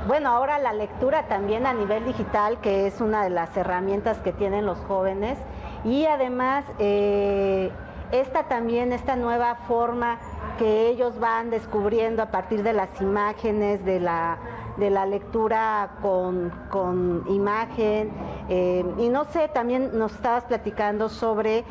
bueno, 0.06 0.30
ahora 0.30 0.58
la 0.58 0.72
lectura 0.72 1.26
también 1.26 1.66
a 1.66 1.74
nivel 1.74 2.04
digital, 2.04 2.60
que 2.60 2.86
es 2.86 3.00
una 3.00 3.24
de 3.24 3.30
las 3.30 3.56
herramientas 3.56 4.18
que 4.18 4.32
tienen 4.32 4.64
los 4.64 4.78
jóvenes, 4.78 5.38
y 5.84 6.06
además 6.06 6.64
eh, 6.78 7.70
esta 8.12 8.44
también, 8.44 8.92
esta 8.92 9.16
nueva 9.16 9.56
forma 9.66 10.18
que 10.56 10.88
ellos 10.88 11.18
van 11.18 11.50
descubriendo 11.50 12.22
a 12.22 12.26
partir 12.26 12.62
de 12.62 12.72
las 12.72 13.00
imágenes, 13.00 13.84
de 13.84 14.00
la, 14.00 14.38
de 14.76 14.90
la 14.90 15.04
lectura 15.04 15.90
con, 16.00 17.24
imagen. 17.28 18.12
Eh, 18.48 18.84
y 18.98 19.08
no 19.08 19.24
sé, 19.24 19.48
también 19.48 19.98
nos 19.98 20.12
estabas 20.12 20.44
platicando 20.44 21.08
sobre 21.08 21.64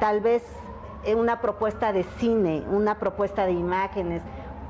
tal 0.00 0.20
vez 0.20 0.42
una 1.14 1.40
propuesta 1.40 1.92
de 1.92 2.02
cine, 2.18 2.64
una 2.68 2.98
propuesta 2.98 3.46
de 3.46 3.52
imágenes 3.52 4.22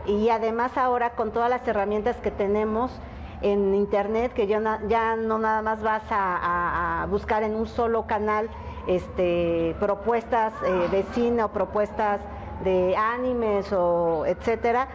y 0.07 0.29
además 0.31 0.77
ahora 0.77 1.11
con 1.11 1.33
todas 1.33 1.51
las 1.51 1.67
herramientas 1.67 2.17
que 2.17 2.31
tenemos 2.31 3.01
en 3.43 3.75
internet, 3.75 4.33
que 4.33 4.47
ya, 4.47 4.81
ya 4.89 5.17
no 5.17 5.39
nada 5.39 5.63
más 5.63 5.83
vas 5.83 6.03
a, 6.11 7.07
buscar 7.11 7.43
en 7.43 7.55
un 7.55 7.67
solo 7.67 8.07
canal 8.07 8.49
este, 8.87 9.77
propuestas 9.79 10.55
eh, 10.65 10.89
de 10.91 11.03
cine 11.13 11.43
o 11.43 11.49
propuestas 11.49 12.21
de 12.65 12.97
animes 12.97 13.73
o 13.73 14.25
etcétera, 14.27 14.89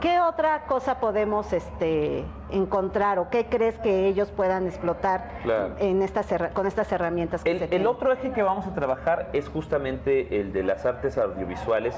¿qué 0.00 0.20
otra 0.20 0.64
cosa 0.66 0.98
podemos 0.98 1.52
este, 1.52 2.24
encontrar 2.50 3.18
o 3.18 3.30
qué 3.30 3.46
crees 3.46 3.78
que 3.78 4.06
ellos 4.06 4.30
puedan 4.30 4.66
explotar 4.66 5.30
en 5.78 6.02
estas, 6.02 6.26
con 6.52 6.66
estas 6.66 6.90
herramientas? 6.90 7.44
Que 7.44 7.52
el, 7.52 7.62
el 7.72 7.86
otro 7.86 8.12
eje 8.12 8.32
que 8.32 8.42
vamos 8.42 8.66
a 8.66 8.74
trabajar 8.74 9.30
es 9.32 9.48
justamente 9.48 10.40
el 10.40 10.52
de 10.52 10.64
las 10.64 10.84
artes 10.84 11.16
audiovisuales 11.18 11.94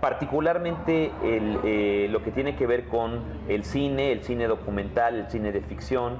particularmente 0.00 1.10
eh, 1.22 2.08
lo 2.10 2.22
que 2.22 2.30
tiene 2.30 2.56
que 2.56 2.66
ver 2.66 2.86
con 2.86 3.22
el 3.48 3.64
cine, 3.64 4.12
el 4.12 4.22
cine 4.22 4.46
documental, 4.46 5.16
el 5.16 5.30
cine 5.30 5.52
de 5.52 5.60
ficción, 5.60 6.18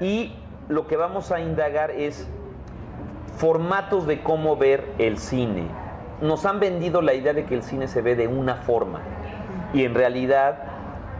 y 0.00 0.34
lo 0.68 0.86
que 0.86 0.96
vamos 0.96 1.32
a 1.32 1.40
indagar 1.40 1.90
es 1.90 2.28
formatos 3.36 4.06
de 4.06 4.22
cómo 4.22 4.56
ver 4.56 4.84
el 4.98 5.18
cine. 5.18 5.66
Nos 6.20 6.46
han 6.46 6.60
vendido 6.60 7.02
la 7.02 7.14
idea 7.14 7.32
de 7.32 7.44
que 7.44 7.54
el 7.54 7.62
cine 7.62 7.88
se 7.88 8.02
ve 8.02 8.14
de 8.14 8.28
una 8.28 8.56
forma, 8.56 9.00
y 9.72 9.84
en 9.84 9.94
realidad 9.94 10.69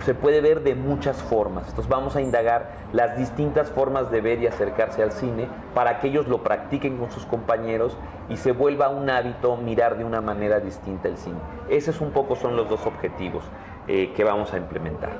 se 0.04 0.14
puede 0.14 0.40
ver 0.40 0.62
de 0.62 0.74
muchas 0.74 1.16
formas. 1.22 1.68
Entonces 1.68 1.88
vamos 1.88 2.16
a 2.16 2.20
indagar 2.20 2.70
las 2.92 3.16
distintas 3.16 3.70
formas 3.70 4.10
de 4.10 4.20
ver 4.20 4.40
y 4.40 4.46
acercarse 4.46 5.02
al 5.02 5.12
cine 5.12 5.48
para 5.74 6.00
que 6.00 6.08
ellos 6.08 6.26
lo 6.26 6.42
practiquen 6.42 6.96
con 6.96 7.10
sus 7.10 7.26
compañeros 7.26 7.96
y 8.28 8.36
se 8.36 8.52
vuelva 8.52 8.88
un 8.88 9.10
hábito 9.10 9.56
mirar 9.56 9.98
de 9.98 10.04
una 10.04 10.20
manera 10.20 10.60
distinta 10.60 11.08
el 11.08 11.16
cine. 11.16 11.38
Esos 11.68 12.00
un 12.00 12.10
poco 12.10 12.36
son 12.36 12.56
los 12.56 12.68
dos 12.68 12.86
objetivos 12.86 13.44
eh, 13.88 14.12
que 14.16 14.24
vamos 14.24 14.52
a 14.52 14.56
implementar. 14.56 15.10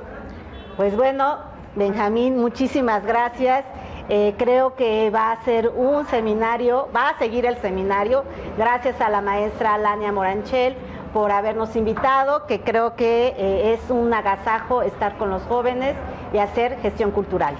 Pues 0.77 0.95
bueno, 0.95 1.37
Benjamín, 1.75 2.37
muchísimas 2.37 3.05
gracias. 3.05 3.65
Eh, 4.09 4.35
creo 4.37 4.75
que 4.75 5.09
va 5.09 5.31
a 5.31 5.43
ser 5.45 5.69
un 5.69 6.05
seminario, 6.07 6.89
va 6.93 7.09
a 7.09 7.17
seguir 7.17 7.45
el 7.45 7.55
seminario, 7.57 8.25
gracias 8.57 8.99
a 8.99 9.09
la 9.09 9.21
maestra 9.21 9.77
Lania 9.77 10.11
Moranchel 10.11 10.75
por 11.13 11.31
habernos 11.31 11.75
invitado, 11.75 12.45
que 12.47 12.61
creo 12.61 12.95
que 12.95 13.33
eh, 13.37 13.73
es 13.73 13.89
un 13.89 14.13
agasajo 14.13 14.81
estar 14.81 15.17
con 15.17 15.29
los 15.29 15.41
jóvenes 15.43 15.95
y 16.33 16.37
hacer 16.37 16.79
gestión 16.81 17.11
cultural. 17.11 17.55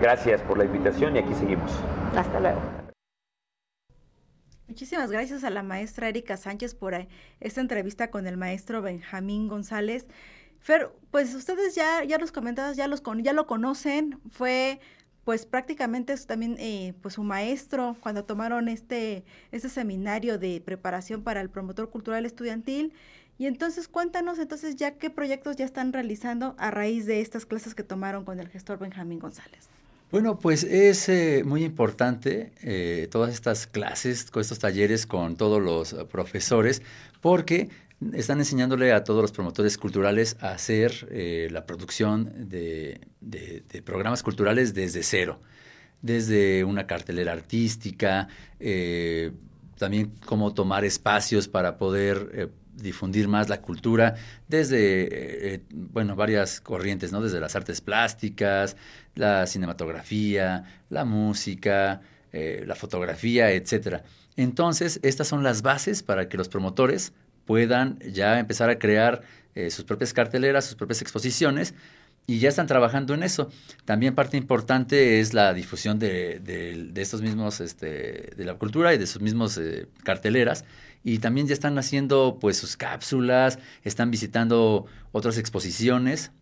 Gracias 0.00 0.42
por 0.42 0.58
la 0.58 0.64
invitación 0.64 1.16
y 1.16 1.20
aquí 1.20 1.34
seguimos. 1.34 1.70
Hasta 2.16 2.40
luego. 2.40 2.60
Muchísimas 4.66 5.10
gracias 5.10 5.44
a 5.44 5.50
la 5.50 5.62
maestra 5.62 6.08
Erika 6.08 6.36
Sánchez 6.36 6.74
por 6.74 6.94
eh, 6.94 7.08
esta 7.40 7.60
entrevista 7.60 8.10
con 8.10 8.26
el 8.26 8.36
maestro 8.36 8.82
Benjamín 8.82 9.46
González. 9.46 10.08
Fer, 10.58 10.90
pues 11.10 11.34
ustedes 11.34 11.74
ya, 11.74 12.02
ya 12.04 12.18
los 12.18 12.32
comentados, 12.32 12.76
ya, 12.76 12.88
los 12.88 13.02
ya 13.22 13.34
lo 13.34 13.46
conocen, 13.46 14.20
fue 14.30 14.80
pues 15.24 15.46
prácticamente 15.46 16.12
es 16.12 16.26
también 16.26 16.56
eh, 16.58 16.94
pues 17.00 17.14
su 17.14 17.22
maestro 17.22 17.96
cuando 18.00 18.24
tomaron 18.24 18.68
este, 18.68 19.24
este 19.52 19.68
seminario 19.68 20.38
de 20.38 20.60
preparación 20.60 21.22
para 21.22 21.40
el 21.40 21.48
promotor 21.50 21.90
cultural 21.90 22.26
estudiantil. 22.26 22.92
Y 23.36 23.46
entonces 23.46 23.88
cuéntanos 23.88 24.38
entonces 24.38 24.76
ya 24.76 24.92
qué 24.92 25.10
proyectos 25.10 25.56
ya 25.56 25.64
están 25.64 25.92
realizando 25.92 26.54
a 26.58 26.70
raíz 26.70 27.06
de 27.06 27.20
estas 27.20 27.46
clases 27.46 27.74
que 27.74 27.82
tomaron 27.82 28.24
con 28.24 28.38
el 28.38 28.48
gestor 28.48 28.78
Benjamín 28.78 29.18
González. 29.18 29.68
Bueno, 30.12 30.38
pues 30.38 30.62
es 30.62 31.08
eh, 31.08 31.42
muy 31.44 31.64
importante 31.64 32.52
eh, 32.62 33.08
todas 33.10 33.32
estas 33.32 33.66
clases, 33.66 34.30
con 34.30 34.42
estos 34.42 34.60
talleres 34.60 35.06
con 35.06 35.34
todos 35.36 35.60
los 35.60 35.94
profesores, 36.04 36.82
porque 37.20 37.68
están 38.12 38.38
enseñándole 38.38 38.92
a 38.92 39.04
todos 39.04 39.22
los 39.22 39.32
promotores 39.32 39.78
culturales 39.78 40.36
a 40.40 40.50
hacer 40.50 41.08
eh, 41.10 41.48
la 41.50 41.66
producción 41.66 42.48
de, 42.48 43.00
programas 43.84 44.22
culturales 44.22 44.74
desde 44.74 45.02
cero. 45.02 45.40
desde 46.02 46.64
una 46.64 46.86
cartelera 46.86 47.32
artística, 47.32 48.28
eh, 48.60 49.32
también 49.78 50.12
cómo 50.26 50.52
tomar 50.52 50.84
espacios 50.84 51.48
para 51.48 51.78
poder 51.78 52.30
eh, 52.34 52.48
difundir 52.74 53.26
más 53.26 53.48
la 53.48 53.62
cultura 53.62 54.14
desde, 54.46 55.62
bueno, 55.72 56.14
varias 56.14 56.60
corrientes, 56.60 57.10
¿no? 57.10 57.22
Desde 57.22 57.40
las 57.40 57.56
artes 57.56 57.80
plásticas, 57.80 58.76
la 59.14 59.46
cinematografía, 59.46 60.82
la 60.90 61.04
música, 61.06 62.02
la 62.32 62.74
fotografía, 62.74 63.52
etcétera. 63.52 64.02
Entonces, 64.36 64.98
estas 65.02 65.28
son 65.28 65.42
las 65.44 65.62
bases 65.62 66.02
para 66.02 66.28
que 66.28 66.36
los 66.36 66.48
promotores 66.48 67.12
puedan 67.44 67.98
ya 68.00 68.38
empezar 68.38 68.70
a 68.70 68.78
crear 68.78 69.22
eh, 69.54 69.70
sus 69.70 69.84
propias 69.84 70.12
carteleras, 70.12 70.64
sus 70.64 70.74
propias 70.74 71.02
exposiciones, 71.02 71.74
y 72.26 72.38
ya 72.38 72.48
están 72.48 72.66
trabajando 72.66 73.14
en 73.14 73.22
eso. 73.22 73.50
También 73.84 74.14
parte 74.14 74.36
importante 74.36 75.20
es 75.20 75.34
la 75.34 75.52
difusión 75.52 75.98
de, 75.98 76.90
estos 76.96 77.20
mismos, 77.20 77.60
este, 77.60 78.32
de 78.34 78.44
la 78.44 78.54
cultura 78.54 78.94
y 78.94 78.98
de 78.98 79.06
sus 79.06 79.20
mismos 79.20 79.58
eh, 79.58 79.86
carteleras. 80.02 80.64
Y 81.02 81.18
también 81.18 81.46
ya 81.46 81.52
están 81.52 81.78
haciendo 81.78 82.38
pues 82.40 82.56
sus 82.56 82.78
cápsulas, 82.78 83.58
están 83.82 84.10
visitando 84.10 84.86
otras 85.12 85.36
exposiciones 85.36 86.32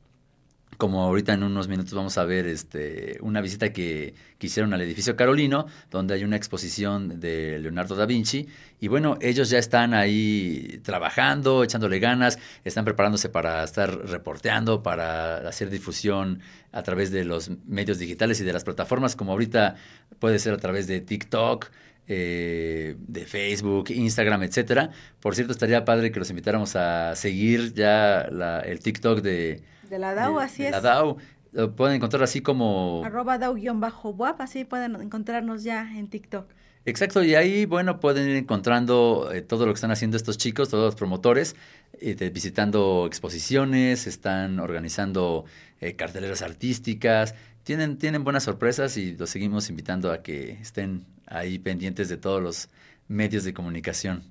como 0.82 1.04
ahorita 1.04 1.34
en 1.34 1.44
unos 1.44 1.68
minutos 1.68 1.94
vamos 1.94 2.18
a 2.18 2.24
ver 2.24 2.44
este, 2.44 3.16
una 3.20 3.40
visita 3.40 3.72
que, 3.72 4.14
hicieron 4.40 4.74
al 4.74 4.80
edificio 4.80 5.14
Carolino, 5.14 5.66
donde 5.92 6.14
hay 6.14 6.24
una 6.24 6.34
exposición 6.34 7.20
de 7.20 7.60
Leonardo 7.60 7.94
da 7.94 8.04
Vinci. 8.04 8.48
Y 8.80 8.88
bueno, 8.88 9.16
ellos 9.20 9.48
ya 9.48 9.58
están 9.58 9.94
ahí 9.94 10.80
trabajando, 10.82 11.62
echándole 11.62 12.00
ganas, 12.00 12.40
están 12.64 12.84
preparándose 12.84 13.28
para 13.28 13.62
estar 13.62 13.96
reporteando, 14.08 14.82
para 14.82 15.48
hacer 15.48 15.70
difusión 15.70 16.40
a 16.72 16.82
través 16.82 17.12
de 17.12 17.24
los 17.24 17.52
medios 17.64 18.00
digitales 18.00 18.40
y 18.40 18.44
de 18.44 18.52
las 18.52 18.64
plataformas, 18.64 19.14
como 19.14 19.30
ahorita 19.30 19.76
puede 20.18 20.40
ser 20.40 20.52
a 20.52 20.56
través 20.56 20.88
de 20.88 21.00
TikTok, 21.00 21.70
eh, 22.08 22.96
de 22.98 23.24
Facebook, 23.24 23.90
Instagram, 23.90 24.42
etcétera. 24.42 24.90
Por 25.20 25.36
cierto, 25.36 25.52
estaría 25.52 25.84
padre 25.84 26.10
que 26.10 26.18
los 26.18 26.30
invitáramos 26.30 26.74
a 26.74 27.14
seguir 27.14 27.72
ya 27.72 28.22
el 28.64 28.80
TikTok 28.80 29.20
de 29.20 29.62
de 29.92 29.98
la 29.98 30.14
DAO, 30.14 30.38
así 30.38 30.64
es. 30.64 30.72
La 30.72 30.80
DAO. 30.80 31.18
Lo 31.52 31.76
pueden 31.76 31.96
encontrar 31.96 32.22
así 32.22 32.40
como... 32.40 33.02
Arroba 33.04 33.38
DAO-WAP, 33.38 34.40
así 34.40 34.64
pueden 34.64 34.96
encontrarnos 34.96 35.62
ya 35.62 35.82
en 35.96 36.08
TikTok. 36.08 36.46
Exacto, 36.86 37.22
y 37.22 37.34
ahí, 37.34 37.66
bueno, 37.66 38.00
pueden 38.00 38.26
ir 38.26 38.36
encontrando 38.36 39.30
eh, 39.32 39.42
todo 39.42 39.66
lo 39.66 39.72
que 39.72 39.76
están 39.76 39.90
haciendo 39.90 40.16
estos 40.16 40.38
chicos, 40.38 40.70
todos 40.70 40.86
los 40.86 40.94
promotores, 40.94 41.54
eh, 42.00 42.30
visitando 42.32 43.04
exposiciones, 43.06 44.06
están 44.06 44.58
organizando 44.60 45.44
eh, 45.80 45.94
carteleras 45.94 46.40
artísticas, 46.40 47.34
tienen, 47.62 47.98
tienen 47.98 48.24
buenas 48.24 48.44
sorpresas 48.44 48.96
y 48.96 49.14
los 49.14 49.28
seguimos 49.28 49.68
invitando 49.68 50.10
a 50.10 50.22
que 50.22 50.52
estén 50.52 51.04
ahí 51.26 51.58
pendientes 51.58 52.08
de 52.08 52.16
todos 52.16 52.42
los 52.42 52.70
medios 53.08 53.44
de 53.44 53.52
comunicación. 53.52 54.24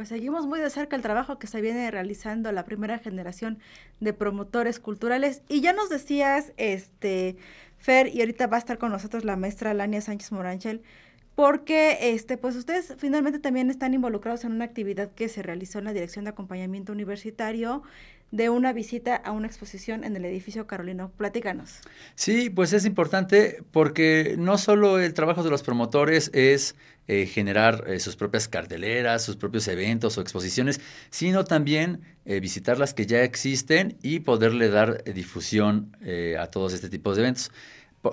Pues 0.00 0.08
seguimos 0.08 0.46
muy 0.46 0.60
de 0.60 0.70
cerca 0.70 0.96
el 0.96 1.02
trabajo 1.02 1.38
que 1.38 1.46
se 1.46 1.60
viene 1.60 1.90
realizando 1.90 2.50
la 2.52 2.64
primera 2.64 2.96
generación 2.96 3.58
de 4.00 4.14
promotores 4.14 4.80
culturales. 4.80 5.42
Y 5.46 5.60
ya 5.60 5.74
nos 5.74 5.90
decías, 5.90 6.54
este, 6.56 7.36
Fer, 7.76 8.08
y 8.08 8.20
ahorita 8.20 8.46
va 8.46 8.56
a 8.56 8.60
estar 8.60 8.78
con 8.78 8.92
nosotros 8.92 9.26
la 9.26 9.36
maestra 9.36 9.74
Lania 9.74 10.00
Sánchez 10.00 10.32
Moranchel, 10.32 10.80
porque 11.34 12.14
este, 12.14 12.38
pues 12.38 12.56
ustedes 12.56 12.94
finalmente 12.96 13.40
también 13.40 13.68
están 13.68 13.92
involucrados 13.92 14.44
en 14.44 14.52
una 14.52 14.64
actividad 14.64 15.10
que 15.12 15.28
se 15.28 15.42
realizó 15.42 15.80
en 15.80 15.84
la 15.84 15.92
Dirección 15.92 16.24
de 16.24 16.30
Acompañamiento 16.30 16.94
Universitario 16.94 17.82
de 18.30 18.48
una 18.48 18.72
visita 18.72 19.16
a 19.16 19.32
una 19.32 19.46
exposición 19.46 20.04
en 20.04 20.16
el 20.16 20.24
edificio 20.24 20.66
Carolino. 20.66 21.10
Platícanos. 21.16 21.80
Sí, 22.14 22.48
pues 22.50 22.72
es 22.72 22.84
importante 22.84 23.62
porque 23.72 24.36
no 24.38 24.56
solo 24.56 24.98
el 24.98 25.14
trabajo 25.14 25.42
de 25.42 25.50
los 25.50 25.62
promotores 25.62 26.30
es 26.32 26.76
eh, 27.08 27.26
generar 27.26 27.84
eh, 27.88 27.98
sus 27.98 28.14
propias 28.14 28.46
carteleras, 28.46 29.24
sus 29.24 29.34
propios 29.36 29.66
eventos 29.66 30.16
o 30.16 30.20
exposiciones, 30.20 30.80
sino 31.10 31.44
también 31.44 32.02
eh, 32.24 32.38
visitar 32.38 32.78
las 32.78 32.94
que 32.94 33.06
ya 33.06 33.24
existen 33.24 33.96
y 34.00 34.20
poderle 34.20 34.68
dar 34.68 35.02
difusión 35.02 35.96
a 36.38 36.46
todos 36.46 36.72
este 36.72 36.88
tipo 36.88 37.12
de 37.14 37.22
eventos. 37.22 37.50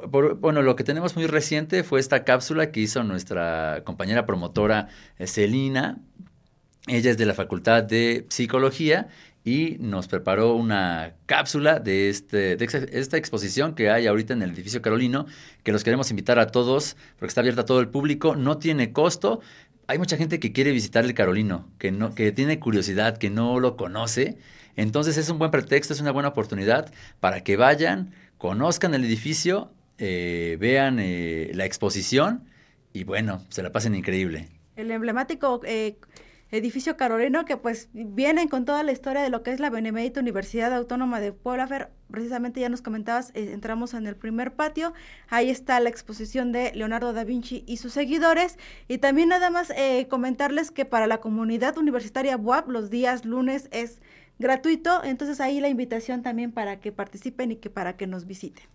bueno, 0.09 0.63
lo 0.63 0.75
que 0.75 0.83
tenemos 0.83 1.15
muy 1.15 1.27
reciente 1.27 1.83
fue 1.83 1.99
esta 1.99 2.23
cápsula 2.23 2.71
que 2.71 2.79
hizo 2.79 3.03
nuestra 3.03 3.83
compañera 3.85 4.25
promotora 4.25 4.87
Celina. 5.19 5.99
Ella 6.87 7.11
es 7.11 7.17
de 7.17 7.25
la 7.25 7.33
Facultad 7.33 7.83
de 7.83 8.25
Psicología 8.29 9.09
y 9.47 9.77
nos 9.79 10.09
preparó 10.09 10.55
una 10.55 11.13
cápsula 11.25 11.79
de, 11.79 12.09
este, 12.09 12.57
de 12.57 12.87
esta 12.91 13.15
exposición 13.15 13.75
que 13.75 13.89
hay 13.89 14.05
ahorita 14.05 14.33
en 14.33 14.41
el 14.41 14.49
edificio 14.49 14.81
Carolino, 14.81 15.25
que 15.63 15.71
los 15.71 15.85
queremos 15.85 16.09
invitar 16.09 16.37
a 16.37 16.47
todos, 16.47 16.97
porque 17.17 17.29
está 17.29 17.39
abierta 17.39 17.61
a 17.61 17.65
todo 17.65 17.79
el 17.79 17.87
público, 17.87 18.35
no 18.35 18.57
tiene 18.57 18.91
costo. 18.91 19.39
Hay 19.87 19.99
mucha 19.99 20.17
gente 20.17 20.41
que 20.41 20.51
quiere 20.51 20.73
visitar 20.73 21.05
el 21.05 21.13
Carolino, 21.13 21.65
que, 21.77 21.93
no, 21.93 22.13
que 22.13 22.33
tiene 22.33 22.59
curiosidad, 22.59 23.17
que 23.17 23.29
no 23.29 23.61
lo 23.61 23.77
conoce. 23.77 24.37
Entonces 24.75 25.15
es 25.15 25.29
un 25.29 25.39
buen 25.39 25.49
pretexto, 25.49 25.93
es 25.93 26.01
una 26.01 26.11
buena 26.11 26.27
oportunidad 26.27 26.91
para 27.21 27.41
que 27.45 27.55
vayan, 27.55 28.11
conozcan 28.37 28.93
el 28.95 29.05
edificio, 29.05 29.71
eh, 29.97 30.57
vean 30.59 30.97
eh, 30.99 31.51
la 31.53 31.63
exposición 31.63 32.43
y 32.91 33.05
bueno, 33.05 33.45
se 33.47 33.63
la 33.63 33.71
pasen 33.71 33.95
increíble. 33.95 34.49
El 34.75 34.91
emblemático 34.91 35.61
eh, 35.63 35.95
edificio 36.51 36.95
carolino 36.95 37.45
que 37.45 37.57
pues 37.57 37.89
vienen 37.93 38.47
con 38.47 38.65
toda 38.65 38.83
la 38.83 38.91
historia 38.91 39.21
de 39.21 39.29
lo 39.29 39.43
que 39.43 39.51
es 39.51 39.59
la 39.59 39.69
Benemérita 39.69 40.21
Universidad 40.21 40.73
Autónoma 40.73 41.19
de 41.19 41.33
Puebla. 41.33 41.67
Fer, 41.67 41.91
precisamente 42.09 42.61
ya 42.61 42.69
nos 42.69 42.81
comentabas, 42.81 43.31
eh, 43.33 43.51
entramos 43.51 43.93
en 43.93 44.07
el 44.07 44.15
primer 44.15 44.53
patio, 44.53 44.93
ahí 45.27 45.49
está 45.49 45.79
la 45.79 45.89
exposición 45.89 46.51
de 46.51 46.71
Leonardo 46.73 47.11
da 47.11 47.25
Vinci 47.25 47.63
y 47.67 47.77
sus 47.77 47.93
seguidores 47.93 48.57
y 48.87 48.99
también 48.99 49.29
nada 49.29 49.49
más 49.49 49.71
eh, 49.71 50.07
comentarles 50.09 50.71
que 50.71 50.85
para 50.85 51.07
la 51.07 51.19
comunidad 51.19 51.77
universitaria 51.77 52.37
BUAP 52.37 52.69
los 52.69 52.89
días 52.89 53.25
lunes 53.25 53.67
es 53.71 54.01
gratuito, 54.39 55.03
entonces 55.03 55.41
ahí 55.41 55.59
la 55.59 55.67
invitación 55.67 56.21
también 56.21 56.51
para 56.51 56.79
que 56.79 56.91
participen 56.91 57.51
y 57.51 57.55
que 57.57 57.69
para 57.69 57.97
que 57.97 58.07
nos 58.07 58.25
visiten. 58.25 58.65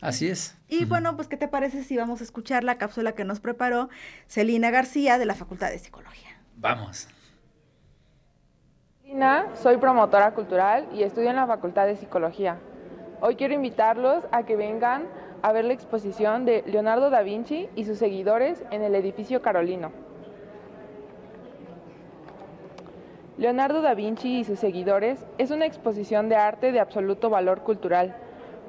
Así 0.00 0.28
es. 0.28 0.54
Y 0.68 0.84
bueno, 0.84 1.16
pues 1.16 1.26
¿qué 1.26 1.38
te 1.38 1.48
parece 1.48 1.82
si 1.82 1.96
vamos 1.96 2.20
a 2.20 2.24
escuchar 2.24 2.64
la 2.64 2.76
cápsula 2.76 3.12
que 3.12 3.24
nos 3.24 3.40
preparó 3.40 3.88
Celina 4.28 4.70
García 4.70 5.18
de 5.18 5.24
la 5.24 5.34
Facultad 5.34 5.70
de 5.70 5.78
Psicología? 5.78 6.38
Vamos 6.58 7.08
soy 9.54 9.78
promotora 9.78 10.32
cultural 10.32 10.88
y 10.92 11.02
estudio 11.02 11.30
en 11.30 11.36
la 11.36 11.46
Facultad 11.46 11.86
de 11.86 11.96
Psicología. 11.96 12.58
Hoy 13.22 13.36
quiero 13.36 13.54
invitarlos 13.54 14.24
a 14.30 14.42
que 14.42 14.56
vengan 14.56 15.04
a 15.40 15.52
ver 15.52 15.64
la 15.64 15.72
exposición 15.72 16.44
de 16.44 16.62
Leonardo 16.66 17.08
da 17.08 17.22
Vinci 17.22 17.70
y 17.74 17.86
sus 17.86 17.96
seguidores 17.96 18.62
en 18.70 18.82
el 18.82 18.94
edificio 18.94 19.40
Carolino. 19.40 19.90
Leonardo 23.38 23.80
da 23.80 23.94
Vinci 23.94 24.40
y 24.40 24.44
sus 24.44 24.58
seguidores 24.58 25.24
es 25.38 25.50
una 25.50 25.64
exposición 25.64 26.28
de 26.28 26.36
arte 26.36 26.70
de 26.70 26.80
absoluto 26.80 27.30
valor 27.30 27.62
cultural, 27.62 28.14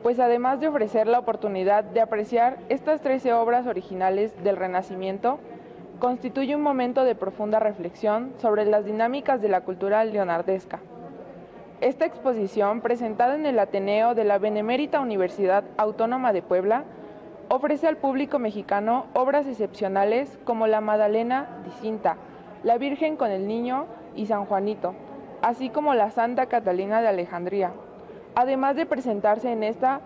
pues 0.01 0.17
además 0.17 0.61
de 0.61 0.69
ofrecer 0.69 1.07
la 1.07 1.19
oportunidad 1.19 1.83
de 1.83 1.99
apreciar 1.99 2.59
estas 2.69 3.01
13 3.01 3.33
obras 3.33 3.67
originales 3.67 4.31
del 4.45 4.55
Renacimiento, 4.55 5.39
constituye 5.99 6.55
un 6.55 6.61
momento 6.61 7.03
de 7.03 7.15
profunda 7.15 7.59
reflexión 7.59 8.33
sobre 8.37 8.65
las 8.65 8.85
dinámicas 8.85 9.41
de 9.41 9.49
la 9.49 9.61
cultura 9.61 10.03
leonardesca. 10.03 10.79
Esta 11.81 12.05
exposición, 12.05 12.81
presentada 12.81 13.35
en 13.35 13.45
el 13.45 13.59
Ateneo 13.59 14.15
de 14.15 14.23
la 14.23 14.37
Benemérita 14.37 14.99
Universidad 14.99 15.63
Autónoma 15.77 16.33
de 16.33 16.41
Puebla, 16.41 16.83
ofrece 17.49 17.87
al 17.87 17.97
público 17.97 18.39
mexicano 18.39 19.05
obras 19.13 19.47
excepcionales 19.47 20.39
como 20.43 20.67
la 20.67 20.81
Madalena 20.81 21.47
Dicinta, 21.65 22.17
la 22.63 22.77
Virgen 22.77 23.15
con 23.15 23.31
el 23.31 23.47
Niño 23.47 23.85
y 24.15 24.25
San 24.25 24.45
Juanito, 24.45 24.95
así 25.41 25.69
como 25.69 25.93
la 25.93 26.09
Santa 26.09 26.47
Catalina 26.47 27.01
de 27.01 27.07
Alejandría, 27.07 27.71
además 28.35 28.75
de 28.75 28.85
presentarse 28.85 29.51
en 29.51 29.63
esta 29.63 30.01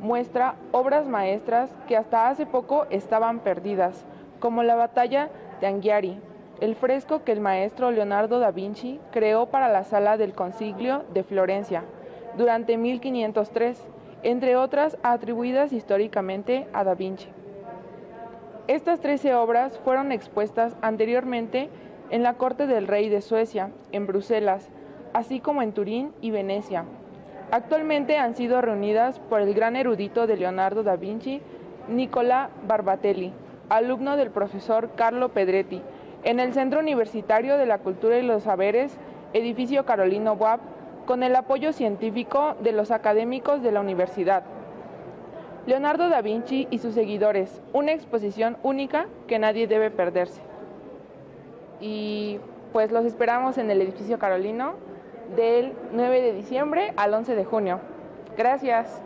muestra 0.00 0.54
obras 0.72 1.08
maestras 1.08 1.70
que 1.88 1.96
hasta 1.96 2.28
hace 2.28 2.46
poco 2.46 2.86
estaban 2.90 3.40
perdidas, 3.40 4.04
como 4.38 4.62
la 4.62 4.74
batalla 4.74 5.30
de 5.60 5.66
Anghiari, 5.66 6.18
el 6.60 6.74
fresco 6.74 7.22
que 7.24 7.32
el 7.32 7.40
maestro 7.40 7.90
Leonardo 7.90 8.38
da 8.38 8.50
Vinci 8.50 8.98
creó 9.12 9.46
para 9.46 9.68
la 9.68 9.84
sala 9.84 10.16
del 10.16 10.32
Concilio 10.32 11.04
de 11.12 11.22
Florencia 11.22 11.84
durante 12.36 12.76
1503, 12.76 13.82
entre 14.22 14.56
otras 14.56 14.96
atribuidas 15.02 15.72
históricamente 15.72 16.66
a 16.72 16.84
da 16.84 16.94
Vinci. 16.94 17.28
Estas 18.68 19.00
13 19.00 19.34
obras 19.34 19.78
fueron 19.84 20.12
expuestas 20.12 20.76
anteriormente 20.82 21.68
en 22.10 22.22
la 22.22 22.34
corte 22.34 22.66
del 22.66 22.88
rey 22.88 23.08
de 23.08 23.20
Suecia, 23.20 23.70
en 23.92 24.06
Bruselas, 24.06 24.68
así 25.12 25.40
como 25.40 25.62
en 25.62 25.72
Turín 25.72 26.12
y 26.20 26.30
Venecia. 26.30 26.84
Actualmente 27.50 28.18
han 28.18 28.34
sido 28.34 28.60
reunidas 28.60 29.18
por 29.18 29.40
el 29.40 29.54
gran 29.54 29.76
erudito 29.76 30.26
de 30.26 30.36
Leonardo 30.36 30.82
da 30.82 30.96
Vinci, 30.96 31.40
Nicola 31.88 32.50
Barbatelli, 32.66 33.32
alumno 33.68 34.16
del 34.16 34.30
profesor 34.30 34.90
Carlo 34.96 35.30
Pedretti, 35.30 35.82
en 36.24 36.40
el 36.40 36.52
Centro 36.52 36.80
Universitario 36.80 37.56
de 37.56 37.66
la 37.66 37.78
Cultura 37.78 38.18
y 38.18 38.22
los 38.22 38.44
Saberes, 38.44 38.96
edificio 39.32 39.84
Carolino 39.84 40.34
WAP, 40.34 40.60
con 41.06 41.22
el 41.22 41.36
apoyo 41.36 41.72
científico 41.72 42.56
de 42.60 42.72
los 42.72 42.90
académicos 42.90 43.62
de 43.62 43.72
la 43.72 43.80
universidad. 43.80 44.42
Leonardo 45.66 46.08
da 46.08 46.20
Vinci 46.20 46.68
y 46.70 46.78
sus 46.78 46.94
seguidores, 46.94 47.60
una 47.72 47.92
exposición 47.92 48.56
única 48.62 49.06
que 49.26 49.38
nadie 49.38 49.66
debe 49.66 49.90
perderse. 49.90 50.40
Y 51.80 52.38
pues 52.72 52.92
los 52.92 53.04
esperamos 53.04 53.58
en 53.58 53.70
el 53.70 53.80
edificio 53.82 54.18
Carolino 54.18 54.74
del 55.34 55.72
9 55.92 56.22
de 56.22 56.32
diciembre 56.32 56.92
al 56.96 57.14
11 57.14 57.34
de 57.34 57.44
junio. 57.44 57.80
Gracias. 58.36 59.02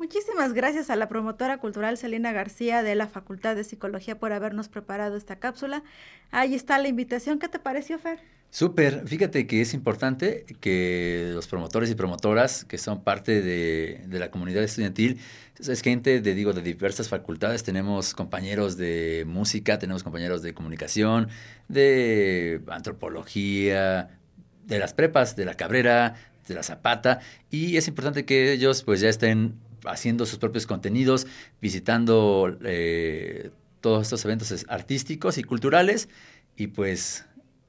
Muchísimas 0.00 0.54
gracias 0.54 0.88
a 0.88 0.96
la 0.96 1.10
promotora 1.10 1.58
cultural 1.58 1.98
Selena 1.98 2.32
García 2.32 2.82
de 2.82 2.94
la 2.94 3.06
Facultad 3.06 3.54
de 3.54 3.64
Psicología 3.64 4.18
por 4.18 4.32
habernos 4.32 4.68
preparado 4.68 5.14
esta 5.14 5.36
cápsula. 5.36 5.82
Ahí 6.30 6.54
está 6.54 6.78
la 6.78 6.88
invitación. 6.88 7.38
¿Qué 7.38 7.48
te 7.48 7.58
pareció, 7.58 7.98
Fer? 7.98 8.18
Súper, 8.48 9.06
fíjate 9.06 9.46
que 9.46 9.60
es 9.60 9.74
importante 9.74 10.46
que 10.62 11.32
los 11.34 11.48
promotores 11.48 11.90
y 11.90 11.94
promotoras 11.96 12.64
que 12.64 12.78
son 12.78 13.04
parte 13.04 13.42
de, 13.42 14.06
la 14.08 14.30
comunidad 14.30 14.64
estudiantil, 14.64 15.20
es 15.58 15.82
gente 15.82 16.22
de, 16.22 16.34
digo, 16.34 16.54
de 16.54 16.62
diversas 16.62 17.10
facultades, 17.10 17.62
tenemos 17.62 18.14
compañeros 18.14 18.78
de 18.78 19.24
música, 19.26 19.78
tenemos 19.78 20.02
compañeros 20.02 20.40
de 20.40 20.54
comunicación, 20.54 21.28
de 21.68 22.62
antropología, 22.68 24.18
de 24.64 24.78
las 24.78 24.94
prepas, 24.94 25.36
de 25.36 25.44
la 25.44 25.56
Cabrera, 25.56 26.14
de 26.48 26.54
la 26.54 26.62
Zapata, 26.62 27.20
y 27.50 27.76
es 27.76 27.86
importante 27.86 28.24
que 28.24 28.50
ellos 28.50 28.82
pues 28.82 29.00
ya 29.00 29.10
estén 29.10 29.60
haciendo 29.84 30.26
sus 30.26 30.38
propios 30.38 30.66
contenidos, 30.66 31.26
visitando 31.60 32.56
eh, 32.64 33.50
todos 33.80 34.02
estos 34.02 34.24
eventos 34.24 34.66
artísticos 34.68 35.38
y 35.38 35.44
culturales 35.44 36.08
y 36.56 36.68
pues 36.68 37.26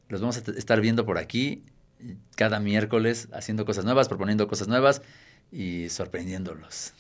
los 0.10 0.22
vamos 0.22 0.38
a 0.38 0.52
estar 0.52 0.82
viendo 0.82 1.06
por 1.06 1.18
aquí 1.18 1.64
cada 2.36 2.60
miércoles 2.60 3.30
haciendo 3.32 3.66
cosas 3.66 3.86
nuevas, 3.86 4.08
proponiendo 4.08 4.48
cosas 4.48 4.68
nuevas 4.68 5.02
y 5.52 5.90
sorprendiéndolos. 5.90 6.94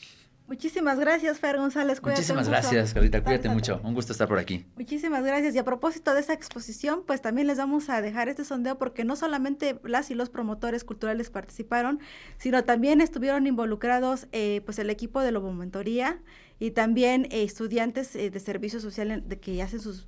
Muchísimas 0.47 0.99
gracias, 0.99 1.39
Fer 1.39 1.57
González. 1.57 2.01
Muchísimas 2.03 2.49
gracias, 2.49 2.93
Carlita. 2.93 3.23
Cuídate 3.23 3.47
mucho. 3.47 3.79
Un 3.83 3.93
gusto 3.93 4.11
estar 4.11 4.27
por 4.27 4.37
aquí. 4.37 4.65
Muchísimas 4.75 5.23
gracias. 5.23 5.55
Y 5.55 5.59
a 5.59 5.63
propósito 5.63 6.13
de 6.13 6.19
esa 6.19 6.33
exposición, 6.33 7.03
pues 7.07 7.21
también 7.21 7.47
les 7.47 7.57
vamos 7.57 7.89
a 7.89 8.01
dejar 8.01 8.27
este 8.27 8.43
sondeo 8.43 8.77
porque 8.77 9.05
no 9.05 9.15
solamente 9.15 9.79
las 9.83 10.11
y 10.11 10.15
los 10.15 10.29
promotores 10.29 10.83
culturales 10.83 11.29
participaron, 11.29 11.99
sino 12.37 12.63
también 12.65 12.99
estuvieron 12.99 13.47
involucrados 13.47 14.27
eh, 14.33 14.61
pues 14.65 14.77
el 14.79 14.89
equipo 14.89 15.21
de 15.21 15.31
Lobomentoría 15.31 16.19
y 16.59 16.71
también 16.71 17.27
eh, 17.31 17.43
estudiantes 17.43 18.15
eh, 18.15 18.29
de 18.29 18.39
servicio 18.39 18.79
social 18.81 19.23
de 19.25 19.39
que 19.39 19.61
hacen 19.61 19.79
sus 19.79 20.07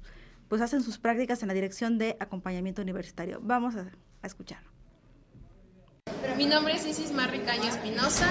pues 0.49 0.61
hacen 0.61 0.83
sus 0.83 0.99
prácticas 0.99 1.41
en 1.41 1.47
la 1.47 1.53
dirección 1.53 1.97
de 1.97 2.17
acompañamiento 2.19 2.81
universitario. 2.81 3.39
Vamos 3.41 3.75
a, 3.75 3.91
a 4.21 4.27
escucharlo. 4.27 4.72
Mi 6.37 6.47
nombre 6.47 6.73
es 6.73 6.85
Isis 6.85 7.11
Marricaño 7.11 7.69
Espinosa, 7.69 8.27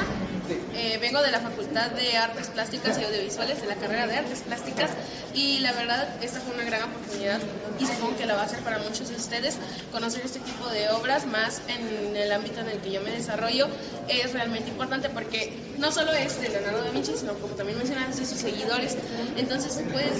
eh, 0.74 0.98
vengo 1.00 1.22
de 1.22 1.30
la 1.30 1.38
Facultad 1.38 1.92
de 1.92 2.16
Artes 2.16 2.48
Plásticas 2.48 2.98
y 2.98 3.04
Audiovisuales, 3.04 3.60
de 3.60 3.68
la 3.68 3.76
carrera 3.76 4.08
de 4.08 4.16
Artes 4.16 4.40
Plásticas, 4.40 4.90
y 5.34 5.60
la 5.60 5.72
verdad 5.72 6.08
esta 6.20 6.40
fue 6.40 6.54
una 6.54 6.64
gran 6.64 6.82
oportunidad, 6.82 7.38
y 7.78 7.86
supongo 7.86 8.16
que 8.16 8.26
la 8.26 8.34
va 8.34 8.42
a 8.42 8.48
ser 8.48 8.58
para 8.60 8.78
muchos 8.78 9.08
de 9.08 9.14
ustedes, 9.14 9.56
conocer 9.92 10.22
este 10.24 10.40
tipo 10.40 10.68
de 10.68 10.90
obras, 10.90 11.26
más 11.26 11.62
en 11.68 12.16
el 12.16 12.32
ámbito 12.32 12.60
en 12.60 12.70
el 12.70 12.78
que 12.78 12.90
yo 12.90 13.00
me 13.02 13.12
desarrollo, 13.12 13.68
es 14.08 14.32
realmente 14.32 14.70
importante 14.70 15.08
porque 15.08 15.52
no 15.78 15.92
solo 15.92 16.12
es 16.12 16.40
de 16.40 16.48
Leonardo 16.48 16.82
da 16.82 16.90
Vinci, 16.90 17.14
sino 17.16 17.34
como 17.34 17.54
también 17.54 17.78
mencionaste, 17.78 18.20
de 18.20 18.26
sus 18.26 18.38
seguidores, 18.38 18.96
entonces 19.36 19.80
puedes, 19.92 20.18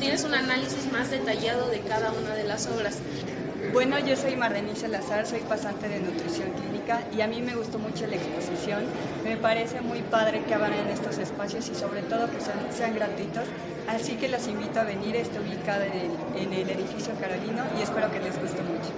tienes 0.00 0.24
un 0.24 0.34
análisis 0.34 0.90
más 0.90 1.10
detallado 1.10 1.68
de 1.68 1.80
cada 1.80 2.12
una 2.12 2.34
de 2.34 2.44
las 2.44 2.66
obras. 2.66 2.96
Bueno, 3.72 3.98
yo 4.00 4.16
soy 4.16 4.34
Marlene 4.34 4.74
Salazar, 4.74 5.26
soy 5.26 5.40
pasante 5.40 5.88
de 5.88 6.00
nutrición 6.00 6.50
clínica 6.50 7.02
y 7.16 7.20
a 7.20 7.28
mí 7.28 7.40
me 7.40 7.54
gustó 7.54 7.78
mucho 7.78 8.04
la 8.06 8.16
exposición. 8.16 8.82
Me 9.22 9.36
parece 9.36 9.80
muy 9.80 10.00
padre 10.02 10.42
que 10.42 10.54
en 10.54 10.88
estos 10.88 11.18
espacios 11.18 11.68
y 11.68 11.76
sobre 11.76 12.02
todo 12.02 12.28
que 12.30 12.40
sean, 12.74 12.94
gratuitos. 12.94 13.44
Así 13.86 14.16
que 14.16 14.28
los 14.28 14.48
invito 14.48 14.80
a 14.80 14.84
venir, 14.84 15.14
está 15.14 15.40
ubicada 15.40 15.86
en 15.86 16.52
el, 16.52 16.68
edificio 16.68 17.14
Carolino 17.20 17.62
y 17.78 17.82
espero 17.82 18.10
que 18.10 18.18
les 18.18 18.40
guste 18.40 18.60
mucho. 18.62 18.90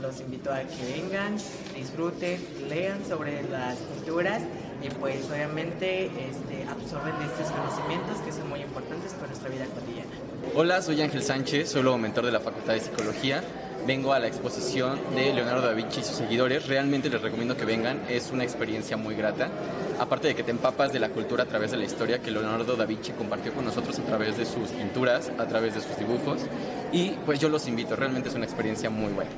Los 0.00 0.20
invito 0.20 0.52
a 0.52 0.60
que 0.60 1.00
vengan, 1.02 1.36
disfruten, 1.74 2.40
lean 2.68 3.04
sobre 3.04 3.42
las 3.50 3.76
culturas 3.76 4.40
y 4.80 4.88
pues 4.90 5.28
obviamente 5.28 6.06
este, 6.06 6.64
absorben 6.70 7.14
estos 7.26 7.50
conocimientos 7.50 8.18
que 8.24 8.32
son 8.32 8.48
muy 8.48 8.60
importantes 8.60 9.12
para 9.14 9.26
nuestra 9.26 9.50
vida 9.50 9.66
cotidiana. 9.66 10.10
Hola, 10.54 10.80
soy 10.80 11.02
Ángel 11.02 11.22
Sánchez, 11.22 11.68
soy 11.68 11.82
luego 11.82 11.98
mentor 11.98 12.24
de 12.24 12.32
la 12.32 12.40
Facultad 12.40 12.72
de 12.72 12.80
Psicología 12.80 13.42
vengo 13.86 14.12
a 14.12 14.18
la 14.18 14.26
exposición 14.26 14.98
de 15.14 15.32
Leonardo 15.32 15.66
da 15.66 15.72
Vinci 15.72 16.00
y 16.00 16.04
sus 16.04 16.16
seguidores. 16.16 16.66
Realmente 16.66 17.08
les 17.10 17.20
recomiendo 17.20 17.56
que 17.56 17.64
vengan, 17.64 18.02
es 18.08 18.30
una 18.30 18.44
experiencia 18.44 18.96
muy 18.96 19.14
grata. 19.14 19.48
Aparte 19.98 20.28
de 20.28 20.34
que 20.34 20.42
te 20.42 20.50
empapas 20.50 20.92
de 20.92 21.00
la 21.00 21.08
cultura 21.08 21.44
a 21.44 21.46
través 21.46 21.70
de 21.70 21.76
la 21.76 21.84
historia 21.84 22.20
que 22.20 22.30
Leonardo 22.30 22.76
da 22.76 22.86
Vinci 22.86 23.12
compartió 23.12 23.52
con 23.52 23.64
nosotros 23.64 23.98
a 23.98 24.02
través 24.02 24.36
de 24.36 24.46
sus 24.46 24.70
pinturas, 24.70 25.30
a 25.38 25.46
través 25.46 25.74
de 25.74 25.80
sus 25.80 25.96
dibujos. 25.98 26.40
Y 26.92 27.10
pues 27.26 27.40
yo 27.40 27.48
los 27.48 27.66
invito, 27.66 27.96
realmente 27.96 28.28
es 28.28 28.34
una 28.34 28.44
experiencia 28.44 28.90
muy 28.90 29.12
buena. 29.12 29.30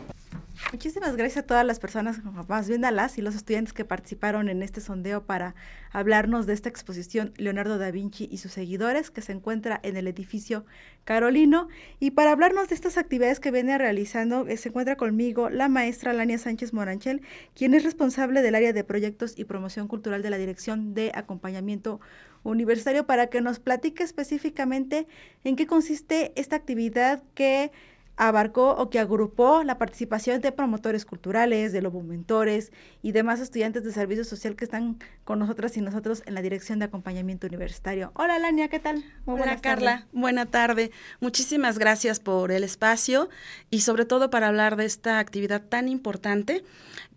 Muchísimas 0.73 1.17
gracias 1.17 1.43
a 1.43 1.47
todas 1.47 1.67
las 1.67 1.81
personas, 1.81 2.21
más 2.49 2.69
bien 2.69 2.85
a 2.85 2.93
las 2.93 3.19
y 3.19 3.23
los 3.23 3.35
estudiantes 3.35 3.73
que 3.73 3.85
participaron 3.85 4.49
en 4.49 4.63
este 4.63 4.81
sondeo 4.81 5.25
para 5.27 5.57
hablarnos 5.91 6.47
de 6.47 6.53
esta 6.53 6.69
exposición 6.69 7.33
Leonardo 7.39 7.77
da 7.77 7.91
Vinci 7.91 8.29
y 8.31 8.39
sus 8.39 8.53
seguidores 8.53 9.11
que 9.11 9.21
se 9.21 9.33
encuentra 9.33 9.81
en 9.83 9.97
el 9.97 10.07
edificio 10.07 10.65
Carolino. 11.03 11.67
Y 11.99 12.13
para 12.13 12.31
hablarnos 12.31 12.69
de 12.69 12.77
estas 12.77 12.99
actividades 12.99 13.41
que 13.41 13.51
viene 13.51 13.79
realizando, 13.79 14.47
eh, 14.47 14.57
se 14.57 14.69
encuentra 14.69 14.95
conmigo 14.95 15.51
la 15.51 15.69
maestra 15.69 16.13
Lania 16.13 16.39
Sánchez 16.39 16.73
Moranchel, 16.73 17.23
quien 17.53 17.75
es 17.75 17.83
responsable 17.83 18.41
del 18.41 18.55
área 18.55 18.73
de 18.73 18.85
proyectos 18.85 19.37
y 19.37 19.47
promoción 19.47 19.89
cultural 19.89 20.23
de 20.23 20.31
la 20.31 20.39
Dirección 20.39 20.95
de 20.95 21.11
Acompañamiento 21.17 22.01
Universitario, 22.45 23.07
para 23.07 23.27
que 23.27 23.41
nos 23.41 23.59
platique 23.59 24.05
específicamente 24.05 25.09
en 25.43 25.57
qué 25.57 25.67
consiste 25.67 26.33
esta 26.37 26.55
actividad 26.55 27.25
que 27.35 27.73
abarcó 28.21 28.73
o 28.73 28.91
que 28.91 28.99
agrupó 28.99 29.65
la 29.65 29.79
participación 29.79 30.43
de 30.43 30.53
promotores 30.53 31.07
culturales, 31.07 31.73
de 31.73 31.81
lobomentores 31.81 32.71
y 33.01 33.13
demás 33.13 33.41
estudiantes 33.41 33.83
de 33.83 33.93
servicio 33.93 34.25
social 34.25 34.57
que 34.57 34.65
están 34.67 34.99
con 35.25 35.39
nosotras 35.39 35.75
y 35.79 35.81
nosotros 35.81 36.23
en 36.27 36.35
la 36.35 36.43
dirección 36.43 36.79
de 36.79 36.85
acompañamiento 36.85 37.47
universitario. 37.47 38.13
Hola 38.15 38.39
Lania, 38.39 38.69
¿qué 38.69 38.79
tal? 38.79 39.03
Hola 39.25 39.57
Carla, 39.63 40.07
buena 40.13 40.45
tarde. 40.45 40.91
Muchísimas 41.21 41.79
gracias 41.79 42.21
por 42.21 42.53
el 42.53 42.63
espacio 42.63 43.31
y 43.71 43.81
sobre 43.81 44.05
todo 44.05 44.29
para 44.29 44.49
hablar 44.49 44.77
de 44.77 44.85
esta 44.85 45.19
actividad 45.19 45.63
tan 45.63 45.89
importante 45.89 46.63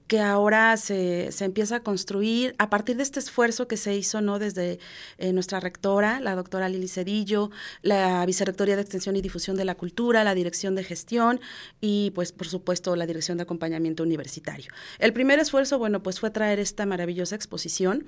que 0.07 0.19
ahora 0.19 0.75
se, 0.77 1.31
se, 1.31 1.45
empieza 1.45 1.77
a 1.77 1.79
construir 1.81 2.55
a 2.57 2.69
partir 2.69 2.97
de 2.97 3.03
este 3.03 3.19
esfuerzo 3.19 3.67
que 3.67 3.77
se 3.77 3.95
hizo 3.95 4.21
no 4.21 4.39
desde 4.39 4.79
eh, 5.17 5.33
nuestra 5.33 5.59
rectora, 5.59 6.19
la 6.19 6.35
doctora 6.35 6.69
Lili 6.69 6.87
Cedillo, 6.87 7.51
la 7.81 8.25
Vicerrectoría 8.25 8.75
de 8.75 8.81
Extensión 8.81 9.15
y 9.15 9.21
Difusión 9.21 9.55
de 9.55 9.65
la 9.65 9.75
Cultura, 9.75 10.23
la 10.23 10.35
Dirección 10.35 10.75
de 10.75 10.83
Gestión 10.83 11.39
y 11.81 12.11
pues 12.11 12.31
por 12.31 12.47
supuesto 12.47 12.95
la 12.95 13.05
Dirección 13.05 13.37
de 13.37 13.43
Acompañamiento 13.43 14.03
Universitario. 14.03 14.71
El 14.99 15.13
primer 15.13 15.39
esfuerzo, 15.39 15.79
bueno, 15.79 16.03
pues 16.03 16.19
fue 16.19 16.31
traer 16.31 16.59
esta 16.59 16.85
maravillosa 16.85 17.35
exposición 17.35 18.05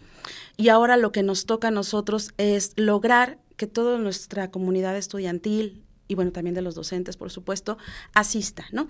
y 0.57 0.69
ahora 0.69 0.97
lo 0.97 1.11
que 1.11 1.23
nos 1.23 1.45
toca 1.45 1.69
a 1.69 1.71
nosotros 1.71 2.33
es 2.37 2.73
lograr 2.75 3.39
que 3.57 3.67
toda 3.67 3.97
nuestra 3.97 4.51
comunidad 4.51 4.97
estudiantil, 4.97 5.81
y 6.07 6.15
bueno, 6.15 6.31
también 6.31 6.53
de 6.53 6.61
los 6.61 6.75
docentes, 6.75 7.17
por 7.17 7.31
supuesto, 7.31 7.77
asista, 8.13 8.65
¿no? 8.71 8.87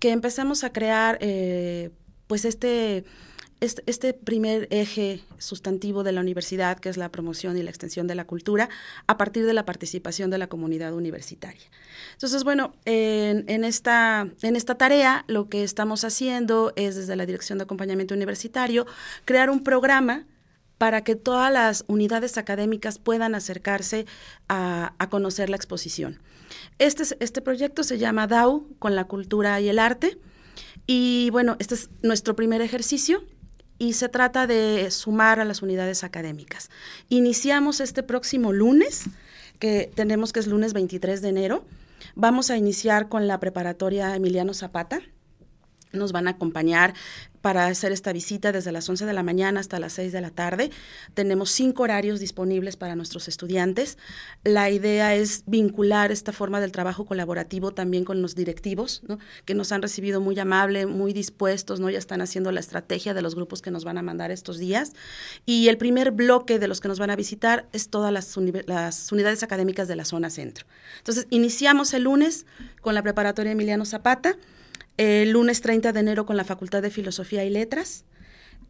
Que 0.00 0.10
empecemos 0.10 0.64
a 0.64 0.72
crear 0.72 1.18
eh, 1.20 1.90
pues 2.26 2.44
este, 2.44 3.04
este, 3.60 3.82
este, 3.86 4.12
primer 4.12 4.68
eje 4.70 5.22
sustantivo 5.38 6.02
de 6.02 6.12
la 6.12 6.20
universidad, 6.20 6.78
que 6.78 6.88
es 6.88 6.96
la 6.96 7.10
promoción 7.10 7.56
y 7.56 7.62
la 7.62 7.70
extensión 7.70 8.06
de 8.06 8.14
la 8.14 8.26
cultura, 8.26 8.68
a 9.06 9.16
partir 9.16 9.46
de 9.46 9.54
la 9.54 9.64
participación 9.64 10.30
de 10.30 10.38
la 10.38 10.48
comunidad 10.48 10.92
universitaria. 10.92 11.64
Entonces, 12.12 12.44
bueno, 12.44 12.74
en, 12.84 13.64
esta, 13.64 14.28
en 14.42 14.56
esta 14.56 14.74
tarea 14.74 15.24
lo 15.26 15.48
que 15.48 15.64
estamos 15.64 16.04
haciendo 16.04 16.72
es 16.76 16.96
desde 16.96 17.16
la 17.16 17.24
Dirección 17.24 17.58
de 17.58 17.64
Acompañamiento 17.64 18.14
Universitario 18.14 18.86
crear 19.24 19.48
un 19.48 19.62
programa 19.62 20.26
para 20.76 21.02
que 21.02 21.16
todas 21.16 21.50
las 21.50 21.84
unidades 21.86 22.36
académicas 22.36 22.98
puedan 22.98 23.34
acercarse 23.34 24.04
a, 24.48 24.92
a 24.98 25.08
conocer 25.08 25.48
la 25.48 25.56
exposición. 25.56 26.20
Este, 26.78 27.04
este 27.20 27.40
proyecto 27.40 27.82
se 27.82 27.96
llama 27.96 28.26
DAO 28.26 28.66
con 28.78 28.94
la 28.94 29.04
cultura 29.04 29.58
y 29.62 29.70
el 29.70 29.78
arte 29.78 30.18
y 30.86 31.30
bueno, 31.30 31.56
este 31.58 31.74
es 31.74 31.90
nuestro 32.02 32.36
primer 32.36 32.60
ejercicio 32.60 33.24
y 33.78 33.94
se 33.94 34.08
trata 34.08 34.46
de 34.46 34.90
sumar 34.90 35.40
a 35.40 35.44
las 35.44 35.62
unidades 35.62 36.04
académicas. 36.04 36.70
Iniciamos 37.08 37.80
este 37.80 38.02
próximo 38.02 38.52
lunes, 38.52 39.04
que 39.58 39.90
tenemos 39.94 40.32
que 40.32 40.40
es 40.40 40.46
lunes 40.46 40.72
23 40.72 41.22
de 41.22 41.28
enero. 41.28 41.64
Vamos 42.14 42.50
a 42.50 42.56
iniciar 42.56 43.08
con 43.08 43.26
la 43.26 43.40
preparatoria 43.40 44.14
Emiliano 44.14 44.54
Zapata. 44.54 45.00
Nos 45.92 46.12
van 46.12 46.28
a 46.28 46.32
acompañar 46.32 46.94
para 47.46 47.68
hacer 47.68 47.92
esta 47.92 48.12
visita 48.12 48.50
desde 48.50 48.72
las 48.72 48.88
11 48.88 49.06
de 49.06 49.12
la 49.12 49.22
mañana 49.22 49.60
hasta 49.60 49.78
las 49.78 49.92
6 49.92 50.10
de 50.10 50.20
la 50.20 50.30
tarde. 50.30 50.72
Tenemos 51.14 51.52
cinco 51.52 51.84
horarios 51.84 52.18
disponibles 52.18 52.76
para 52.76 52.96
nuestros 52.96 53.28
estudiantes. 53.28 53.98
La 54.42 54.68
idea 54.68 55.14
es 55.14 55.44
vincular 55.46 56.10
esta 56.10 56.32
forma 56.32 56.60
del 56.60 56.72
trabajo 56.72 57.04
colaborativo 57.04 57.70
también 57.70 58.04
con 58.04 58.20
los 58.20 58.34
directivos, 58.34 59.02
que 59.44 59.54
nos 59.54 59.70
han 59.70 59.80
recibido 59.80 60.20
muy 60.20 60.36
amable, 60.40 60.86
muy 60.86 61.12
dispuestos, 61.12 61.78
¿no? 61.78 61.88
ya 61.88 61.98
están 61.98 62.20
haciendo 62.20 62.50
la 62.50 62.58
estrategia 62.58 63.14
de 63.14 63.22
los 63.22 63.36
grupos 63.36 63.62
que 63.62 63.70
nos 63.70 63.84
van 63.84 63.98
a 63.98 64.02
mandar 64.02 64.32
estos 64.32 64.58
días. 64.58 64.94
Y 65.44 65.68
el 65.68 65.78
primer 65.78 66.10
bloque 66.10 66.58
de 66.58 66.66
los 66.66 66.80
que 66.80 66.88
nos 66.88 66.98
van 66.98 67.10
a 67.10 67.16
visitar 67.16 67.68
es 67.72 67.90
todas 67.90 68.12
las, 68.12 68.36
las 68.66 69.12
unidades 69.12 69.44
académicas 69.44 69.86
de 69.86 69.94
la 69.94 70.04
zona 70.04 70.30
centro. 70.30 70.66
Entonces, 70.98 71.28
iniciamos 71.30 71.94
el 71.94 72.02
lunes 72.02 72.44
con 72.80 72.94
la 72.94 73.04
preparatoria 73.04 73.52
Emiliano 73.52 73.84
Zapata 73.84 74.36
el 74.96 75.30
lunes 75.30 75.60
30 75.60 75.92
de 75.92 76.00
enero 76.00 76.26
con 76.26 76.36
la 76.36 76.44
Facultad 76.44 76.82
de 76.82 76.90
Filosofía 76.90 77.44
y 77.44 77.50
Letras, 77.50 78.04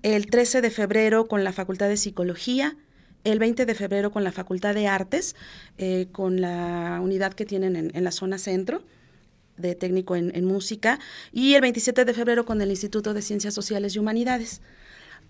el 0.02 0.26
13 0.26 0.60
de 0.60 0.70
febrero 0.70 1.26
con 1.26 1.44
la 1.44 1.52
Facultad 1.52 1.88
de 1.88 1.96
Psicología, 1.96 2.76
el 3.24 3.38
20 3.38 3.66
de 3.66 3.74
febrero 3.74 4.10
con 4.10 4.24
la 4.24 4.32
Facultad 4.32 4.74
de 4.74 4.86
Artes, 4.86 5.34
eh, 5.78 6.06
con 6.12 6.40
la 6.40 7.00
unidad 7.02 7.34
que 7.34 7.44
tienen 7.44 7.90
en, 7.92 8.04
la 8.04 8.12
zona 8.12 8.38
centro 8.38 8.82
de 9.56 9.74
técnico 9.74 10.16
en, 10.16 10.44
música, 10.44 11.00
y 11.32 11.54
el 11.54 11.62
27 11.62 12.04
de 12.04 12.12
febrero 12.12 12.44
con 12.44 12.60
el 12.60 12.70
Instituto 12.70 13.14
de 13.14 13.22
Ciencias 13.22 13.54
Sociales 13.54 13.96
y 13.96 13.98
Humanidades. 13.98 14.60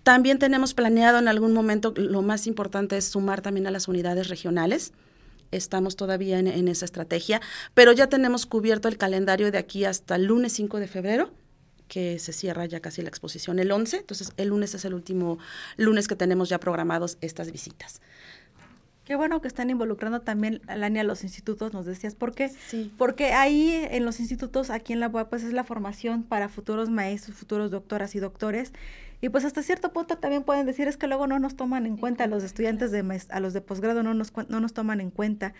También 0.03 0.37
tenemos 0.37 0.73
planeado 0.73 1.17
en 1.17 1.27
algún 1.27 1.53
momento, 1.53 1.93
lo 1.95 2.21
más 2.21 2.45
importante 2.45 2.97
es 2.97 3.05
sumar 3.05 3.41
también 3.41 3.67
a 3.67 3.71
las 3.71 3.87
unidades 3.87 4.27
regionales, 4.27 4.91
estamos 5.51 5.95
todavía 5.95 6.39
en, 6.39 6.67
esa 6.67 6.85
estrategia, 6.85 7.41
pero 7.73 7.91
ya 7.91 8.07
tenemos 8.07 8.45
cubierto 8.45 8.87
el 8.87 8.97
calendario 8.97 9.51
de 9.51 9.57
aquí 9.57 9.85
hasta 9.85 10.15
el 10.15 10.25
lunes 10.25 10.53
5 10.53 10.79
de 10.79 10.87
febrero 10.87 11.31
que 11.87 12.19
se 12.19 12.33
cierra 12.33 12.65
ya 12.65 12.81
casi 12.81 13.01
la 13.01 13.07
exposición 13.07 13.59
el 13.59 13.71
11, 13.71 13.97
entonces 13.97 14.33
el 14.35 14.49
lunes 14.49 14.75
es 14.75 14.83
el 14.83 14.93
último 14.93 15.37
lunes 15.77 16.07
que 16.07 16.17
tenemos 16.17 16.49
ya 16.49 16.59
programados 16.59 17.17
estas 17.21 17.51
visitas. 17.51 18.01
Qué 19.07 19.15
bueno 19.15 19.39
que 19.39 19.47
están 19.47 19.69
involucrando 19.69 20.19
también, 20.19 20.59
Lania, 20.67 21.05
los 21.05 21.23
institutos, 21.23 21.71
nos 21.71 21.85
decías, 21.85 22.13
¿por 22.13 22.35
qué? 22.35 22.49
Sí. 22.49 22.91
Porque 22.97 23.31
ahí 23.31 23.87
en 23.89 24.03
los 24.03 24.19
institutos, 24.19 24.69
aquí 24.69 24.91
en 24.91 24.99
la 24.99 25.07
UAP, 25.07 25.29
pues 25.29 25.43
es 25.43 25.53
la 25.53 25.63
formación 25.63 26.23
para 26.23 26.49
futuros 26.49 26.89
maestros, 26.89 27.37
futuros 27.37 27.71
doctoras 27.71 28.15
y 28.15 28.19
doctores, 28.19 28.73
y 29.21 29.29
pues 29.29 29.45
hasta 29.45 29.63
cierto 29.63 29.91
punto 29.93 30.17
también 30.17 30.43
pueden 30.43 30.65
decir 30.65 30.87
es 30.87 30.97
que 30.97 31.07
luego 31.07 31.27
no 31.27 31.39
nos 31.39 31.55
toman 31.55 31.85
en 31.85 31.97
cuenta, 31.97 32.25
a 32.25 32.27
los 32.27 32.43
estudiantes 32.43 32.91
de 32.91 33.21
a 33.29 33.39
los 33.39 33.53
de 33.53 33.61
posgrado 33.61 34.03
no 34.03 34.13
nos, 34.13 34.31
no 34.49 34.59
nos 34.59 34.73
toman 34.73 35.01
en 35.01 35.11
cuenta. 35.11 35.53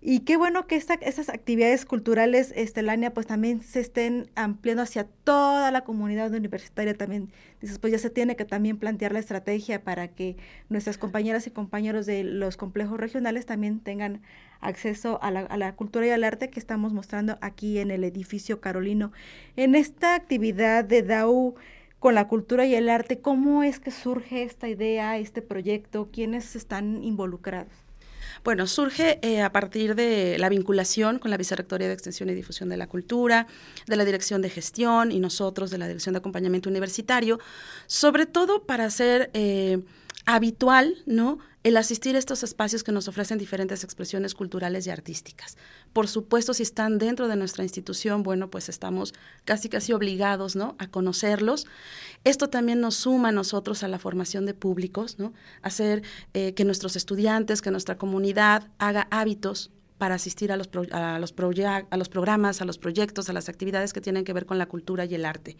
Y 0.00 0.20
qué 0.20 0.36
bueno 0.36 0.68
que 0.68 0.76
esta, 0.76 0.94
esas 0.94 1.28
actividades 1.28 1.84
culturales, 1.84 2.52
Estelania, 2.54 3.12
pues 3.12 3.26
también 3.26 3.60
se 3.62 3.80
estén 3.80 4.30
ampliando 4.36 4.84
hacia 4.84 5.08
toda 5.24 5.72
la 5.72 5.82
comunidad 5.82 6.32
universitaria 6.32 6.94
también. 6.94 7.32
Dices, 7.60 7.80
pues 7.80 7.92
ya 7.92 7.98
se 7.98 8.08
tiene 8.08 8.36
que 8.36 8.44
también 8.44 8.78
plantear 8.78 9.10
la 9.10 9.18
estrategia 9.18 9.82
para 9.82 10.06
que 10.06 10.36
nuestras 10.68 10.98
compañeras 10.98 11.48
y 11.48 11.50
compañeros 11.50 12.06
de 12.06 12.22
los 12.22 12.56
complejos 12.56 13.00
regionales 13.00 13.44
también 13.44 13.80
tengan 13.80 14.22
acceso 14.60 15.20
a 15.20 15.32
la, 15.32 15.40
a 15.40 15.56
la 15.56 15.74
cultura 15.74 16.06
y 16.06 16.10
al 16.10 16.22
arte 16.22 16.48
que 16.48 16.60
estamos 16.60 16.92
mostrando 16.92 17.36
aquí 17.40 17.78
en 17.78 17.90
el 17.90 18.04
edificio 18.04 18.60
Carolino. 18.60 19.10
En 19.56 19.74
esta 19.74 20.14
actividad 20.14 20.84
de 20.84 21.02
DAU, 21.02 21.56
con 21.98 22.14
la 22.14 22.28
cultura 22.28 22.64
y 22.66 22.74
el 22.74 22.88
arte, 22.88 23.20
¿cómo 23.20 23.62
es 23.62 23.80
que 23.80 23.90
surge 23.90 24.42
esta 24.42 24.68
idea, 24.68 25.18
este 25.18 25.42
proyecto? 25.42 26.08
¿Quiénes 26.12 26.54
están 26.56 27.02
involucrados? 27.02 27.72
Bueno, 28.44 28.66
surge 28.66 29.18
eh, 29.22 29.42
a 29.42 29.50
partir 29.50 29.94
de 29.94 30.36
la 30.38 30.48
vinculación 30.48 31.18
con 31.18 31.30
la 31.30 31.36
Vicerrectoría 31.36 31.88
de 31.88 31.94
Extensión 31.94 32.30
y 32.30 32.34
Difusión 32.34 32.68
de 32.68 32.76
la 32.76 32.86
Cultura, 32.86 33.48
de 33.86 33.96
la 33.96 34.04
Dirección 34.04 34.42
de 34.42 34.50
Gestión 34.50 35.10
y 35.10 35.18
nosotros 35.18 35.70
de 35.70 35.78
la 35.78 35.88
Dirección 35.88 36.12
de 36.12 36.18
Acompañamiento 36.18 36.68
Universitario, 36.68 37.40
sobre 37.86 38.26
todo 38.26 38.62
para 38.62 38.84
hacer 38.84 39.30
eh, 39.34 39.80
habitual, 40.28 40.94
¿no? 41.06 41.38
el 41.64 41.78
asistir 41.78 42.14
a 42.14 42.18
estos 42.18 42.42
espacios 42.42 42.84
que 42.84 42.92
nos 42.92 43.08
ofrecen 43.08 43.38
diferentes 43.38 43.82
expresiones 43.82 44.34
culturales 44.34 44.86
y 44.86 44.90
artísticas. 44.90 45.56
Por 45.94 46.06
supuesto, 46.06 46.52
si 46.52 46.62
están 46.62 46.98
dentro 46.98 47.28
de 47.28 47.36
nuestra 47.36 47.64
institución, 47.64 48.22
bueno, 48.22 48.50
pues 48.50 48.68
estamos 48.68 49.14
casi 49.46 49.70
casi 49.70 49.94
obligados, 49.94 50.54
¿no? 50.54 50.76
A 50.78 50.88
conocerlos. 50.88 51.66
Esto 52.24 52.48
también 52.50 52.80
nos 52.80 52.94
suma 52.94 53.30
a 53.30 53.32
nosotros 53.32 53.82
a 53.82 53.88
la 53.88 53.98
formación 53.98 54.44
de 54.44 54.52
públicos, 54.52 55.18
¿no? 55.18 55.32
Hacer 55.62 56.02
eh, 56.34 56.52
que 56.52 56.64
nuestros 56.64 56.94
estudiantes, 56.94 57.62
que 57.62 57.70
nuestra 57.70 57.96
comunidad 57.96 58.68
haga 58.78 59.08
hábitos 59.10 59.70
para 59.98 60.14
asistir 60.14 60.52
a 60.52 60.56
los, 60.56 60.68
a, 60.92 61.18
los 61.18 61.34
a 61.90 61.96
los 61.96 62.08
programas, 62.08 62.62
a 62.62 62.64
los 62.64 62.78
proyectos, 62.78 63.28
a 63.28 63.32
las 63.32 63.48
actividades 63.48 63.92
que 63.92 64.00
tienen 64.00 64.24
que 64.24 64.32
ver 64.32 64.46
con 64.46 64.58
la 64.58 64.66
cultura 64.66 65.04
y 65.04 65.14
el 65.14 65.24
arte. 65.24 65.56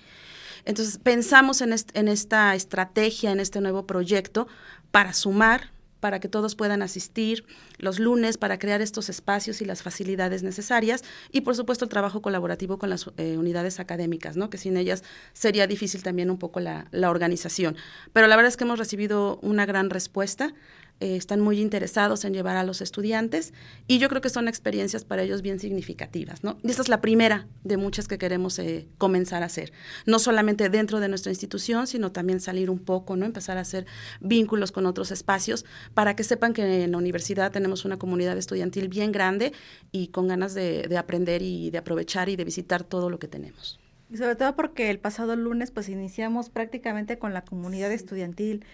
Entonces, 0.65 0.99
pensamos 0.99 1.61
en, 1.61 1.75
en 1.95 2.09
esta 2.09 2.55
estrategia, 2.55 3.33
en 3.33 3.41
este 3.41 3.61
nuevo 3.61 3.87
proyecto, 3.87 4.49
para 4.91 5.13
sumar 5.13 5.71
para 6.01 6.21
que 6.21 6.29
todos 6.29 6.55
puedan 6.55 6.83
asistir 6.83 7.45
los 7.79 7.99
lunes 7.99 8.39
para 8.39 8.59
crear 8.59 8.81
estos 8.81 9.09
espacios 9.09 9.61
y 9.61 9.65
las 9.65 9.83
facilidades 9.83 10.43
necesarias 10.43 11.03
y 11.33 11.43
por 11.43 11.57
supuesto 11.57 11.85
el 11.85 11.89
trabajo 11.89 12.23
colaborativo 12.23 12.79
con 12.79 12.91
las 12.91 13.11
eh, 13.17 13.37
unidades 13.37 13.81
académicas, 13.81 14.37
¿no? 14.37 14.51
que 14.51 14.59
sin 14.59 14.77
ellas 14.77 15.03
sería 15.33 15.67
difícil 15.67 16.03
también 16.03 16.31
un 16.31 16.39
poco 16.39 16.61
la, 16.61 16.87
la 16.93 17.11
organización. 17.11 17.77
Pero 18.13 18.27
la 18.27 18.37
verdad 18.37 18.49
es 18.49 18.57
que 18.57 18.65
hemos 18.65 18.79
recibido 18.79 19.39
una 19.43 19.67
gran 19.67 19.91
respuesta. 19.91 20.55
Eh, 21.01 21.15
están 21.15 21.41
muy 21.41 21.61
interesados 21.61 22.25
en 22.25 22.35
llevar 22.35 22.57
a 22.57 22.65
los 22.65 22.81
estudiantes 22.81 23.55
y 23.87 23.99
yo 23.99 24.09
creo 24.09 24.21
que 24.21 24.31
son 24.31 24.49
experiencias 24.49 25.05
para 25.05 25.23
ellos 25.23 25.43
bien 25.43 25.61
significativas, 25.61 26.43
¿no? 26.43 26.59
Y 26.65 26.71
esta 26.71 26.83
es 26.83 26.89
la 26.89 27.01
primera 27.01 27.47
de 27.63 27.77
muchas 27.77 28.09
que 28.09 28.19
queremos 28.19 28.59
eh, 28.59 28.89
comenzar 28.99 29.45
a 29.45 29.47
hacer, 29.47 29.73
no 30.07 30.19
solamente 30.19 30.69
dentro 30.71 30.99
de 30.99 31.09
nuestra 31.09 31.31
institución, 31.31 31.87
sino 31.87 32.11
también 32.11 32.41
salir 32.41 32.69
un 32.69 32.81
poco, 32.81 33.15
¿no? 33.15 33.27
Empezar 33.27 33.59
a 33.59 33.61
hacer 33.61 33.87
vínculos 34.21 34.73
con 34.73 34.87
otros 34.87 35.13
espacios 35.13 35.65
para 35.95 36.17
que 36.17 36.25
sepan 36.25 36.53
que 36.53 36.83
en 36.83 36.91
la 36.91 36.99
universidad 36.99 37.53
tenemos 37.53 37.85
una 37.85 37.97
comunidad 37.97 38.37
estudiantil 38.37 38.89
bien 38.89 39.13
grande 39.13 39.53
y 39.93 40.09
con 40.09 40.27
ganas 40.27 40.53
de, 40.55 40.89
de 40.89 40.99
aprender 40.99 41.43
y 41.43 41.71
de 41.71 41.79
aprovechar 41.79 42.29
y 42.29 42.35
de 42.35 42.45
visitar 42.45 42.83
todo 42.83 43.09
lo 43.09 43.21
que 43.21 43.29
tenemos. 43.29 43.79
Y 44.11 44.17
sobre 44.17 44.35
todo 44.35 44.57
porque 44.57 44.91
el 44.91 44.99
pasado 44.99 45.37
lunes 45.37 45.71
pues 45.71 45.89
iniciamos 45.89 46.51
prácticamente 46.51 47.19
con 47.21 47.35
la 47.35 47.43
comunidad 47.43 47.93
estudiantil, 47.93 48.65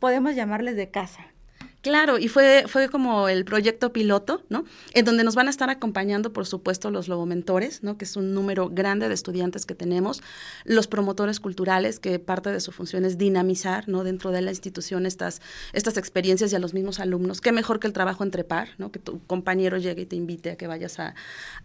podemos 0.00 0.36
llamarles 0.36 0.76
de 0.76 0.90
casa, 0.90 1.31
Claro, 1.82 2.16
y 2.16 2.28
fue, 2.28 2.66
fue 2.68 2.88
como 2.88 3.28
el 3.28 3.44
proyecto 3.44 3.92
piloto, 3.92 4.44
¿no? 4.48 4.64
En 4.94 5.04
donde 5.04 5.24
nos 5.24 5.34
van 5.34 5.48
a 5.48 5.50
estar 5.50 5.68
acompañando, 5.68 6.32
por 6.32 6.46
supuesto, 6.46 6.92
los 6.92 7.08
logomentores, 7.08 7.82
¿no? 7.82 7.98
Que 7.98 8.04
es 8.04 8.14
un 8.14 8.34
número 8.34 8.70
grande 8.70 9.08
de 9.08 9.14
estudiantes 9.14 9.66
que 9.66 9.74
tenemos, 9.74 10.22
los 10.64 10.86
promotores 10.86 11.40
culturales, 11.40 11.98
que 11.98 12.20
parte 12.20 12.52
de 12.52 12.60
su 12.60 12.70
función 12.70 13.04
es 13.04 13.18
dinamizar, 13.18 13.88
¿no? 13.88 14.04
Dentro 14.04 14.30
de 14.30 14.42
la 14.42 14.52
institución 14.52 15.06
estas, 15.06 15.42
estas 15.72 15.96
experiencias 15.96 16.52
y 16.52 16.54
a 16.54 16.60
los 16.60 16.72
mismos 16.72 17.00
alumnos. 17.00 17.40
Qué 17.40 17.50
mejor 17.50 17.80
que 17.80 17.88
el 17.88 17.92
trabajo 17.92 18.22
entre 18.22 18.44
par, 18.44 18.68
¿no? 18.78 18.92
Que 18.92 19.00
tu 19.00 19.18
compañero 19.26 19.76
llegue 19.76 20.02
y 20.02 20.06
te 20.06 20.14
invite 20.14 20.52
a 20.52 20.56
que 20.56 20.68
vayas 20.68 21.00
a, 21.00 21.16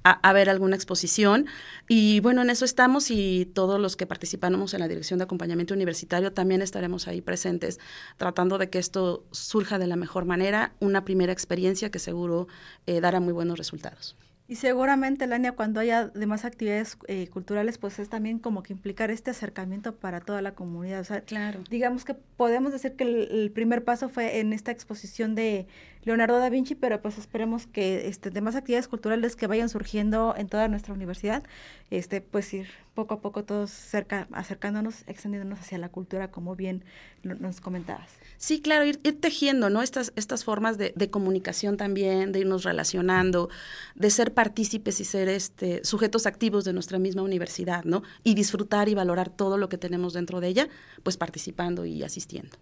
a, 0.04 0.34
ver 0.34 0.50
alguna 0.50 0.76
exposición. 0.76 1.46
Y 1.88 2.22
bueno, 2.22 2.42
en 2.42 2.50
eso 2.50 2.66
estamos 2.66 3.12
y 3.12 3.52
todos 3.54 3.80
los 3.80 3.96
que 3.96 4.08
participamos 4.08 4.74
en 4.74 4.80
la 4.80 4.88
Dirección 4.88 5.20
de 5.20 5.26
Acompañamiento 5.26 5.76
Universitario 5.76 6.34
también 6.34 6.64
estaremos 6.64 7.08
ahí 7.08 7.22
presentes, 7.22 7.80
tratando 8.18 8.58
de 8.58 8.72
que 8.72 8.80
esto 8.80 9.24
surja 9.30 9.78
de 9.78 9.86
la 9.86 9.96
mejor 9.96 10.07
mejor 10.08 10.24
manera, 10.24 10.72
una 10.80 11.04
primera 11.04 11.34
experiencia 11.34 11.92
que 11.92 12.00
seguro 12.00 12.48
eh, 12.86 13.02
dará 13.02 13.20
muy 13.20 13.34
buenos 13.34 13.58
resultados. 13.58 14.16
Y 14.50 14.56
seguramente, 14.56 15.28
Lania, 15.28 15.52
cuando 15.52 15.82
haya 15.82 16.08
demás 16.08 16.46
actividades 16.46 16.98
eh, 17.10 17.28
culturales, 17.28 17.78
pues 17.78 18.00
es 18.00 18.08
también 18.08 18.40
como 18.40 18.64
que 18.64 18.72
implicar 18.72 19.12
este 19.12 19.32
acercamiento 19.32 19.96
para 19.96 20.22
toda 20.22 20.42
la 20.42 20.54
comunidad. 20.54 21.02
O 21.02 21.04
sea, 21.04 21.20
claro. 21.20 21.62
digamos 21.70 22.06
que 22.06 22.14
podemos 22.14 22.72
decir 22.72 22.94
que 22.94 23.04
el, 23.04 23.52
primer 23.52 23.84
paso 23.84 24.08
fue 24.08 24.40
en 24.40 24.54
esta 24.54 24.72
exposición 24.72 25.36
de 25.36 25.68
Leonardo 26.04 26.40
da 26.40 26.50
Vinci, 26.50 26.76
pero 26.76 27.02
pues 27.02 27.18
esperemos 27.18 27.68
que 27.68 28.08
este, 28.08 28.30
demás 28.30 28.56
actividades 28.56 28.88
culturales 28.88 29.36
que 29.36 29.48
vayan 29.48 29.68
surgiendo 29.68 30.34
en 30.38 30.48
toda 30.48 30.70
nuestra 30.70 30.94
universidad, 30.94 31.44
este, 31.90 32.22
pues 32.22 32.54
ir 32.54 32.70
poco 32.94 33.16
a 33.16 33.20
poco 33.20 33.44
todos 33.44 33.70
cerca, 33.70 34.30
acercándonos, 34.32 35.04
extendiéndonos 35.08 35.60
hacia 35.60 35.78
la 35.78 35.90
cultura, 35.90 36.32
como 36.32 36.56
bien 36.56 36.86
nos 37.24 37.60
comentabas. 37.60 38.12
Sí, 38.38 38.62
claro, 38.62 38.86
ir, 38.86 39.00
tejiendo, 39.20 39.70
¿no? 39.70 39.82
Estas, 39.82 40.14
estas 40.16 40.44
formas 40.44 40.78
de, 40.78 40.94
de, 40.96 41.10
comunicación 41.10 41.76
también, 41.76 42.32
de 42.32 42.40
irnos 42.40 42.64
relacionando, 42.64 43.50
de 43.96 44.12
ser 44.12 44.34
partícipes 44.34 45.00
y 45.00 45.06
ser 45.06 45.28
este, 45.28 45.84
sujetos 45.84 46.28
activos 46.28 46.64
de 46.64 46.74
nuestra 46.74 47.00
misma 47.00 47.24
universidad, 47.24 47.84
¿no? 47.84 48.04
Y 48.24 48.36
disfrutar 48.36 48.90
y 48.90 48.94
valorar 48.94 49.30
todo 49.30 49.58
lo 49.58 49.70
que 49.70 49.80
tenemos 49.80 50.14
dentro 50.14 50.40
de 50.40 50.50
ella, 50.50 50.70
pues 51.02 51.18
participando 51.18 51.86
y 51.86 52.04
asistiendo. 52.04 52.58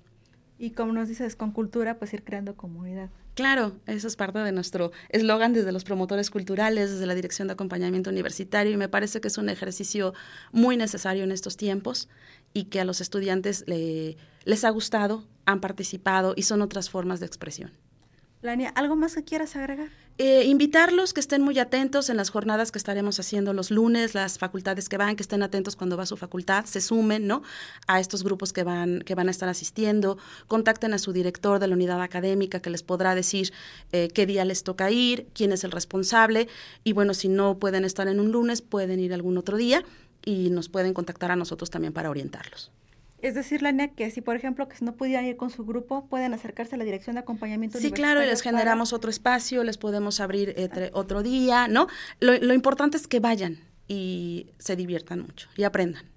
Y 0.58 0.72
como 0.72 0.94
nos 0.94 1.10
dices, 1.10 1.36
con 1.36 1.52
cultura, 1.52 2.00
pues 2.00 2.14
ir 2.14 2.24
creando 2.24 2.56
comunidad. 2.56 3.10
Claro, 3.34 3.74
eso 3.86 4.08
es 4.08 4.16
parte 4.16 4.40
de 4.40 4.54
nuestro 4.54 4.94
eslogan 5.10 5.52
desde 5.52 5.74
los 5.74 5.84
promotores 5.84 6.30
culturales, 6.30 6.92
desde 6.92 7.06
la 7.06 7.16
Dirección 7.16 7.50
de 7.50 7.54
Acompañamiento 7.54 8.10
Universitario, 8.10 8.72
y 8.72 8.78
me 8.78 8.88
parece 8.88 9.20
que 9.20 9.28
es 9.28 9.38
un 9.38 9.50
ejercicio 9.50 10.14
muy 10.54 10.78
necesario 10.78 11.26
en 11.26 11.34
estos 11.34 11.58
tiempos 11.58 12.08
y 12.54 12.66
que 12.66 12.80
a 12.80 12.86
los 12.86 13.02
estudiantes 13.02 13.66
les 13.68 14.64
ha 14.64 14.70
gustado, 14.70 15.28
han 15.46 15.60
participado 15.60 16.34
y 16.38 16.44
son 16.44 16.62
otras 16.62 16.90
formas 16.90 17.20
de 17.20 17.26
expresión. 17.26 17.72
¿Algo 18.76 18.96
más 18.96 19.16
que 19.16 19.24
quieras 19.24 19.56
agregar? 19.56 19.90
Eh, 20.18 20.46
invitarlos 20.46 21.14
que 21.14 21.20
estén 21.20 21.42
muy 21.42 21.60
atentos 21.60 22.10
en 22.10 22.16
las 22.16 22.30
jornadas 22.30 22.72
que 22.72 22.78
estaremos 22.78 23.20
haciendo 23.20 23.54
los 23.54 23.70
lunes, 23.70 24.14
las 24.14 24.38
facultades 24.38 24.88
que 24.88 24.98
van, 24.98 25.18
que 25.18 25.24
estén 25.24 25.44
atentos 25.44 25.76
cuando 25.76 25.98
va 25.98 26.06
su 26.06 26.16
facultad, 26.16 26.64
se 26.66 26.80
sumen, 26.80 27.28
¿no? 27.28 27.44
A 27.88 28.00
estos 28.00 28.24
grupos 28.24 28.54
que 28.54 28.64
van, 28.64 29.02
que 29.02 29.14
van 29.14 29.28
a 29.28 29.32
estar 29.32 29.50
asistiendo, 29.50 30.18
contacten 30.48 30.94
a 30.94 31.00
su 31.00 31.12
director 31.12 31.60
de 31.60 31.68
la 31.68 31.76
unidad 31.76 32.02
académica 32.02 32.62
que 32.62 32.70
les 32.70 32.82
podrá 32.82 33.14
decir 33.14 33.52
eh, 33.92 34.08
qué 34.14 34.26
día 34.26 34.46
les 34.46 34.64
toca 34.64 34.90
ir, 34.90 35.28
quién 35.34 35.52
es 35.52 35.64
el 35.66 35.72
responsable, 35.72 36.48
y 36.84 36.94
bueno, 36.94 37.14
si 37.14 37.28
no 37.28 37.60
pueden 37.60 37.84
estar 37.84 38.08
en 38.08 38.20
un 38.20 38.32
lunes, 38.32 38.62
pueden 38.62 39.02
ir 39.02 39.14
algún 39.14 39.38
otro 39.38 39.58
día 39.58 39.84
y 40.24 40.50
nos 40.50 40.70
pueden 40.70 40.94
contactar 40.94 41.32
a 41.32 41.36
nosotros 41.36 41.70
también 41.70 41.94
para 41.94 42.10
orientarlos. 42.10 42.72
Es 43.20 43.34
decir, 43.34 43.62
Lania, 43.62 43.90
que 43.90 44.12
si 44.12 44.22
por 44.22 44.36
ejemplo 44.36 44.68
que 44.68 44.76
si 44.76 44.86
no 44.86 44.96
pudieran 44.96 45.26
ir 45.26 45.38
con 45.38 45.50
su 45.50 45.66
grupo, 45.66 46.08
pueden 46.08 46.34
acercarse 46.34 46.76
a 46.76 46.78
la 46.78 46.84
dirección 46.84 47.16
de 47.16 47.22
acompañamiento. 47.22 47.80
Sí, 47.80 47.92
claro, 47.92 48.22
y 48.24 48.26
les 48.28 48.42
generamos 48.42 48.94
otro 48.94 49.10
espacio, 49.10 49.64
les 49.64 49.78
podemos 49.78 50.20
abrir 50.20 50.56
otro 50.94 51.24
día, 51.24 51.68
¿no? 51.68 51.88
Lo, 52.20 52.54
importante 52.54 52.98
es 52.98 53.08
que 53.08 53.20
vayan 53.20 53.60
y 53.88 54.48
se 54.60 54.76
diviertan 54.76 55.22
mucho 55.22 55.50
y 55.56 55.64
aprendan. 55.64 56.15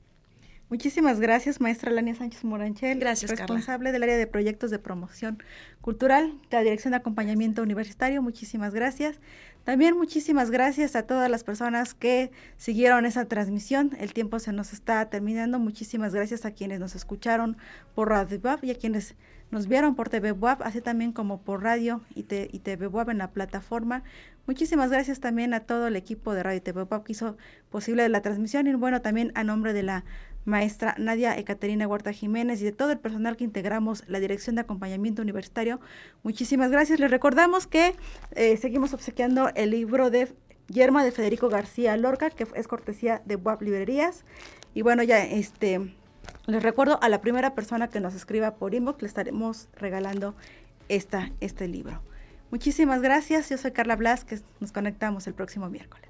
Muchísimas 0.71 1.19
gracias, 1.19 1.63
maestra 1.63 1.91
Lania 1.91 2.15
Sánchez 2.15 2.45
Moranchel. 2.45 3.01
Gracias, 3.01 3.31
responsable 3.31 3.91
del 3.91 4.03
área 4.03 4.19
de 4.19 4.27
proyectos 4.27 4.71
de 4.71 4.79
promoción 4.79 5.43
cultural 5.81 6.39
de 6.51 6.57
la 6.59 6.63
Dirección 6.63 6.91
de 6.91 6.99
Acompañamiento 6.99 7.63
Universitario. 7.63 8.21
Muchísimas 8.21 8.75
gracias. 8.75 9.19
También 9.65 9.97
muchísimas 9.97 10.51
gracias 10.51 10.95
a 10.95 11.05
todas 11.05 11.31
las 11.31 11.43
personas 11.43 11.95
que 11.95 12.31
siguieron 12.59 13.07
esa 13.07 13.25
transmisión. 13.25 13.97
El 13.99 14.13
tiempo 14.13 14.39
se 14.41 14.53
nos 14.53 14.75
está 14.75 15.09
terminando. 15.09 15.59
Muchísimas 15.59 16.15
gracias 16.15 16.45
a 16.45 16.51
quienes 16.51 16.81
nos 16.81 16.95
escucharon 16.95 17.57
por 17.95 18.11
Radio 18.11 18.39
Web 18.39 18.59
y 18.63 18.71
a 18.71 18.75
quienes 18.75 19.15
nos 19.51 19.69
vieron 19.69 19.95
por 19.95 20.11
TV 20.11 20.33
Web, 20.33 20.59
así 20.61 20.83
también 20.83 21.13
como 21.13 21.41
por 21.41 21.63
radio 21.63 22.03
y, 22.15 22.21
y 22.21 22.59
TV 22.59 22.87
Web 22.87 23.11
en 23.11 23.19
la 23.19 23.31
plataforma. 23.31 24.03
Muchísimas 24.47 24.91
gracias 24.91 25.21
también 25.21 25.53
a 25.53 25.61
todo 25.61 25.87
el 25.89 25.97
equipo 25.97 26.33
de 26.33 26.43
Radio 26.43 26.63
TV 26.63 26.83
Web 26.83 27.05
que 27.05 27.13
hizo 27.13 27.37
posible 27.71 28.09
la 28.09 28.23
transmisión 28.23 28.67
y 28.67 28.75
bueno, 28.75 29.03
también 29.03 29.33
a 29.35 29.45
nombre 29.45 29.73
de 29.73 29.83
la 29.83 30.05
maestra 30.49 30.95
Nadia 30.99 31.39
Ecaterina 31.39 31.87
Huerta 31.87 32.13
Jiménez 32.13 32.61
y 32.61 32.65
de 32.65 32.73
todo 32.73 32.91
el 32.91 32.99
personal 32.99 33.37
que 33.37 33.45
integramos 33.45 34.05
la 34.09 34.21
Dirección 34.21 34.57
de 34.57 34.63
Acompañamiento 34.63 35.23
Universitario. 35.23 35.81
Muchísimas 36.23 36.71
gracias. 36.71 37.01
Les 37.01 37.11
recordamos 37.11 37.67
que 37.67 37.95
eh, 38.33 38.57
seguimos 38.57 38.95
obsequiando 38.95 39.51
el 39.55 39.71
libro 39.71 40.11
de 40.11 40.33
Yerma 40.69 41.05
de 41.05 41.13
Federico 41.13 41.49
García 41.49 41.97
Lorca, 41.97 42.31
que 42.31 42.47
es 42.55 42.69
cortesía 42.69 43.23
de 43.25 43.37
WAP 43.37 43.63
Librerías. 43.63 44.25
Y 44.75 44.83
bueno, 44.83 45.03
ya 45.03 45.25
este 45.25 45.95
les 46.47 46.63
recuerdo 46.63 46.99
a 47.03 47.09
la 47.09 47.21
primera 47.21 47.55
persona 47.55 47.89
que 47.89 48.01
nos 48.01 48.15
escriba 48.15 48.55
por 48.55 48.75
inbox, 48.75 49.03
le 49.03 49.09
estaremos 49.09 49.69
regalando 49.77 50.35
esta, 50.89 51.31
este 51.41 51.69
libro. 51.69 52.01
Muchísimas 52.51 53.03
gracias. 53.03 53.51
Yo 53.51 53.59
soy 53.59 53.73
Carla 53.73 53.97
Blas, 53.97 54.25
que 54.25 54.41
nos 54.61 54.73
conectamos 54.73 55.27
el 55.27 55.35
próximo 55.35 55.69
miércoles. 55.69 56.09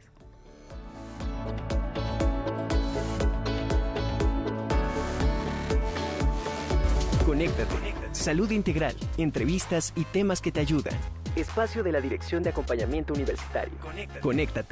Conéctate. 7.29 7.74
Salud 8.12 8.51
integral, 8.51 8.95
entrevistas 9.18 9.93
y 9.95 10.05
temas 10.05 10.41
que 10.41 10.51
te 10.51 10.61
ayudan. 10.61 10.95
Espacio 11.37 11.83
de 11.83 11.93
la 11.93 12.01
Dirección 12.01 12.43
de 12.43 12.49
Acompañamiento 12.49 13.12
Universitario. 13.12 13.74
Conéctate. 14.22 14.66